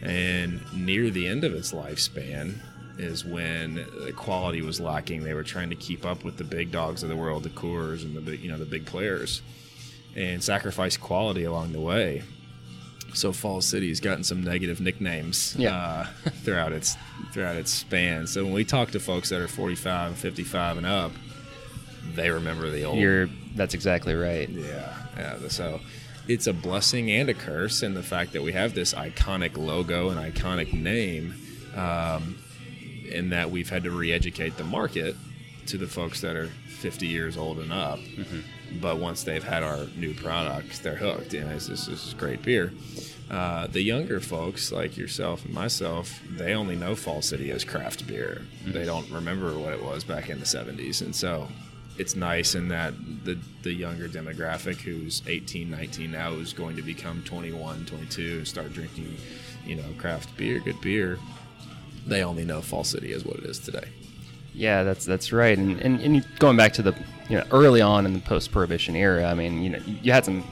And 0.02 0.60
near 0.72 1.10
the 1.10 1.26
end 1.26 1.44
of 1.44 1.54
its 1.54 1.72
lifespan 1.72 2.54
is 2.98 3.24
when 3.24 3.74
the 4.04 4.12
quality 4.16 4.62
was 4.62 4.80
lacking. 4.80 5.24
They 5.24 5.34
were 5.34 5.42
trying 5.44 5.70
to 5.70 5.76
keep 5.76 6.04
up 6.06 6.24
with 6.24 6.36
the 6.36 6.44
big 6.44 6.70
dogs 6.70 7.02
of 7.02 7.08
the 7.08 7.16
world, 7.16 7.42
the 7.42 7.50
Coors 7.50 8.02
and 8.04 8.16
the 8.16 8.20
big, 8.20 8.40
you 8.40 8.50
know, 8.50 8.58
the 8.58 8.64
big 8.66 8.86
players, 8.86 9.42
and 10.16 10.42
sacrifice 10.42 10.96
quality 10.96 11.44
along 11.44 11.72
the 11.72 11.80
way. 11.80 12.22
So 13.12 13.32
Fall 13.32 13.60
City's 13.60 14.00
gotten 14.00 14.22
some 14.22 14.42
negative 14.44 14.80
nicknames 14.80 15.56
Yeah. 15.58 15.74
uh, 15.74 16.04
throughout 16.44 16.72
its 16.72 16.96
throughout 17.32 17.56
its 17.56 17.70
span. 17.72 18.26
So 18.26 18.44
when 18.44 18.52
we 18.52 18.64
talk 18.64 18.90
to 18.92 19.00
folks 19.00 19.28
that 19.30 19.40
are 19.40 19.48
45, 19.48 20.16
55 20.16 20.76
and 20.78 20.86
up, 20.86 21.12
they 22.14 22.30
remember 22.30 22.70
the 22.70 22.84
old 22.84 22.98
You're. 22.98 23.28
That's 23.56 23.74
exactly 23.74 24.14
right. 24.14 24.48
yeah, 24.48 24.94
yeah. 25.16 25.36
So 25.48 25.80
it's 26.28 26.46
a 26.46 26.52
blessing 26.52 27.10
and 27.10 27.28
a 27.28 27.34
curse, 27.34 27.82
and 27.82 27.96
the 27.96 28.02
fact 28.02 28.32
that 28.32 28.42
we 28.42 28.52
have 28.52 28.74
this 28.74 28.94
iconic 28.94 29.56
logo 29.56 30.10
and 30.10 30.18
iconic 30.18 30.72
name, 30.72 31.34
um, 31.76 32.38
in 33.10 33.30
that 33.30 33.50
we've 33.50 33.68
had 33.68 33.82
to 33.84 33.90
re-educate 33.90 34.56
the 34.56 34.64
market 34.64 35.16
to 35.66 35.76
the 35.76 35.86
folks 35.86 36.20
that 36.20 36.36
are 36.36 36.46
50 36.68 37.06
years 37.06 37.36
old 37.36 37.58
and 37.58 37.72
up. 37.72 37.98
But 38.80 38.98
once 38.98 39.24
they've 39.24 39.42
had 39.42 39.62
our 39.62 39.86
new 39.96 40.14
products, 40.14 40.78
they're 40.78 40.94
hooked. 40.96 41.34
and 41.34 41.44
know, 41.44 41.54
this, 41.54 41.66
this 41.66 41.88
is 41.88 42.14
great 42.14 42.42
beer. 42.42 42.72
Uh, 43.30 43.66
the 43.68 43.80
younger 43.82 44.18
folks, 44.20 44.72
like 44.72 44.96
yourself 44.96 45.44
and 45.44 45.54
myself, 45.54 46.20
they 46.28 46.54
only 46.54 46.74
know 46.76 46.94
Fall 46.96 47.22
City 47.22 47.50
as 47.52 47.64
craft 47.64 48.06
beer. 48.06 48.42
They 48.66 48.84
don't 48.84 49.08
remember 49.10 49.56
what 49.58 49.72
it 49.72 49.82
was 49.84 50.02
back 50.04 50.30
in 50.30 50.40
the 50.40 50.46
70s. 50.46 51.00
And 51.02 51.14
so 51.14 51.48
it's 52.00 52.16
nice 52.16 52.54
in 52.54 52.68
that 52.68 52.94
the, 53.24 53.38
the 53.62 53.72
younger 53.72 54.08
demographic 54.08 54.76
who's 54.76 55.22
18, 55.26 55.70
19 55.70 56.10
now 56.10 56.32
is 56.32 56.54
going 56.54 56.74
to 56.76 56.82
become 56.82 57.22
21, 57.24 57.84
22 57.84 58.38
and 58.38 58.48
start 58.48 58.72
drinking, 58.72 59.14
you 59.66 59.76
know, 59.76 59.84
craft 59.98 60.34
beer, 60.38 60.60
good 60.60 60.80
beer. 60.80 61.18
They 62.06 62.24
only 62.24 62.46
know 62.46 62.62
Fall 62.62 62.84
City 62.84 63.12
is 63.12 63.26
what 63.26 63.36
it 63.36 63.44
is 63.44 63.58
today. 63.58 63.86
Yeah, 64.54 64.82
that's 64.82 65.04
that's 65.04 65.30
right. 65.30 65.56
And, 65.56 65.78
and 65.80 66.00
and 66.00 66.26
going 66.38 66.56
back 66.56 66.72
to 66.72 66.82
the 66.82 66.94
you 67.28 67.36
know 67.36 67.44
early 67.52 67.82
on 67.82 68.06
in 68.06 68.14
the 68.14 68.20
post-prohibition 68.20 68.96
era, 68.96 69.26
I 69.26 69.34
mean, 69.34 69.62
you 69.62 69.70
know, 69.70 69.78
you 70.02 70.10
had 70.10 70.24
some 70.24 70.42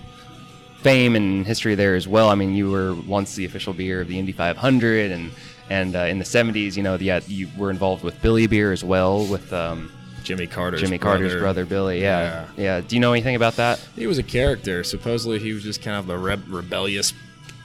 fame 0.83 1.17
and 1.17 1.47
history 1.47 1.75
there 1.75 1.97
as 1.97 2.07
well. 2.07 2.29
I 2.29 2.35
mean, 2.35 2.55
you 2.55 2.71
were 2.71 2.95
once 2.95 3.35
the 3.35 3.47
official 3.47 3.73
beer 3.73 4.03
of 4.03 4.09
the 4.09 4.19
Indy 4.19 4.33
500, 4.33 5.11
and 5.11 5.33
and 5.71 5.97
uh, 5.97 6.01
in 6.01 6.19
the 6.19 6.25
70s, 6.25 6.77
you 6.77 6.83
know, 6.83 6.95
yeah, 6.97 7.21
you 7.27 7.49
were 7.57 7.71
involved 7.71 8.05
with 8.05 8.21
Billy 8.21 8.47
Beer 8.47 8.71
as 8.71 8.85
well 8.85 9.27
with 9.27 9.53
um, 9.53 9.91
Jimmy 10.29 10.47
Carter's 10.47 10.83
Jimmy 10.83 10.99
Carter's 10.99 11.35
brother 11.41 11.65
Billy. 11.65 12.03
Yeah. 12.03 12.45
yeah, 12.59 12.83
Do 12.83 12.95
you 12.95 13.01
know 13.01 13.15
anything 13.15 13.35
about 13.35 13.57
that? 13.57 13.81
He 13.97 14.07
was 14.07 14.19
a 14.19 14.23
character. 14.23 14.85
Supposedly, 14.85 15.39
he 15.39 15.55
was 15.55 15.63
just 15.63 15.81
kind 15.81 15.97
of 15.97 16.07
the 16.07 16.19
reb- 16.19 16.45
rebellious 16.53 17.15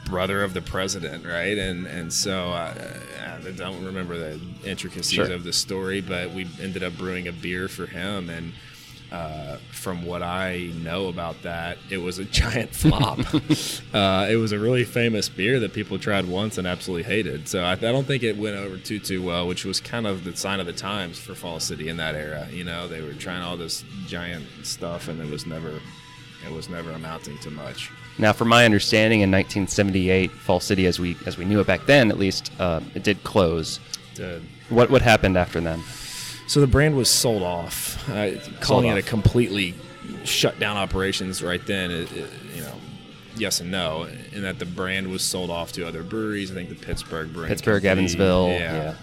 brother 0.05 0.41
of 0.45 0.53
the 0.53 0.61
president, 0.61 1.25
right? 1.25 1.57
And 1.57 1.85
and 1.85 2.11
so 2.13 2.51
uh, 2.51 2.73
I 3.45 3.51
don't 3.51 3.83
remember 3.83 4.17
the 4.17 4.39
intricacies 4.63 5.11
Sure. 5.11 5.29
of 5.33 5.43
the 5.43 5.51
story, 5.51 5.99
but 5.99 6.31
we 6.31 6.47
ended 6.61 6.83
up 6.83 6.93
brewing 6.97 7.27
a 7.27 7.33
beer 7.33 7.67
for 7.67 7.85
him, 7.85 8.29
and 8.29 8.53
uh, 9.13 9.57
from 9.71 10.03
what 10.03 10.23
I 10.23 10.71
know 10.81 11.07
about 11.07 11.43
that, 11.43 11.77
it 11.91 11.99
was 11.99 12.17
a 12.17 12.25
giant 12.41 12.71
flop. 12.71 13.19
uh, 13.93 14.27
it 14.29 14.37
was 14.37 14.51
a 14.51 14.59
really 14.59 14.83
famous 14.83 15.29
beer 15.29 15.59
that 15.59 15.71
people 15.71 15.99
tried 15.99 16.25
once 16.25 16.57
and 16.57 16.65
absolutely 16.65 17.03
hated. 17.03 17.47
So 17.47 17.63
I, 17.63 17.73
I 17.73 17.75
don't 17.75 18.05
think 18.05 18.23
it 18.23 18.35
went 18.37 18.55
over 18.55 18.77
too 18.77 18.97
too 18.97 19.21
well, 19.21 19.47
which 19.47 19.65
was 19.65 19.79
kind 19.79 20.07
of 20.07 20.23
the 20.23 20.35
sign 20.35 20.59
of 20.59 20.65
the 20.65 20.73
times 20.73 21.19
for 21.19 21.35
Fall 21.35 21.59
City 21.59 21.89
in 21.89 21.97
that 21.97 22.15
era. 22.15 22.47
You 22.51 22.63
know, 22.63 22.87
they 22.87 23.01
were 23.01 23.13
trying 23.13 23.43
all 23.43 23.55
this 23.55 23.85
giant 24.07 24.45
stuff, 24.63 25.07
and 25.07 25.21
it 25.21 25.29
was 25.29 25.45
never 25.45 25.79
it 26.43 26.51
was 26.51 26.67
never 26.67 26.89
amounting 26.91 27.37
to 27.39 27.51
much. 27.51 27.91
Now, 28.17 28.33
from 28.33 28.47
my 28.47 28.65
understanding, 28.65 29.21
in 29.21 29.31
1978, 29.31 30.31
Fall 30.31 30.59
City, 30.59 30.87
as 30.87 30.99
we 30.99 31.15
as 31.27 31.37
we 31.37 31.45
knew 31.45 31.59
it 31.59 31.67
back 31.67 31.85
then, 31.85 32.09
at 32.09 32.17
least, 32.17 32.51
uh, 32.59 32.81
it 32.95 33.03
did 33.03 33.23
close. 33.23 33.79
To, 34.15 34.41
What 34.69 34.89
what 34.89 35.03
happened 35.03 35.37
after 35.37 35.61
then? 35.61 35.83
So 36.53 36.59
the 36.59 36.67
brand 36.67 36.95
was 36.95 37.09
sold 37.09 37.41
off. 37.41 37.97
Uh, 38.07 38.33
calling 38.61 38.85
Sold 38.85 38.85
it 38.85 38.97
a 38.99 39.01
completely 39.01 39.73
shut 40.23 40.59
down 40.59 40.77
operations 40.77 41.41
right 41.41 41.65
then, 41.65 41.89
it, 41.89 42.11
it, 42.15 42.29
you 42.53 42.61
know, 42.61 42.75
yes 43.35 43.59
and 43.59 43.71
no, 43.71 44.07
in 44.31 44.43
that 44.43 44.59
the 44.59 44.65
brand 44.67 45.07
was 45.07 45.23
sold 45.23 45.49
off 45.49 45.71
to 45.71 45.87
other 45.87 46.03
breweries. 46.03 46.51
I 46.51 46.53
think 46.53 46.69
the 46.69 46.75
Pittsburgh 46.75 47.33
Brewing 47.33 47.47
Pittsburgh, 47.49 47.83
Evansville, 47.83 48.49
Yeah. 48.49 48.59
yeah. 48.75 48.95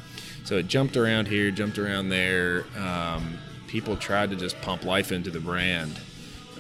So 0.45 0.59
it 0.59 0.69
jumped 0.69 0.97
around 0.97 1.27
here, 1.27 1.51
jumped 1.51 1.77
around 1.77 2.11
there. 2.11 2.67
Um, 2.79 3.37
people 3.67 3.97
tried 3.97 4.31
to 4.31 4.37
just 4.37 4.61
pump 4.63 4.85
life 4.85 5.11
into 5.11 5.31
the 5.31 5.41
brand 5.41 5.99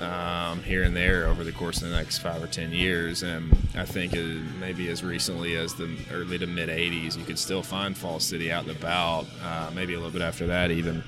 um, 0.00 0.62
here 0.62 0.82
and 0.82 0.96
there 0.96 1.26
over 1.26 1.44
the 1.44 1.52
course 1.52 1.82
of 1.82 1.90
the 1.90 1.96
next 1.96 2.18
five 2.18 2.42
or 2.42 2.46
ten 2.46 2.72
years. 2.72 3.22
And 3.22 3.52
I 3.76 3.84
think 3.84 4.14
maybe 4.58 4.88
as 4.88 5.02
recently 5.04 5.56
as 5.56 5.74
the 5.74 5.94
early 6.12 6.38
to 6.38 6.46
mid 6.46 6.68
'80s, 6.68 7.16
you 7.16 7.24
could 7.24 7.38
still 7.38 7.62
find 7.62 7.96
Fall 7.96 8.20
City 8.20 8.50
out 8.50 8.66
and 8.66 8.76
about. 8.76 9.26
Uh, 9.42 9.70
maybe 9.74 9.94
a 9.94 9.96
little 9.96 10.12
bit 10.12 10.22
after 10.22 10.46
that, 10.48 10.70
even. 10.70 11.04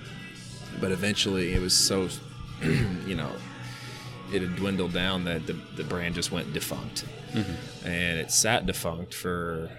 But 0.81 0.91
eventually, 0.91 1.53
it 1.53 1.61
was 1.61 1.75
so, 1.75 2.09
you 2.63 3.15
know, 3.15 3.31
it 4.33 4.43
had 4.43 4.57
dwindled 4.57 4.93
down 4.93 5.25
that 5.25 5.47
the, 5.47 5.55
the 5.77 5.85
brand 5.85 6.15
just 6.15 6.33
went 6.33 6.53
defunct, 6.53 7.05
and 7.85 8.19
it 8.19 8.31
sat 8.31 8.67
defunct 8.67 9.13
for 9.15 9.71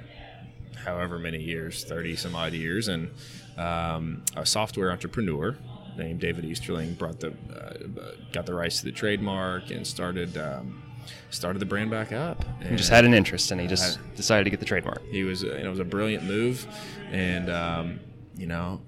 however 0.84 1.17
many 1.17 1.41
years, 1.41 1.84
30 1.84 2.15
some 2.15 2.36
odd 2.36 2.54
years. 2.54 2.88
And 2.88 3.10
um, 3.58 4.23
a 4.36 4.45
software 4.45 4.91
entrepreneur 4.91 5.56
named 5.97 6.19
David 6.19 6.45
Easterling 6.45 6.93
brought 6.93 7.19
the, 7.19 7.34
uh, 7.56 8.12
got 8.32 8.45
the 8.45 8.53
rights 8.53 8.79
to 8.79 8.86
the 8.86 8.91
trademark 8.91 9.71
and 9.71 9.86
started, 9.86 10.38
um, 10.38 10.82
started 11.29 11.60
the 11.60 11.65
brand 11.65 11.91
back 11.91 12.12
up. 12.12 12.43
He 12.67 12.75
just 12.75 12.89
had 12.89 13.06
an 13.06 13.13
interest, 13.13 13.51
and 13.51 13.60
he 13.60 13.67
just 13.67 13.99
decided 14.15 14.45
to 14.45 14.49
get 14.49 14.60
the 14.60 14.65
trademark. 14.65 15.06
He 15.10 15.23
was, 15.23 15.43
you 15.43 15.51
it 15.51 15.67
was 15.67 15.79
a 15.79 15.86
brilliant 15.86 16.23
move, 16.23 16.65
and 17.12 17.49
um, 17.49 17.99
you 18.38 18.47
know, 18.47 18.82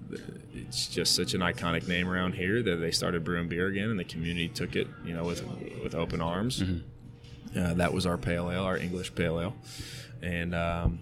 it's 0.54 0.88
just 0.88 1.16
such 1.16 1.34
an 1.34 1.42
iconic 1.42 1.88
name 1.88 2.08
around 2.10 2.34
here 2.34 2.64
that 2.64 2.78
they 2.78 2.92
started 2.92 3.24
brewing 3.24 3.48
beer 3.48 3.68
again, 3.68 3.90
and 3.90 4.00
the 4.00 4.04
community 4.06 4.48
took 4.48 4.76
it, 4.76 4.88
you 5.04 5.14
know, 5.14 5.24
with 5.24 5.44
with 5.84 5.94
open 5.94 6.22
arms. 6.22 6.64
Uh, 7.56 7.74
that 7.76 7.94
was 7.94 8.06
our 8.06 8.18
pale 8.18 8.50
ale, 8.52 8.64
our 8.64 8.78
English 8.78 9.14
pale 9.16 9.40
ale, 9.40 9.56
and 10.22 10.56
um, 10.56 11.00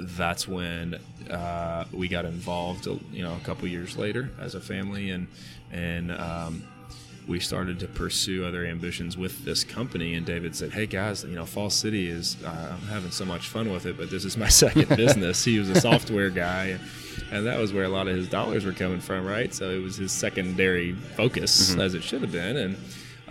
that's 0.00 0.46
when 0.48 0.98
uh, 1.30 1.84
we 1.92 2.08
got 2.08 2.24
involved. 2.24 2.86
You 2.86 3.22
know, 3.22 3.34
a 3.34 3.44
couple 3.44 3.68
years 3.68 3.96
later 3.96 4.30
as 4.40 4.54
a 4.54 4.60
family, 4.60 5.10
and 5.10 5.26
and 5.72 6.12
um, 6.12 6.62
we 7.26 7.40
started 7.40 7.78
to 7.80 7.86
pursue 7.86 8.44
other 8.44 8.64
ambitions 8.64 9.16
with 9.16 9.44
this 9.44 9.62
company. 9.64 10.14
And 10.14 10.26
David 10.26 10.54
said, 10.56 10.72
"Hey 10.72 10.86
guys, 10.86 11.24
you 11.24 11.34
know, 11.34 11.46
Fall 11.46 11.70
City 11.70 12.08
is 12.08 12.36
uh, 12.44 12.72
I'm 12.72 12.88
having 12.88 13.10
so 13.10 13.24
much 13.24 13.48
fun 13.48 13.72
with 13.72 13.86
it, 13.86 13.96
but 13.96 14.10
this 14.10 14.24
is 14.24 14.36
my 14.36 14.48
second 14.64 14.88
business." 14.96 15.44
He 15.44 15.58
was 15.58 15.70
a 15.70 15.80
software 15.80 16.30
guy, 16.30 16.78
and 17.30 17.46
that 17.46 17.58
was 17.58 17.72
where 17.72 17.84
a 17.84 17.88
lot 17.88 18.08
of 18.08 18.16
his 18.16 18.28
dollars 18.28 18.64
were 18.64 18.72
coming 18.72 19.00
from, 19.00 19.26
right? 19.26 19.52
So 19.54 19.70
it 19.70 19.82
was 19.82 19.96
his 19.96 20.12
secondary 20.12 20.92
focus, 20.92 21.76
as 21.76 21.94
it 21.94 22.02
should 22.02 22.22
have 22.22 22.32
been, 22.32 22.56
and. 22.56 22.76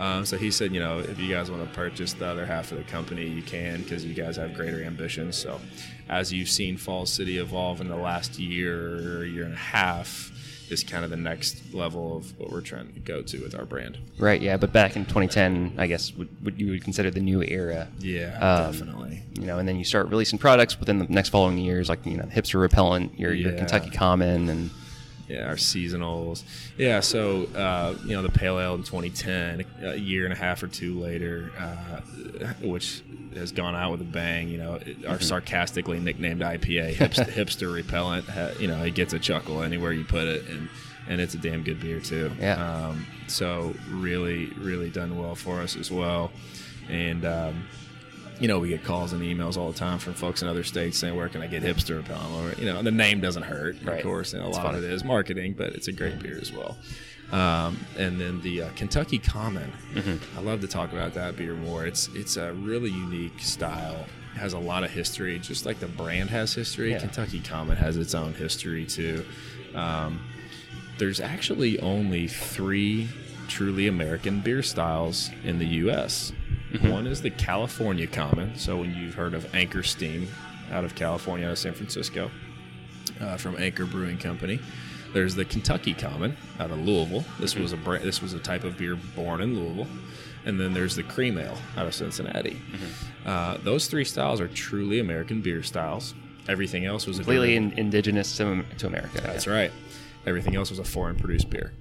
Um, 0.00 0.24
so 0.24 0.38
he 0.38 0.50
said, 0.50 0.72
you 0.72 0.80
know, 0.80 0.98
if 0.98 1.18
you 1.20 1.28
guys 1.28 1.50
want 1.50 1.62
to 1.62 1.68
purchase 1.76 2.14
the 2.14 2.26
other 2.26 2.46
half 2.46 2.72
of 2.72 2.78
the 2.78 2.84
company, 2.84 3.26
you 3.28 3.42
can 3.42 3.82
because 3.82 4.02
you 4.04 4.14
guys 4.14 4.36
have 4.36 4.54
greater 4.54 4.82
ambitions. 4.82 5.36
So, 5.36 5.60
as 6.08 6.32
you've 6.32 6.48
seen 6.48 6.78
Falls 6.78 7.12
City 7.12 7.36
evolve 7.38 7.80
in 7.82 7.88
the 7.88 7.96
last 7.96 8.38
year, 8.38 9.24
year 9.26 9.44
and 9.44 9.52
a 9.52 9.58
half, 9.58 10.32
is 10.70 10.82
kind 10.84 11.04
of 11.04 11.10
the 11.10 11.16
next 11.16 11.74
level 11.74 12.16
of 12.16 12.38
what 12.38 12.50
we're 12.50 12.60
trying 12.62 12.92
to 12.94 13.00
go 13.00 13.20
to 13.20 13.42
with 13.42 13.54
our 13.54 13.66
brand. 13.66 13.98
Right. 14.18 14.40
Yeah. 14.40 14.56
But 14.56 14.72
back 14.72 14.96
in 14.96 15.04
2010, 15.04 15.74
I 15.76 15.86
guess 15.86 16.14
would, 16.14 16.28
would 16.44 16.58
you 16.58 16.70
would 16.70 16.82
consider 16.82 17.10
the 17.10 17.20
new 17.20 17.42
era. 17.42 17.88
Yeah, 17.98 18.38
Um, 18.38 18.72
definitely. 18.72 19.22
You 19.38 19.46
know, 19.46 19.58
and 19.58 19.68
then 19.68 19.76
you 19.76 19.84
start 19.84 20.08
releasing 20.08 20.38
products 20.38 20.78
within 20.80 20.98
the 20.98 21.06
next 21.08 21.28
following 21.28 21.58
years, 21.58 21.88
like 21.90 22.06
you 22.06 22.16
know, 22.16 22.24
hipster 22.24 22.58
repellent, 22.60 23.18
your 23.18 23.34
your 23.34 23.52
Kentucky 23.52 23.90
Common, 23.90 24.48
and 24.48 24.70
Yeah, 25.30 25.46
our 25.46 25.54
seasonals. 25.54 26.42
Yeah, 26.76 26.98
so 26.98 27.44
uh, 27.54 27.94
you 28.04 28.16
know 28.16 28.22
the 28.22 28.30
pale 28.30 28.58
ale 28.58 28.74
in 28.74 28.82
2010, 28.82 29.64
a 29.82 29.94
year 29.94 30.24
and 30.24 30.32
a 30.32 30.36
half 30.36 30.60
or 30.60 30.66
two 30.66 30.98
later, 30.98 31.52
uh, 31.56 32.00
which 32.62 33.02
has 33.34 33.52
gone 33.52 33.76
out 33.76 33.92
with 33.92 34.00
a 34.00 34.04
bang. 34.04 34.48
You 34.48 34.58
know, 34.58 34.80
our 35.06 35.20
sarcastically 35.20 36.00
nicknamed 36.00 36.40
IPA, 36.40 36.94
hipster, 36.94 37.26
hipster 37.30 37.72
repellent. 37.72 38.26
You 38.58 38.66
know, 38.66 38.82
it 38.82 38.94
gets 38.94 39.12
a 39.12 39.20
chuckle 39.20 39.62
anywhere 39.62 39.92
you 39.92 40.02
put 40.02 40.26
it, 40.26 40.48
and 40.48 40.68
and 41.06 41.20
it's 41.20 41.34
a 41.34 41.38
damn 41.38 41.62
good 41.62 41.80
beer 41.80 42.00
too. 42.00 42.32
Yeah. 42.40 42.88
Um, 42.88 43.06
so 43.28 43.72
really, 43.88 44.46
really 44.58 44.90
done 44.90 45.16
well 45.16 45.36
for 45.36 45.60
us 45.60 45.76
as 45.76 45.92
well, 45.92 46.32
and. 46.88 47.24
Um, 47.24 47.68
you 48.40 48.48
know, 48.48 48.58
we 48.58 48.68
get 48.70 48.82
calls 48.82 49.12
and 49.12 49.22
emails 49.22 49.56
all 49.56 49.70
the 49.70 49.78
time 49.78 49.98
from 49.98 50.14
folks 50.14 50.42
in 50.42 50.48
other 50.48 50.64
states 50.64 50.98
saying, 50.98 51.14
"Where 51.14 51.28
can 51.28 51.42
I 51.42 51.46
get 51.46 51.62
hipster 51.62 51.96
repellent?" 51.98 52.56
Or 52.58 52.60
you 52.60 52.66
know, 52.66 52.82
the 52.82 52.90
name 52.90 53.20
doesn't 53.20 53.42
hurt, 53.44 53.76
Right. 53.84 53.98
of 53.98 54.02
course, 54.02 54.32
and 54.32 54.42
a 54.42 54.48
It's 54.48 54.56
lot 54.56 54.66
fun. 54.66 54.74
of 54.76 54.82
it 54.84 54.90
is 54.90 55.04
marketing, 55.04 55.54
but 55.56 55.74
it's 55.74 55.88
a 55.88 55.92
great 55.92 56.18
beer 56.20 56.38
as 56.40 56.50
well. 56.52 56.76
Um, 57.32 57.78
and 57.96 58.20
then 58.20 58.40
the 58.40 58.62
uh, 58.62 58.68
Kentucky 58.74 59.18
Common, 59.18 59.70
Mm-hmm. 59.94 60.38
I 60.38 60.40
love 60.42 60.60
to 60.62 60.66
talk 60.66 60.92
about 60.92 61.14
that 61.14 61.36
beer 61.36 61.54
more. 61.54 61.86
It's 61.86 62.08
it's 62.14 62.36
a 62.36 62.52
really 62.54 62.90
unique 62.90 63.40
style. 63.40 64.06
It 64.34 64.38
has 64.38 64.52
a 64.52 64.58
lot 64.58 64.84
of 64.84 64.90
history, 64.90 65.38
just 65.38 65.66
like 65.66 65.78
the 65.78 65.86
brand 65.86 66.30
has 66.30 66.54
history. 66.54 66.90
Yeah. 66.92 66.98
Kentucky 67.00 67.40
Common 67.40 67.76
has 67.76 67.96
its 67.96 68.14
own 68.14 68.32
history 68.34 68.84
too. 68.86 69.24
Um, 69.74 70.20
there's 70.98 71.20
actually 71.20 71.78
only 71.80 72.26
three 72.26 73.08
truly 73.48 73.86
American 73.86 74.40
beer 74.40 74.62
styles 74.62 75.30
in 75.44 75.58
the 75.58 75.66
U.S. 75.66 76.32
One 76.82 77.06
is 77.06 77.20
the 77.22 77.30
California 77.30 78.06
Common. 78.06 78.54
So 78.56 78.78
when 78.78 78.94
you've 78.94 79.14
heard 79.14 79.34
of 79.34 79.52
Anchor 79.54 79.82
Steam 79.82 80.28
out 80.70 80.84
of 80.84 80.94
California, 80.94 81.46
out 81.46 81.52
of 81.52 81.58
San 81.58 81.72
Francisco, 81.74 82.30
uh, 83.20 83.36
from 83.36 83.56
Anchor 83.58 83.86
Brewing 83.86 84.18
Company. 84.18 84.60
There's 85.12 85.34
the 85.34 85.44
Kentucky 85.44 85.92
Common 85.94 86.36
out 86.60 86.70
of 86.70 86.78
Louisville. 86.78 87.24
This 87.40 87.56
was 87.56 87.72
a 87.72 87.76
brand, 87.76 88.04
this 88.04 88.22
was 88.22 88.32
a 88.34 88.38
type 88.38 88.62
of 88.64 88.78
beer 88.78 88.96
born 89.16 89.40
in 89.40 89.58
Louisville, 89.58 89.88
and 90.46 90.60
then 90.60 90.72
there's 90.72 90.94
the 90.94 91.02
Cream 91.02 91.36
Ale 91.36 91.58
out 91.76 91.86
of 91.86 91.94
Cincinnati. 91.94 92.56
Uh, 93.26 93.56
those 93.64 93.88
three 93.88 94.04
styles 94.04 94.40
are 94.40 94.46
truly 94.48 95.00
American 95.00 95.40
beer 95.40 95.62
styles. 95.64 96.14
Everything 96.48 96.86
else 96.86 97.06
was 97.06 97.16
Completely 97.16 97.56
in, 97.56 97.72
indigenous 97.72 98.36
to, 98.36 98.64
to 98.78 98.86
America. 98.86 99.20
that's 99.20 99.46
right. 99.48 99.72
Everything 100.26 100.54
else 100.54 100.70
was 100.70 100.78
a 100.78 100.84
foreign 100.84 101.16
produced 101.16 101.50
beer. 101.50 101.72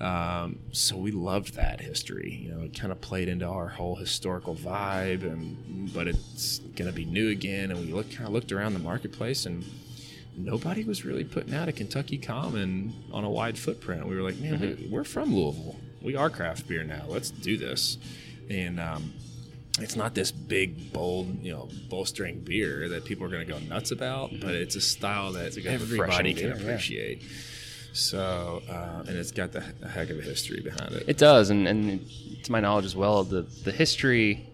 Um, 0.00 0.60
so 0.72 0.96
we 0.96 1.10
loved 1.10 1.54
that 1.54 1.80
history. 1.80 2.40
You 2.44 2.54
know, 2.54 2.60
it 2.62 2.78
kind 2.78 2.92
of 2.92 3.00
played 3.00 3.28
into 3.28 3.46
our 3.46 3.68
whole 3.68 3.96
historical 3.96 4.54
vibe, 4.54 5.22
and 5.24 5.92
but 5.92 6.06
it's 6.06 6.58
gonna 6.76 6.92
be 6.92 7.04
new 7.04 7.30
again. 7.30 7.70
And 7.70 7.80
we 7.80 7.92
looked 7.92 8.12
kind 8.14 8.26
of 8.26 8.32
looked 8.32 8.52
around 8.52 8.74
the 8.74 8.78
marketplace, 8.78 9.44
and 9.46 9.64
nobody 10.36 10.84
was 10.84 11.04
really 11.04 11.24
putting 11.24 11.52
out 11.54 11.68
a 11.68 11.72
Kentucky 11.72 12.16
Common 12.18 12.94
on 13.12 13.24
a 13.24 13.30
wide 13.30 13.58
footprint. 13.58 14.06
We 14.06 14.14
were 14.14 14.22
like, 14.22 14.38
man, 14.38 14.60
we- 14.60 14.88
we're 14.88 15.04
from 15.04 15.34
Louisville. 15.34 15.76
We 16.00 16.14
are 16.14 16.30
craft 16.30 16.68
beer 16.68 16.84
now. 16.84 17.04
Let's 17.08 17.30
do 17.30 17.56
this. 17.56 17.98
And 18.48 18.78
um, 18.78 19.12
it's 19.80 19.96
not 19.96 20.14
this 20.14 20.30
big, 20.30 20.92
bold, 20.92 21.42
you 21.42 21.50
know, 21.52 21.68
bolstering 21.88 22.38
beer 22.40 22.88
that 22.90 23.04
people 23.04 23.26
are 23.26 23.28
going 23.28 23.44
to 23.44 23.52
go 23.52 23.58
nuts 23.58 23.90
about, 23.90 24.30
but 24.40 24.54
it's 24.54 24.76
a 24.76 24.80
style 24.80 25.32
that 25.32 25.56
everybody 25.66 26.34
can 26.34 26.50
beer, 26.58 26.66
yeah. 26.70 26.76
So, 27.92 28.62
uh, 28.70 29.04
and 29.08 29.16
it's 29.16 29.32
got 29.32 29.52
the 29.52 29.64
a 29.82 29.88
heck 29.88 30.10
of 30.10 30.18
a 30.18 30.22
history 30.22 30.60
behind 30.60 30.92
it. 30.92 31.04
It 31.08 31.18
does, 31.18 31.50
and, 31.50 31.66
and 31.66 32.06
to 32.44 32.52
my 32.52 32.60
knowledge 32.60 32.84
as 32.84 32.94
well, 32.96 33.24
the 33.24 33.42
the 33.64 33.72
history 33.72 34.44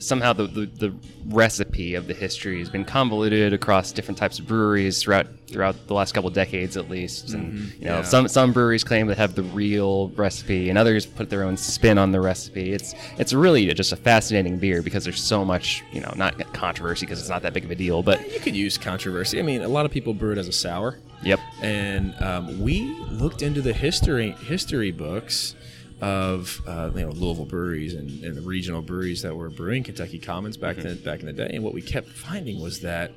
somehow 0.00 0.32
the, 0.32 0.46
the, 0.46 0.66
the 0.66 0.94
recipe 1.26 1.96
of 1.96 2.06
the 2.06 2.14
history 2.14 2.60
has 2.60 2.70
been 2.70 2.84
convoluted 2.84 3.52
across 3.52 3.90
different 3.90 4.16
types 4.16 4.38
of 4.38 4.46
breweries 4.46 5.02
throughout 5.02 5.26
throughout 5.48 5.74
the 5.88 5.94
last 5.94 6.12
couple 6.14 6.28
of 6.28 6.34
decades 6.34 6.76
at 6.76 6.88
least. 6.88 7.30
And 7.34 7.42
you 7.52 7.58
know, 7.58 7.64
Mm-hmm. 7.68 7.84
yeah. 7.84 8.02
some 8.02 8.28
some 8.28 8.52
breweries 8.52 8.84
claim 8.84 9.06
they 9.08 9.14
have 9.14 9.34
the 9.34 9.42
real 9.42 10.08
recipe, 10.10 10.68
and 10.68 10.78
others 10.78 11.04
put 11.06 11.30
their 11.30 11.42
own 11.42 11.56
spin 11.56 11.98
on 11.98 12.12
the 12.12 12.20
recipe. 12.20 12.72
It's 12.72 12.94
it's 13.18 13.32
really 13.32 13.66
just 13.74 13.92
a 13.92 13.96
fascinating 13.96 14.58
beer 14.58 14.82
because 14.82 15.04
there's 15.04 15.22
so 15.22 15.44
much 15.44 15.82
you 15.92 16.00
know 16.00 16.12
not 16.16 16.52
controversy 16.54 17.06
because 17.06 17.20
it's 17.20 17.28
not 17.28 17.42
that 17.42 17.52
big 17.52 17.64
of 17.64 17.70
a 17.70 17.74
deal, 17.76 18.02
but 18.02 18.20
you 18.32 18.40
could 18.40 18.56
use 18.56 18.78
controversy. 18.78 19.38
I 19.38 19.42
mean, 19.42 19.62
a 19.62 19.68
lot 19.68 19.84
of 19.86 19.90
people 19.92 20.14
brew 20.14 20.32
it 20.32 20.38
as 20.38 20.48
a 20.48 20.52
sour. 20.52 20.98
Yep. 21.22 21.40
and 21.62 22.14
um, 22.22 22.60
we 22.60 22.82
looked 23.10 23.42
into 23.42 23.60
the 23.60 23.72
history 23.72 24.32
history 24.32 24.90
books 24.90 25.54
of 26.00 26.60
uh, 26.66 26.90
you 26.94 27.02
know 27.02 27.10
Louisville 27.10 27.44
breweries 27.44 27.94
and, 27.94 28.22
and 28.22 28.36
the 28.36 28.40
regional 28.40 28.82
breweries 28.82 29.22
that 29.22 29.34
were 29.34 29.50
brewing 29.50 29.82
Kentucky 29.82 30.18
Commons 30.18 30.56
back 30.56 30.76
then 30.76 30.98
back 30.98 31.20
in 31.20 31.26
the 31.26 31.32
day, 31.32 31.50
and 31.52 31.64
what 31.64 31.74
we 31.74 31.82
kept 31.82 32.08
finding 32.08 32.60
was 32.60 32.80
that 32.80 33.12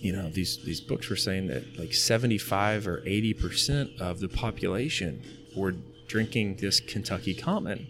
you 0.00 0.12
know 0.12 0.30
these 0.30 0.58
these 0.64 0.80
books 0.80 1.10
were 1.10 1.16
saying 1.16 1.48
that 1.48 1.78
like 1.78 1.92
seventy 1.92 2.38
five 2.38 2.86
or 2.86 3.02
eighty 3.04 3.34
percent 3.34 3.90
of 4.00 4.20
the 4.20 4.28
population 4.28 5.22
were 5.54 5.74
drinking 6.06 6.56
this 6.56 6.80
Kentucky 6.80 7.34
Common, 7.34 7.86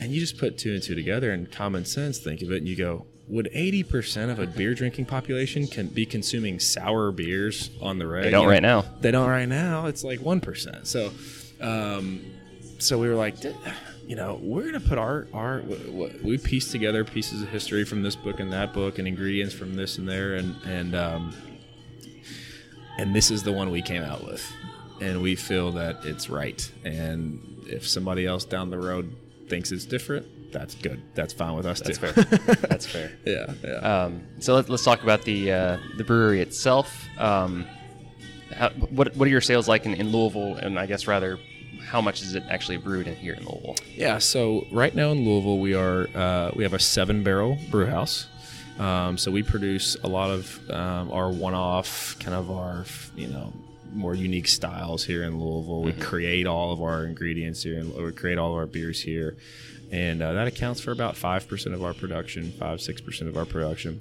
and 0.00 0.12
you 0.12 0.20
just 0.20 0.38
put 0.38 0.56
two 0.56 0.72
and 0.72 0.82
two 0.82 0.94
together 0.94 1.32
and 1.32 1.52
common 1.52 1.84
sense 1.84 2.18
think 2.18 2.42
of 2.42 2.50
it, 2.50 2.58
and 2.58 2.68
you 2.68 2.76
go. 2.76 3.06
Would 3.28 3.50
80% 3.52 4.30
of 4.30 4.38
a 4.38 4.46
beer 4.46 4.72
drinking 4.74 5.06
population 5.06 5.66
can 5.66 5.88
be 5.88 6.06
consuming 6.06 6.60
sour 6.60 7.10
beers 7.10 7.70
on 7.82 7.98
the 7.98 8.06
reg? 8.06 8.24
They 8.24 8.30
don't 8.30 8.42
You 8.42 8.46
know, 8.46 8.52
right 8.52 8.62
now. 8.62 8.84
they 9.00 9.10
don't 9.10 9.28
right 9.28 9.48
now. 9.48 9.86
It's 9.86 10.04
like 10.04 10.20
one 10.20 10.40
percent. 10.40 10.86
So, 10.86 11.10
um, 11.60 12.20
so 12.78 12.98
we 12.98 13.08
were 13.08 13.16
like, 13.16 13.34
you 14.06 14.14
know, 14.14 14.38
we're 14.40 14.64
gonna 14.64 14.78
put 14.78 14.98
our 14.98 15.26
our 15.34 15.62
we 16.22 16.38
pieced 16.38 16.70
together 16.70 17.04
pieces 17.04 17.42
of 17.42 17.48
history 17.48 17.84
from 17.84 18.02
this 18.02 18.14
book 18.14 18.38
and 18.38 18.52
that 18.52 18.72
book 18.72 18.98
and 19.00 19.08
ingredients 19.08 19.54
from 19.54 19.74
this 19.74 19.98
and 19.98 20.08
there 20.08 20.36
and 20.36 20.54
and 20.64 20.94
um, 20.94 21.34
and 22.98 23.14
this 23.14 23.30
is 23.30 23.42
the 23.42 23.52
one 23.52 23.70
we 23.70 23.82
came 23.82 24.02
out 24.02 24.24
with, 24.24 24.44
and 25.00 25.20
we 25.20 25.34
feel 25.34 25.72
that 25.72 26.04
it's 26.04 26.30
right. 26.30 26.70
And 26.84 27.64
if 27.66 27.86
somebody 27.88 28.24
else 28.24 28.44
down 28.44 28.70
the 28.70 28.78
road 28.78 29.14
thinks 29.48 29.72
it's 29.72 29.84
different, 29.84 30.26
that's 30.52 30.74
good. 30.74 31.02
That's 31.14 31.32
fine 31.32 31.54
with 31.56 31.66
us 31.66 31.80
That's 31.80 31.98
too. 31.98 32.06
fair. 32.06 32.24
That's 32.68 32.86
fair. 32.86 33.12
yeah, 33.24 33.52
yeah. 33.64 33.74
Um, 34.04 34.22
so 34.40 34.54
let, 34.54 34.68
let's 34.68 34.84
talk 34.84 35.02
about 35.02 35.22
the 35.22 35.52
uh, 35.52 35.78
the 35.96 36.04
brewery 36.04 36.40
itself. 36.40 37.06
Um, 37.18 37.66
how, 38.54 38.70
what 38.70 39.14
what 39.16 39.26
are 39.26 39.30
your 39.30 39.40
sales 39.40 39.68
like 39.68 39.86
in, 39.86 39.94
in 39.94 40.10
Louisville? 40.12 40.56
And 40.56 40.78
I 40.78 40.86
guess 40.86 41.06
rather, 41.06 41.38
how 41.84 42.00
much 42.00 42.22
is 42.22 42.34
it 42.34 42.44
actually 42.48 42.78
brewed 42.78 43.06
in 43.06 43.16
here 43.16 43.34
in 43.34 43.44
Louisville? 43.44 43.76
Yeah, 43.94 44.18
so 44.18 44.66
right 44.72 44.94
now 44.94 45.10
in 45.10 45.24
Louisville, 45.24 45.58
we 45.58 45.74
are 45.74 46.08
uh, 46.14 46.50
we 46.54 46.62
have 46.62 46.74
a 46.74 46.78
seven 46.78 47.22
barrel 47.22 47.58
brew 47.70 47.86
house. 47.86 48.28
Um, 48.78 49.16
so 49.16 49.30
we 49.30 49.42
produce 49.42 49.96
a 50.04 50.08
lot 50.08 50.30
of 50.30 50.70
um, 50.70 51.10
our 51.10 51.30
one 51.30 51.54
off, 51.54 52.16
kind 52.20 52.34
of 52.36 52.50
our 52.50 52.84
you 53.16 53.26
know 53.28 53.52
more 53.92 54.14
unique 54.14 54.48
styles 54.48 55.04
here 55.04 55.22
in 55.22 55.40
Louisville. 55.40 55.82
We 55.82 55.92
create 55.92 56.46
all 56.46 56.72
of 56.72 56.82
our 56.82 57.04
ingredients 57.04 57.62
here, 57.62 57.78
and 57.78 57.94
we 57.94 58.12
create 58.12 58.36
all 58.36 58.50
of 58.52 58.58
our 58.58 58.66
beers 58.66 59.00
here, 59.00 59.36
and 59.90 60.22
uh, 60.22 60.32
that 60.32 60.46
accounts 60.46 60.80
for 60.80 60.92
about 60.92 61.16
five 61.16 61.48
percent 61.48 61.74
of 61.74 61.82
our 61.82 61.94
production, 61.94 62.52
five 62.52 62.80
six 62.80 63.00
percent 63.00 63.28
of 63.28 63.36
our 63.36 63.46
production 63.46 64.00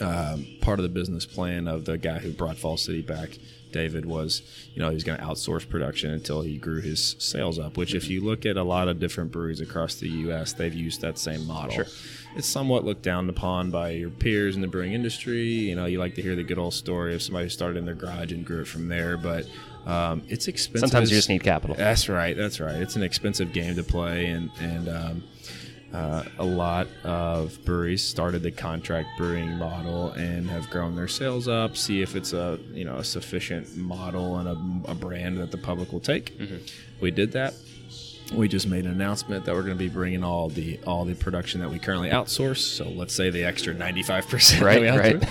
um, 0.00 0.46
part 0.60 0.78
of 0.78 0.82
the 0.82 0.88
business 0.88 1.26
plan 1.26 1.68
of 1.68 1.84
the 1.84 1.98
guy 1.98 2.18
who 2.18 2.32
brought 2.32 2.56
Falls 2.56 2.82
City 2.82 3.02
back, 3.02 3.38
David, 3.72 4.06
was 4.06 4.42
you 4.74 4.80
know 4.80 4.88
he 4.88 4.94
was 4.94 5.04
going 5.04 5.18
to 5.18 5.24
outsource 5.24 5.68
production 5.68 6.10
until 6.10 6.42
he 6.42 6.56
grew 6.56 6.80
his 6.80 7.16
sales 7.18 7.58
up. 7.58 7.76
Which, 7.76 7.94
if 7.94 8.08
you 8.08 8.20
look 8.22 8.46
at 8.46 8.56
a 8.56 8.62
lot 8.62 8.88
of 8.88 9.00
different 9.00 9.32
breweries 9.32 9.60
across 9.60 9.96
the 9.96 10.08
U.S., 10.08 10.52
they've 10.52 10.74
used 10.74 11.00
that 11.00 11.18
same 11.18 11.46
model. 11.46 11.72
Sure. 11.72 11.86
It's 12.34 12.46
somewhat 12.46 12.84
looked 12.84 13.02
down 13.02 13.28
upon 13.28 13.70
by 13.70 13.90
your 13.90 14.10
peers 14.10 14.56
in 14.56 14.62
the 14.62 14.68
brewing 14.68 14.94
industry. 14.94 15.42
You 15.42 15.76
know, 15.76 15.84
you 15.84 15.98
like 15.98 16.14
to 16.14 16.22
hear 16.22 16.34
the 16.34 16.42
good 16.42 16.58
old 16.58 16.74
story 16.74 17.14
of 17.14 17.22
somebody 17.22 17.46
who 17.46 17.50
started 17.50 17.78
in 17.78 17.84
their 17.84 17.94
garage 17.94 18.32
and 18.32 18.44
grew 18.44 18.62
it 18.62 18.68
from 18.68 18.88
there, 18.88 19.16
but 19.16 19.46
um, 19.86 20.22
it's 20.28 20.48
expensive. 20.48 20.90
Sometimes 20.90 21.10
you 21.10 21.16
just 21.16 21.28
need 21.28 21.42
capital. 21.42 21.76
that's 21.76 22.08
right. 22.08 22.36
That's 22.36 22.60
right. 22.60 22.76
It's 22.76 22.96
an 22.96 23.02
expensive 23.02 23.52
game 23.52 23.74
to 23.76 23.82
play, 23.82 24.26
and 24.26 24.50
and 24.60 24.88
um, 24.88 25.24
uh, 25.92 26.24
a 26.38 26.44
lot 26.44 26.86
of 27.04 27.62
breweries 27.64 28.02
started 28.02 28.42
the 28.42 28.50
contract 28.50 29.08
brewing 29.18 29.58
model 29.58 30.12
and 30.12 30.48
have 30.48 30.70
grown 30.70 30.96
their 30.96 31.08
sales 31.08 31.48
up. 31.48 31.76
See 31.76 32.00
if 32.00 32.16
it's 32.16 32.32
a 32.32 32.58
you 32.72 32.84
know 32.84 32.96
a 32.96 33.04
sufficient 33.04 33.76
model 33.76 34.38
and 34.38 34.48
a, 34.48 34.90
a 34.90 34.94
brand 34.94 35.38
that 35.38 35.50
the 35.50 35.58
public 35.58 35.92
will 35.92 36.00
take. 36.00 36.32
We 37.00 37.10
did 37.10 37.32
that. 37.32 37.54
We 38.32 38.48
just 38.48 38.66
made 38.66 38.86
an 38.86 38.92
announcement 38.92 39.44
that 39.44 39.54
we're 39.54 39.62
going 39.62 39.76
to 39.76 39.84
be 39.84 39.90
bringing 39.90 40.24
all 40.24 40.48
the 40.48 40.78
all 40.86 41.04
the 41.04 41.14
production 41.14 41.60
that 41.60 41.68
we 41.68 41.78
currently 41.78 42.08
outsource. 42.08 42.58
So 42.58 42.88
let's 42.88 43.12
say 43.14 43.28
the 43.28 43.44
extra 43.44 43.74
ninety 43.74 44.02
five 44.02 44.26
percent. 44.28 44.62
Right, 44.62 44.82
right. 44.96 45.22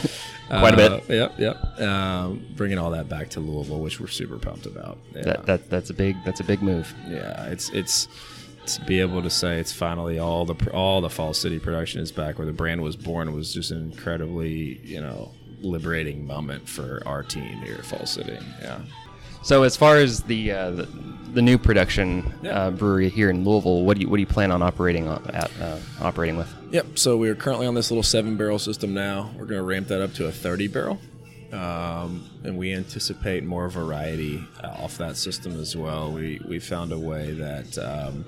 Quite 0.60 0.74
a 0.74 0.78
bit. 0.78 1.10
Yep, 1.10 1.40
yep. 1.40 1.80
Um, 1.80 2.46
bringing 2.56 2.78
all 2.78 2.92
that 2.92 3.08
back 3.08 3.30
to 3.32 3.40
Louisville, 3.40 3.80
which 3.80 4.00
we're 4.00 4.08
super 4.08 4.38
pumped 4.38 4.66
about. 4.66 4.98
Yeah. 5.16 5.24
That, 5.24 5.46
that 5.46 5.70
that's 5.70 5.90
a 5.90 5.94
big 5.94 6.18
that's 6.26 6.40
a 6.40 6.44
big 6.44 6.62
move. 6.62 6.94
Yeah, 7.08 7.46
it's 7.46 7.70
it's 7.70 8.08
to 8.66 8.86
be 8.86 9.00
able 9.00 9.22
to 9.22 9.30
say 9.30 9.60
it's 9.60 9.72
finally 9.72 10.20
all 10.20 10.46
the 10.46 10.72
all 10.72 11.02
the 11.02 11.10
Falls 11.10 11.38
City 11.38 11.58
production 11.58 12.02
is 12.02 12.12
back 12.12 12.38
where 12.38 12.46
the 12.46 12.54
brand 12.54 12.82
was 12.82 12.96
born 12.96 13.34
was 13.34 13.54
just 13.54 13.72
an 13.72 13.92
incredibly 13.92 14.80
you 14.84 15.02
know 15.02 15.32
liberating 15.62 16.26
moment 16.26 16.68
for 16.68 17.02
our 17.06 17.24
team 17.24 17.60
here 17.60 17.76
at 17.76 17.86
Falls 17.86 18.12
City. 18.12 18.38
Yeah. 18.62 18.80
So 19.43 19.63
as 19.63 19.75
far 19.75 19.97
as 19.97 20.21
the 20.23 20.51
uh, 20.51 20.71
the, 20.71 20.88
the 21.34 21.41
new 21.41 21.58
production 21.58 22.34
Yeah. 22.41 22.51
uh, 22.67 22.71
brewery 22.71 23.10
here 23.10 23.30
in 23.30 23.43
Louisville, 23.43 23.84
what 23.84 23.97
do 23.97 24.01
you 24.04 24.10
what 24.10 24.17
do 24.17 24.21
you 24.21 24.27
plan 24.27 24.51
on 24.51 24.62
operating 24.62 25.08
on, 25.08 25.25
at 25.34 25.51
uh, 25.60 25.77
operating 26.01 26.38
with? 26.38 26.54
Yep. 26.71 26.97
So 26.99 27.17
we're 27.17 27.36
currently 27.36 27.67
on 27.67 27.73
this 27.73 27.89
little 27.91 28.04
seven 28.04 28.38
barrel 28.38 28.60
system 28.60 28.93
now. 28.93 29.32
We're 29.38 29.45
going 29.45 29.60
to 29.60 29.63
ramp 29.63 29.88
that 29.88 30.01
up 30.01 30.13
to 30.15 30.27
a 30.27 30.32
30 30.32 30.67
barrel. 30.67 30.99
Um, 31.51 32.30
and 32.45 32.58
we 32.58 32.71
anticipate 32.73 33.43
more 33.43 33.67
variety 33.69 34.41
uh, 34.63 34.67
off 34.67 34.97
that 34.99 35.17
system 35.17 35.60
as 35.60 35.75
well. 35.75 36.10
We, 36.13 36.39
we 36.47 36.60
found 36.60 36.93
a 36.93 36.97
way 36.97 37.34
that, 37.34 37.77
um, 37.77 38.23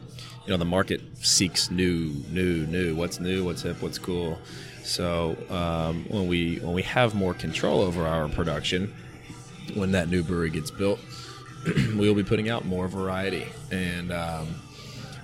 you 0.46 0.52
know, 0.52 0.58
the 0.58 0.66
market 0.66 1.00
seeks 1.22 1.72
new, 1.72 2.12
new, 2.32 2.66
new. 2.66 2.96
What's 2.98 3.22
new? 3.22 3.46
What's 3.46 3.62
hip? 3.62 3.82
What's 3.82 3.98
cool? 3.98 4.38
So 4.84 5.38
um, 5.50 6.04
when 6.10 6.28
we 6.28 6.58
when 6.58 6.74
we 6.74 6.82
have 6.82 7.16
more 7.16 7.34
control 7.34 7.80
over 7.80 8.06
our 8.06 8.28
production, 8.28 8.94
when 9.74 9.92
that 9.92 10.10
new 10.10 10.24
brewery 10.24 10.50
gets 10.50 10.72
built, 10.72 11.00
we 11.66 12.08
will 12.08 12.16
be 12.16 12.24
putting 12.24 12.50
out 12.50 12.66
more 12.66 12.88
variety 12.88 13.48
and. 13.72 14.12
Um, 14.12 14.56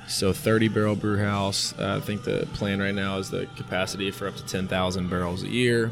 so 0.07 0.33
30 0.33 0.69
barrel 0.69 0.95
brew 0.95 1.19
house. 1.19 1.77
Uh, 1.77 1.97
I 1.97 1.99
think 2.03 2.23
the 2.23 2.47
plan 2.53 2.79
right 2.79 2.95
now 2.95 3.19
is 3.19 3.29
the 3.29 3.45
capacity 3.55 4.09
for 4.09 4.27
up 4.27 4.35
to 4.37 4.43
10,000 4.43 5.07
barrels 5.07 5.43
a 5.43 5.47
year. 5.47 5.91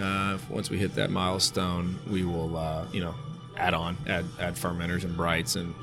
Uh, 0.00 0.38
once 0.48 0.70
we 0.70 0.78
hit 0.78 0.94
that 0.94 1.10
milestone, 1.10 1.98
we 2.10 2.24
will, 2.24 2.56
uh, 2.56 2.86
you 2.92 3.00
know, 3.00 3.14
add 3.58 3.74
on, 3.74 3.96
add 4.06 4.24
add 4.38 4.54
fermenters 4.54 5.04
and 5.04 5.16
brights 5.16 5.56
and 5.56 5.74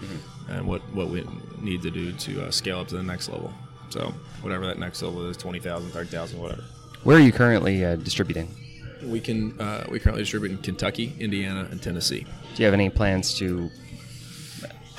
and 0.49 0.65
what 0.65 0.81
what 0.93 1.09
we 1.09 1.25
need 1.59 1.81
to 1.81 1.91
do 1.91 2.13
to 2.13 2.45
uh, 2.45 2.51
scale 2.51 2.79
up 2.79 2.87
to 2.87 2.95
the 2.95 3.03
next 3.03 3.29
level. 3.29 3.53
So 3.89 4.13
whatever 4.41 4.65
that 4.67 4.79
next 4.79 5.01
level 5.01 5.27
is, 5.29 5.37
20,000, 5.37 5.89
30,000, 5.91 6.39
whatever. 6.39 6.63
Where 7.03 7.17
are 7.17 7.21
you 7.21 7.31
currently 7.31 7.85
uh, 7.85 7.95
distributing? 7.97 8.49
We 9.03 9.19
can 9.19 9.59
uh, 9.59 9.85
we 9.89 9.99
currently 9.99 10.23
distribute 10.23 10.51
in 10.51 10.57
Kentucky, 10.59 11.13
Indiana, 11.19 11.67
and 11.71 11.81
Tennessee. 11.81 12.25
Do 12.55 12.61
you 12.61 12.65
have 12.65 12.73
any 12.73 12.89
plans 12.89 13.33
to 13.35 13.69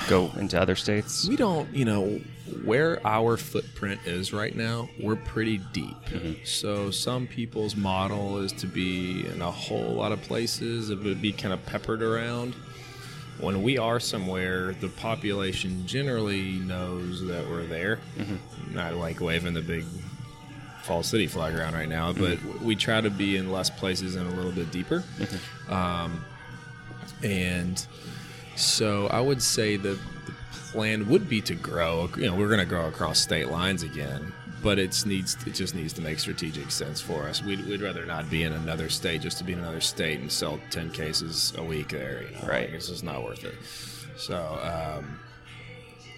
go 0.07 0.31
into 0.37 0.59
other 0.59 0.75
states? 0.75 1.27
We 1.27 1.35
don't, 1.35 1.73
you 1.73 1.85
know, 1.85 2.19
where 2.63 3.05
our 3.05 3.35
footprint 3.35 4.01
is 4.05 4.31
right 4.31 4.55
now, 4.55 4.89
we're 5.01 5.15
pretty 5.15 5.57
deep. 5.73 5.97
So 6.45 6.91
some 6.91 7.27
people's 7.27 7.75
model 7.75 8.39
is 8.39 8.53
to 8.53 8.67
be 8.67 9.27
in 9.27 9.41
a 9.41 9.51
whole 9.51 9.93
lot 9.93 10.11
of 10.11 10.21
places. 10.21 10.89
It 10.89 11.03
would 11.03 11.21
be 11.21 11.31
kind 11.33 11.53
of 11.53 11.65
peppered 11.65 12.01
around. 12.01 12.55
When 13.39 13.61
we 13.61 13.77
are 13.77 13.99
somewhere, 13.99 14.73
the 14.73 14.87
population 14.89 15.85
generally 15.85 16.53
knows 16.53 17.23
that 17.25 17.47
we're 17.47 17.65
there. 17.67 17.99
Not 18.71 18.95
like 18.95 19.19
waving 19.19 19.53
the 19.53 19.61
big 19.61 19.85
Falls 20.87 21.07
City 21.07 21.27
flag 21.27 21.53
around 21.53 21.73
right 21.73 21.89
now, 21.89 22.13
but 22.13 22.41
we 22.61 22.75
try 22.75 23.01
to 23.01 23.09
be 23.09 23.35
in 23.35 23.51
less 23.51 23.69
places 23.69 24.15
and 24.15 24.25
a 24.27 24.35
little 24.35 24.53
bit 24.53 24.71
deeper. 24.71 25.03
Um, 25.69 26.23
and 27.21 27.85
so 28.55 29.07
I 29.07 29.19
would 29.19 29.41
say 29.41 29.75
that 29.75 29.99
the 30.25 30.33
plan 30.71 31.07
would 31.09 31.27
be 31.27 31.41
to 31.41 31.55
grow. 31.55 32.09
You 32.15 32.27
know, 32.27 32.35
we're 32.35 32.47
going 32.47 32.59
to 32.59 32.65
grow 32.65 32.87
across 32.87 33.19
state 33.19 33.49
lines 33.49 33.83
again, 33.83 34.31
but 34.63 34.79
it's 34.79 35.05
needs 35.05 35.37
it 35.45 35.53
just 35.53 35.75
needs 35.75 35.93
to 35.93 36.01
make 36.01 36.19
strategic 36.19 36.71
sense 36.71 37.01
for 37.01 37.23
us. 37.23 37.43
We'd, 37.43 37.67
we'd 37.67 37.81
rather 37.81 38.05
not 38.05 38.29
be 38.29 38.43
in 38.43 38.53
another 38.53 38.89
state 38.89 39.21
just 39.21 39.37
to 39.39 39.43
be 39.43 39.53
in 39.53 39.59
another 39.59 39.81
state 39.81 40.19
and 40.19 40.31
sell 40.31 40.59
ten 40.71 40.89
cases 40.89 41.53
a 41.57 41.63
week 41.63 41.89
there. 41.89 42.23
You 42.23 42.31
know? 42.31 42.47
Right. 42.47 42.67
Like, 42.67 42.75
it's 42.75 42.87
just 42.87 43.03
not 43.03 43.23
worth 43.23 43.43
it. 43.43 43.55
So, 44.17 44.37
um, 44.97 45.19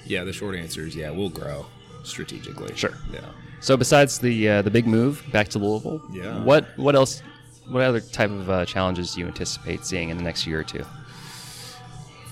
yeah, 0.06 0.24
the 0.24 0.34
short 0.34 0.56
answer 0.56 0.86
is 0.86 0.96
yeah, 0.96 1.10
we'll 1.10 1.30
grow 1.30 1.66
strategically. 2.04 2.76
Sure. 2.76 2.94
Yeah. 3.12 3.22
So 3.62 3.76
besides 3.78 4.20
the 4.20 4.50
uh, 4.50 4.62
the 4.62 4.72
big 4.72 4.88
move 4.88 5.24
back 5.32 5.50
to 5.50 5.60
Louisville, 5.60 6.02
Yeah. 6.12 6.44
what 6.44 6.66
what 6.78 6.96
else? 6.96 7.22
What 7.68 7.84
other 7.84 8.00
type 8.02 8.32
of 8.32 8.50
uh, 8.50 8.66
challenges 8.66 9.14
do 9.14 9.22
you 9.22 9.28
anticipate 9.28 9.86
seeing 9.86 10.10
in 10.10 10.18
the 10.18 10.24
next 10.24 10.48
year 10.48 10.60
or 10.60 10.64
two? 10.64 10.86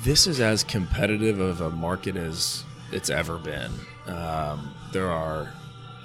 this 0.04 0.28
is 0.28 0.40
as 0.40 0.64
competitive 0.64 1.40
of 1.40 1.60
a 1.60 1.70
market 1.72 2.16
as 2.16 2.64
it's 2.92 3.10
ever 3.10 3.38
been. 3.40 3.72
Um, 4.06 4.74
there 4.94 5.10
are, 5.10 5.52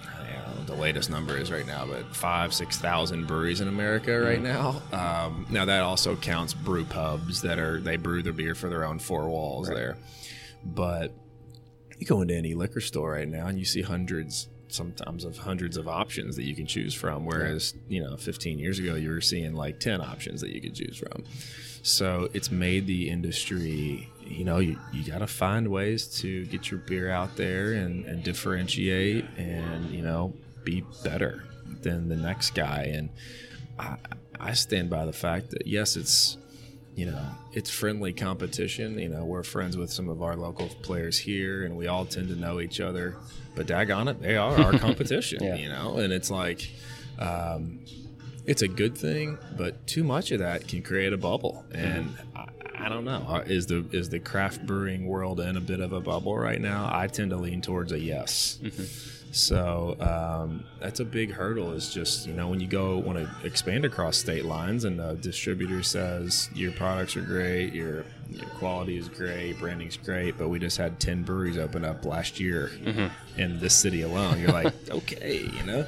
I 0.07 0.17
don't 0.33 0.47
know 0.47 0.55
what 0.57 0.67
the 0.67 0.75
latest 0.75 1.11
number 1.11 1.37
is 1.37 1.53
right 1.53 1.67
now, 1.67 1.87
but 1.87 2.17
five, 2.17 2.53
six 2.55 2.79
thousand 2.79 3.27
breweries 3.27 3.61
in 3.61 3.69
America 3.69 4.19
right 4.19 4.41
now. 4.43 4.83
Um, 4.93 5.47
now 5.51 5.67
that 5.67 5.83
also 5.83 6.17
counts 6.17 6.53
brew 6.55 6.85
pubs 6.85 7.43
that 7.43 7.59
are 7.59 7.81
they 7.81 7.97
brew 7.97 8.23
their 8.23 8.33
beer 8.33 8.55
for 8.55 8.69
their 8.71 8.85
own 8.85 8.99
four 8.99 9.29
walls 9.29 9.69
there. 9.69 9.97
But 10.65 11.13
you 11.99 12.07
go 12.07 12.23
into 12.23 12.35
any 12.35 12.55
liquor 12.55 12.81
store 12.81 13.13
right 13.13 13.29
now 13.29 13.47
and 13.47 13.59
you 13.59 13.65
see 13.67 13.83
hundreds 13.83 14.49
sometimes 14.73 15.25
of 15.25 15.39
hundreds 15.39 15.77
of 15.77 15.89
options 15.89 16.37
that 16.37 16.45
you 16.45 16.55
can 16.55 16.67
choose 16.67 16.95
from 16.95 17.25
whereas 17.25 17.75
you 17.89 18.03
know 18.03 18.17
15 18.17 18.59
years 18.59 18.79
ago 18.79 18.95
you 18.95 19.11
were 19.11 19.21
seeing 19.21 19.55
like 19.55 19.81
10 19.81 20.01
options 20.01 20.41
that 20.41 20.51
you 20.51 20.61
could 20.61 20.75
choose 20.75 20.97
from. 20.97 21.25
So 21.85 22.29
it's 22.33 22.51
made 22.51 22.87
the 22.87 23.11
industry 23.11 24.09
you 24.25 24.45
know 24.45 24.59
you, 24.59 24.79
you 24.93 25.05
got 25.05 25.19
to 25.19 25.27
find 25.27 25.69
ways 25.69 26.07
to 26.21 26.47
get 26.47 26.71
your 26.71 26.81
beer 26.81 27.11
out 27.11 27.37
there 27.37 27.73
and, 27.73 28.05
and 28.07 28.23
differentiate 28.23 29.25
and 29.37 29.91
you 29.91 30.03
know 30.03 30.35
be 30.65 30.85
better 31.03 31.45
than 31.83 32.09
the 32.09 32.17
next 32.17 32.55
guy. 32.55 32.85
And 32.95 33.11
I, 33.79 33.97
I 34.39 34.53
stand 34.55 34.91
by 34.91 35.07
the 35.07 35.13
fact 35.13 35.51
that 35.51 35.67
yes 35.67 35.97
it's 35.97 36.37
you 36.95 37.07
know, 37.07 37.25
it's 37.53 37.71
friendly 37.71 38.13
competition. 38.13 38.99
You 38.99 39.09
know, 39.09 39.25
we're 39.25 39.43
friends 39.43 39.77
with 39.77 39.91
some 39.91 40.09
of 40.09 40.23
our 40.23 40.37
local 40.37 40.69
players 40.83 41.19
here, 41.19 41.65
and 41.65 41.77
we 41.77 41.87
all 41.87 42.05
tend 42.05 42.29
to 42.29 42.37
know 42.37 42.61
each 42.61 42.81
other. 42.81 43.17
But 43.55 43.67
daggone 43.67 44.11
it, 44.11 44.21
they 44.21 44.37
are 44.37 44.55
our 44.61 44.73
competition. 44.79 45.43
Yeah. 45.43 45.57
You 45.57 45.69
know, 45.69 45.99
and 45.99 46.13
it's 46.13 46.31
like, 46.31 46.71
um, 47.19 47.81
it's 48.47 48.63
a 48.63 48.69
good 48.69 48.97
thing, 48.97 49.39
but 49.57 49.87
too 49.87 50.05
much 50.05 50.33
of 50.33 50.41
that 50.41 50.69
can 50.69 50.83
create 50.83 51.13
a 51.13 51.19
bubble. 51.19 51.65
And 51.73 52.15
I, 52.35 52.47
I 52.85 52.89
don't 52.89 53.05
know, 53.05 53.25
Uh, 53.29 53.45
is 53.47 53.67
the 53.67 53.85
is 53.93 54.09
the 54.09 54.19
craft 54.19 54.67
brewing 54.67 55.07
world 55.07 55.39
in 55.41 55.57
a 55.57 55.61
bit 55.61 55.79
of 55.81 55.93
a 55.93 56.01
bubble 56.01 56.37
right 56.37 56.61
now? 56.61 56.91
I 56.93 57.07
tend 57.07 57.31
to 57.31 57.37
lean 57.37 57.61
towards 57.63 57.93
a 57.93 57.99
yes. 57.99 58.59
So 59.31 59.97
um, 60.01 60.65
that's 60.81 61.01
a 61.01 61.05
big 61.05 61.31
hurdle. 61.33 61.73
Is 61.73 61.95
just 61.95 62.27
you 62.27 62.35
know 62.35 62.49
when 62.49 62.61
you 62.61 62.67
go 62.67 62.99
want 62.99 63.19
to 63.19 63.47
expand 63.47 63.85
across 63.85 64.17
state 64.19 64.45
lines, 64.45 64.85
and 64.85 64.99
the 64.99 65.15
distributor 65.15 65.83
says 65.83 66.51
your 66.55 66.73
products 66.73 67.17
are 67.17 67.23
great, 67.23 67.73
your 67.73 68.05
your 68.31 68.47
quality 68.59 68.99
is 68.99 69.09
great, 69.09 69.59
branding's 69.59 69.97
great, 69.97 70.37
but 70.37 70.49
we 70.49 70.59
just 70.59 70.77
had 70.77 70.99
ten 71.01 71.23
breweries 71.23 71.57
open 71.59 71.85
up 71.85 72.05
last 72.05 72.41
year 72.41 72.71
in 73.39 73.59
this 73.61 73.75
city 73.75 74.03
alone. 74.03 74.39
You're 74.41 74.53
like, 74.53 74.75
okay, 74.91 75.49
you 75.57 75.63
know. 75.65 75.87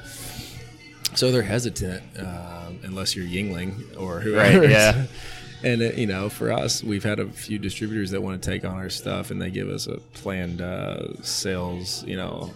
So 1.14 1.30
they're 1.30 1.42
hesitant 1.42 2.02
um, 2.18 2.80
unless 2.82 3.14
you're 3.14 3.26
Yuengling 3.26 3.96
or 4.00 4.20
whoever. 4.20 4.60
Right, 4.62 4.70
yeah. 4.70 5.06
And 5.64 5.80
uh, 5.80 5.86
you 5.96 6.06
know, 6.06 6.28
for 6.28 6.52
us, 6.52 6.84
we've 6.84 7.02
had 7.02 7.18
a 7.18 7.26
few 7.26 7.58
distributors 7.58 8.10
that 8.10 8.22
want 8.22 8.40
to 8.40 8.50
take 8.50 8.66
on 8.66 8.76
our 8.76 8.90
stuff, 8.90 9.30
and 9.30 9.40
they 9.40 9.50
give 9.50 9.68
us 9.70 9.86
a 9.86 9.96
planned 10.12 10.60
uh, 10.60 11.20
sales, 11.22 12.04
you 12.04 12.16
know, 12.16 12.52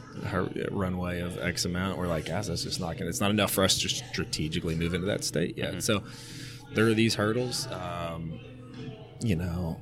runway 0.71 1.21
of 1.21 1.39
X 1.39 1.65
amount. 1.65 1.99
We're 1.99 2.07
like, 2.07 2.27
guys, 2.27 2.49
that's 2.49 2.65
just 2.65 2.81
not 2.81 2.99
gonna. 2.99 3.09
It's 3.09 3.21
not 3.21 3.31
enough 3.31 3.51
for 3.51 3.65
us 3.65 3.79
to 3.79 3.89
strategically 3.89 4.75
move 4.75 4.93
into 4.93 5.07
that 5.07 5.25
state 5.25 5.57
yet. 5.57 5.83
So 5.83 6.03
there 6.75 6.87
are 6.87 6.95
these 6.95 7.15
hurdles. 7.15 7.67
Um, 7.69 8.39
you 9.21 9.37
know, 9.37 9.81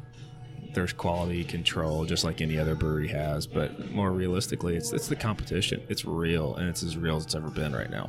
there's 0.72 0.93
quality 0.93 1.43
control, 1.43 2.05
just 2.05 2.22
like 2.22 2.41
any 2.41 2.59
other 2.59 2.77
brewery 2.77 3.09
has. 3.09 3.49
But 3.49 3.91
more 3.91 4.12
realistically, 4.12 4.77
it's 4.77 4.93
it's 4.93 5.09
the 5.09 5.16
competition. 5.16 5.83
It's 5.89 6.05
real, 6.05 6.55
and 6.55 6.68
it's 6.68 6.85
as 6.85 6.97
real 6.97 7.16
as 7.16 7.24
it's 7.24 7.35
ever 7.35 7.51
been 7.51 7.74
right 7.74 7.91
now. 7.91 8.09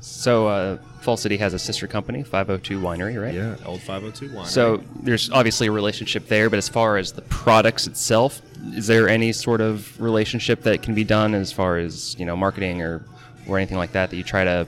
So 0.00 0.46
uh, 0.48 0.78
Falls 1.00 1.22
City 1.22 1.36
has 1.38 1.54
a 1.54 1.58
sister 1.58 1.86
company, 1.86 2.22
502 2.22 2.80
Winery, 2.80 3.20
right? 3.20 3.34
Yeah, 3.34 3.56
old 3.64 3.80
502 3.80 4.34
wine. 4.34 4.46
So 4.46 4.82
there's 5.02 5.30
obviously 5.30 5.66
a 5.68 5.72
relationship 5.72 6.28
there, 6.28 6.50
but 6.50 6.58
as 6.58 6.68
far 6.68 6.96
as 6.96 7.12
the 7.12 7.22
products 7.22 7.86
itself, 7.86 8.42
is 8.74 8.86
there 8.86 9.08
any 9.08 9.32
sort 9.32 9.60
of 9.60 10.00
relationship 10.00 10.62
that 10.62 10.82
can 10.82 10.94
be 10.94 11.04
done 11.04 11.34
as 11.34 11.52
far 11.52 11.78
as 11.78 12.18
you 12.18 12.26
know 12.26 12.36
marketing 12.36 12.82
or 12.82 13.04
or 13.48 13.56
anything 13.56 13.78
like 13.78 13.92
that 13.92 14.10
that 14.10 14.16
you 14.16 14.24
try 14.24 14.44
to 14.44 14.66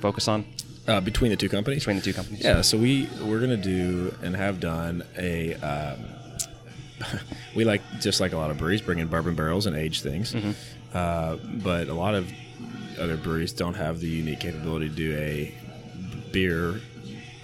focus 0.00 0.28
on 0.28 0.44
uh, 0.88 1.00
between 1.00 1.30
the 1.30 1.36
two 1.36 1.48
companies, 1.48 1.80
between 1.82 1.96
the 1.96 2.02
two 2.02 2.12
companies? 2.12 2.44
Yeah, 2.44 2.60
so 2.60 2.78
we 2.78 3.08
we're 3.22 3.40
gonna 3.40 3.56
do 3.56 4.14
and 4.22 4.34
have 4.36 4.60
done 4.60 5.02
a. 5.18 5.54
Um, 5.54 6.04
we 7.56 7.64
like 7.64 7.82
just 8.00 8.20
like 8.20 8.32
a 8.32 8.36
lot 8.36 8.50
of 8.50 8.58
breweries 8.58 8.80
bring 8.80 9.00
in 9.00 9.08
bourbon 9.08 9.34
barrels 9.34 9.66
and 9.66 9.76
age 9.76 10.02
things, 10.02 10.34
uh, 10.94 11.36
but 11.62 11.88
a 11.88 11.94
lot 11.94 12.14
of 12.14 12.30
other 12.98 13.16
breweries 13.16 13.52
don't 13.52 13.74
have 13.74 14.00
the 14.00 14.08
unique 14.08 14.40
capability 14.40 14.88
to 14.88 14.94
do 14.94 15.16
a 15.16 15.54
beer 16.32 16.80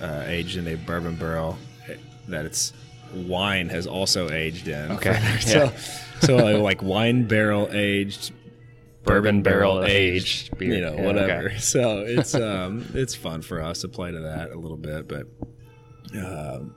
uh, 0.01 0.23
aged 0.27 0.57
in 0.57 0.67
a 0.69 0.75
bourbon 0.77 1.17
barrel 1.17 1.59
eh, 1.89 1.95
that 2.29 2.45
it's 2.45 2.73
wine 3.15 3.69
has 3.69 3.87
also 3.87 4.31
aged 4.31 4.69
in. 4.69 4.93
Okay, 4.93 5.19
so 5.41 5.65
yeah. 5.65 5.71
so 6.21 6.37
like, 6.63 6.83
wine 6.83 7.25
barrel 7.27 7.69
aged. 7.73 8.33
Bourbon 9.05 9.43
barrel 9.43 9.85
aged 9.85 10.59
beer. 10.59 10.75
you 10.75 10.81
know, 10.83 10.95
Yeah, 10.95 11.07
whatever. 11.07 11.47
okay. 11.49 11.57
So 11.59 12.01
it's 12.01 12.35
um, 12.35 12.85
it's 12.95 13.15
fun 13.15 13.41
for 13.43 13.63
us 13.63 13.81
to 13.81 13.89
play 13.89 14.11
to 14.13 14.21
that 14.21 14.51
a 14.51 14.59
little 14.59 14.77
bit, 14.77 15.09
but 15.09 15.27
um, 16.15 16.75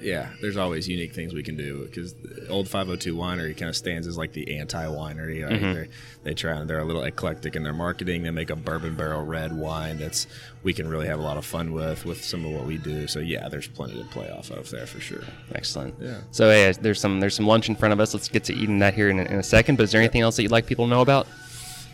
yeah, 0.00 0.30
there's 0.40 0.56
always 0.56 0.88
unique 0.88 1.14
things 1.14 1.34
we 1.34 1.42
can 1.42 1.56
do 1.56 1.84
because 1.86 2.14
old 2.48 2.68
502 2.68 3.14
winery 3.14 3.56
kind 3.56 3.68
of 3.68 3.76
stands 3.76 4.06
as 4.06 4.16
like 4.16 4.32
the 4.32 4.58
anti 4.58 4.84
winery. 4.84 5.48
Like 5.48 5.58
Mm-hmm. 5.58 5.90
They 6.24 6.34
try 6.34 6.52
and 6.52 6.68
they're 6.68 6.78
a 6.78 6.84
little 6.84 7.02
eclectic 7.02 7.56
in 7.56 7.62
their 7.62 7.72
marketing. 7.72 8.22
They 8.22 8.30
make 8.30 8.50
a 8.50 8.56
bourbon 8.56 8.94
barrel 8.94 9.24
red 9.24 9.56
wine 9.56 9.98
that's 9.98 10.26
we 10.62 10.72
can 10.72 10.88
really 10.88 11.06
have 11.06 11.18
a 11.18 11.22
lot 11.22 11.36
of 11.36 11.44
fun 11.44 11.72
with 11.72 12.04
with 12.04 12.22
some 12.22 12.44
of 12.44 12.52
what 12.52 12.66
we 12.66 12.78
do. 12.78 13.06
So 13.06 13.18
yeah, 13.20 13.48
there's 13.48 13.68
plenty 13.68 13.94
to 14.00 14.08
play 14.08 14.30
off 14.30 14.50
of 14.50 14.70
there 14.70 14.86
for 14.86 15.00
sure. 15.00 15.22
Excellent. 15.54 15.94
Yeah. 16.00 16.20
So 16.30 16.50
hey, 16.50 16.72
there's 16.72 17.00
some 17.00 17.20
there's 17.20 17.34
some 17.34 17.46
lunch 17.46 17.68
in 17.68 17.76
front 17.76 17.92
of 17.92 18.00
us. 18.00 18.14
Let's 18.14 18.28
get 18.28 18.44
to 18.44 18.54
eating 18.54 18.78
that 18.80 18.94
here 18.94 19.08
in 19.08 19.18
a, 19.18 19.24
in 19.24 19.38
a 19.38 19.42
second. 19.42 19.76
But 19.76 19.84
is 19.84 19.92
there 19.92 20.00
anything 20.00 20.20
else 20.20 20.36
that 20.36 20.42
you'd 20.42 20.52
like 20.52 20.66
people 20.66 20.86
to 20.86 20.90
know 20.90 21.00
about? 21.00 21.26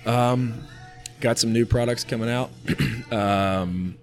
Um, 0.07 0.67
got 1.21 1.39
some 1.39 1.53
new 1.53 1.65
products 1.67 2.05
coming 2.05 2.29
out. 2.31 2.51
um, 3.13 3.97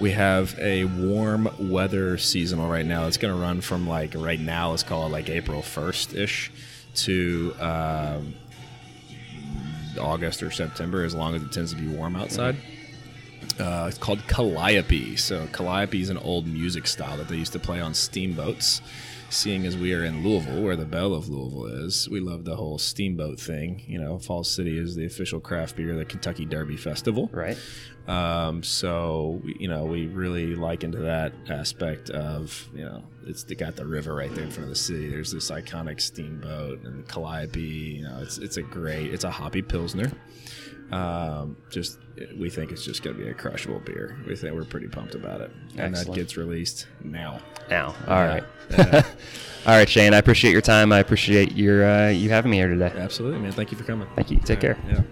we 0.00 0.10
have 0.12 0.58
a 0.58 0.84
warm 0.84 1.48
weather 1.58 2.18
seasonal 2.18 2.68
right 2.68 2.84
now. 2.84 3.06
It's 3.06 3.16
going 3.16 3.34
to 3.34 3.40
run 3.40 3.60
from 3.60 3.88
like 3.88 4.14
right 4.14 4.40
now. 4.40 4.70
Let's 4.70 4.82
call 4.82 5.06
it 5.06 5.10
like 5.10 5.30
April 5.30 5.62
first 5.62 6.14
ish 6.14 6.52
to 6.96 7.54
um, 7.60 8.34
August 9.98 10.42
or 10.42 10.50
September, 10.50 11.04
as 11.04 11.14
long 11.14 11.34
as 11.34 11.42
it 11.42 11.52
tends 11.52 11.72
to 11.72 11.80
be 11.80 11.88
warm 11.88 12.16
outside. 12.16 12.56
Uh, 13.58 13.86
it's 13.88 13.98
called 13.98 14.26
calliope. 14.26 15.16
So 15.16 15.46
calliope 15.52 16.00
is 16.00 16.10
an 16.10 16.18
old 16.18 16.46
music 16.46 16.86
style 16.86 17.16
that 17.16 17.28
they 17.28 17.36
used 17.36 17.52
to 17.52 17.58
play 17.58 17.80
on 17.80 17.94
steamboats. 17.94 18.82
Seeing 19.28 19.66
as 19.66 19.76
we 19.76 19.92
are 19.92 20.04
in 20.04 20.22
Louisville, 20.22 20.62
where 20.62 20.76
the 20.76 20.84
belle 20.84 21.12
of 21.12 21.28
Louisville 21.28 21.84
is, 21.84 22.08
we 22.08 22.20
love 22.20 22.44
the 22.44 22.56
whole 22.56 22.78
steamboat 22.78 23.40
thing. 23.40 23.82
You 23.86 23.98
know, 23.98 24.18
Falls 24.18 24.48
City 24.48 24.78
is 24.78 24.94
the 24.94 25.04
official 25.04 25.40
craft 25.40 25.76
beer, 25.76 25.90
of 25.90 25.98
the 25.98 26.04
Kentucky 26.04 26.44
Derby 26.44 26.76
Festival. 26.76 27.28
Right. 27.32 27.58
Um, 28.06 28.62
so 28.62 29.42
you 29.44 29.68
know, 29.68 29.84
we 29.84 30.06
really 30.06 30.54
like 30.54 30.84
into 30.84 30.98
that 30.98 31.32
aspect 31.48 32.10
of 32.10 32.68
you 32.72 32.84
know, 32.84 33.02
it's 33.26 33.42
they 33.42 33.56
got 33.56 33.74
the 33.74 33.84
river 33.84 34.14
right 34.14 34.32
there 34.34 34.44
in 34.44 34.50
front 34.50 34.64
of 34.64 34.70
the 34.70 34.76
city. 34.76 35.08
There's 35.08 35.32
this 35.32 35.50
iconic 35.50 36.00
steamboat 36.00 36.84
and 36.84 37.06
Calliope. 37.08 37.60
You 37.60 38.04
know, 38.04 38.20
it's 38.22 38.38
it's 38.38 38.58
a 38.58 38.62
great, 38.62 39.12
it's 39.12 39.24
a 39.24 39.30
hoppy 39.30 39.62
pilsner. 39.62 40.12
Um, 40.92 41.56
just 41.68 41.98
we 42.38 42.50
think 42.50 42.72
it's 42.72 42.84
just 42.84 43.02
going 43.02 43.16
to 43.16 43.22
be 43.22 43.28
a 43.28 43.34
crushable 43.34 43.80
beer. 43.80 44.16
We 44.26 44.36
think 44.36 44.54
we're 44.54 44.64
pretty 44.64 44.88
pumped 44.88 45.14
about 45.14 45.40
it, 45.40 45.50
and 45.76 45.94
that 45.94 46.12
gets 46.12 46.36
released 46.36 46.86
now. 47.02 47.40
Now, 47.68 47.94
all 48.06 48.24
right, 48.24 48.44
all 48.78 49.74
right, 49.74 49.88
Shane. 49.88 50.14
I 50.14 50.18
appreciate 50.18 50.52
your 50.52 50.60
time. 50.60 50.92
I 50.92 50.98
appreciate 50.98 51.52
your 51.52 51.88
uh, 51.88 52.08
you 52.08 52.30
having 52.30 52.50
me 52.50 52.58
here 52.58 52.68
today. 52.68 52.92
Absolutely, 52.96 53.40
man. 53.40 53.52
Thank 53.52 53.72
you 53.72 53.78
for 53.78 53.84
coming. 53.84 54.08
Thank 54.14 54.30
you. 54.30 54.38
Take 54.38 54.60
care. 54.60 54.78
Yeah. 54.88 55.02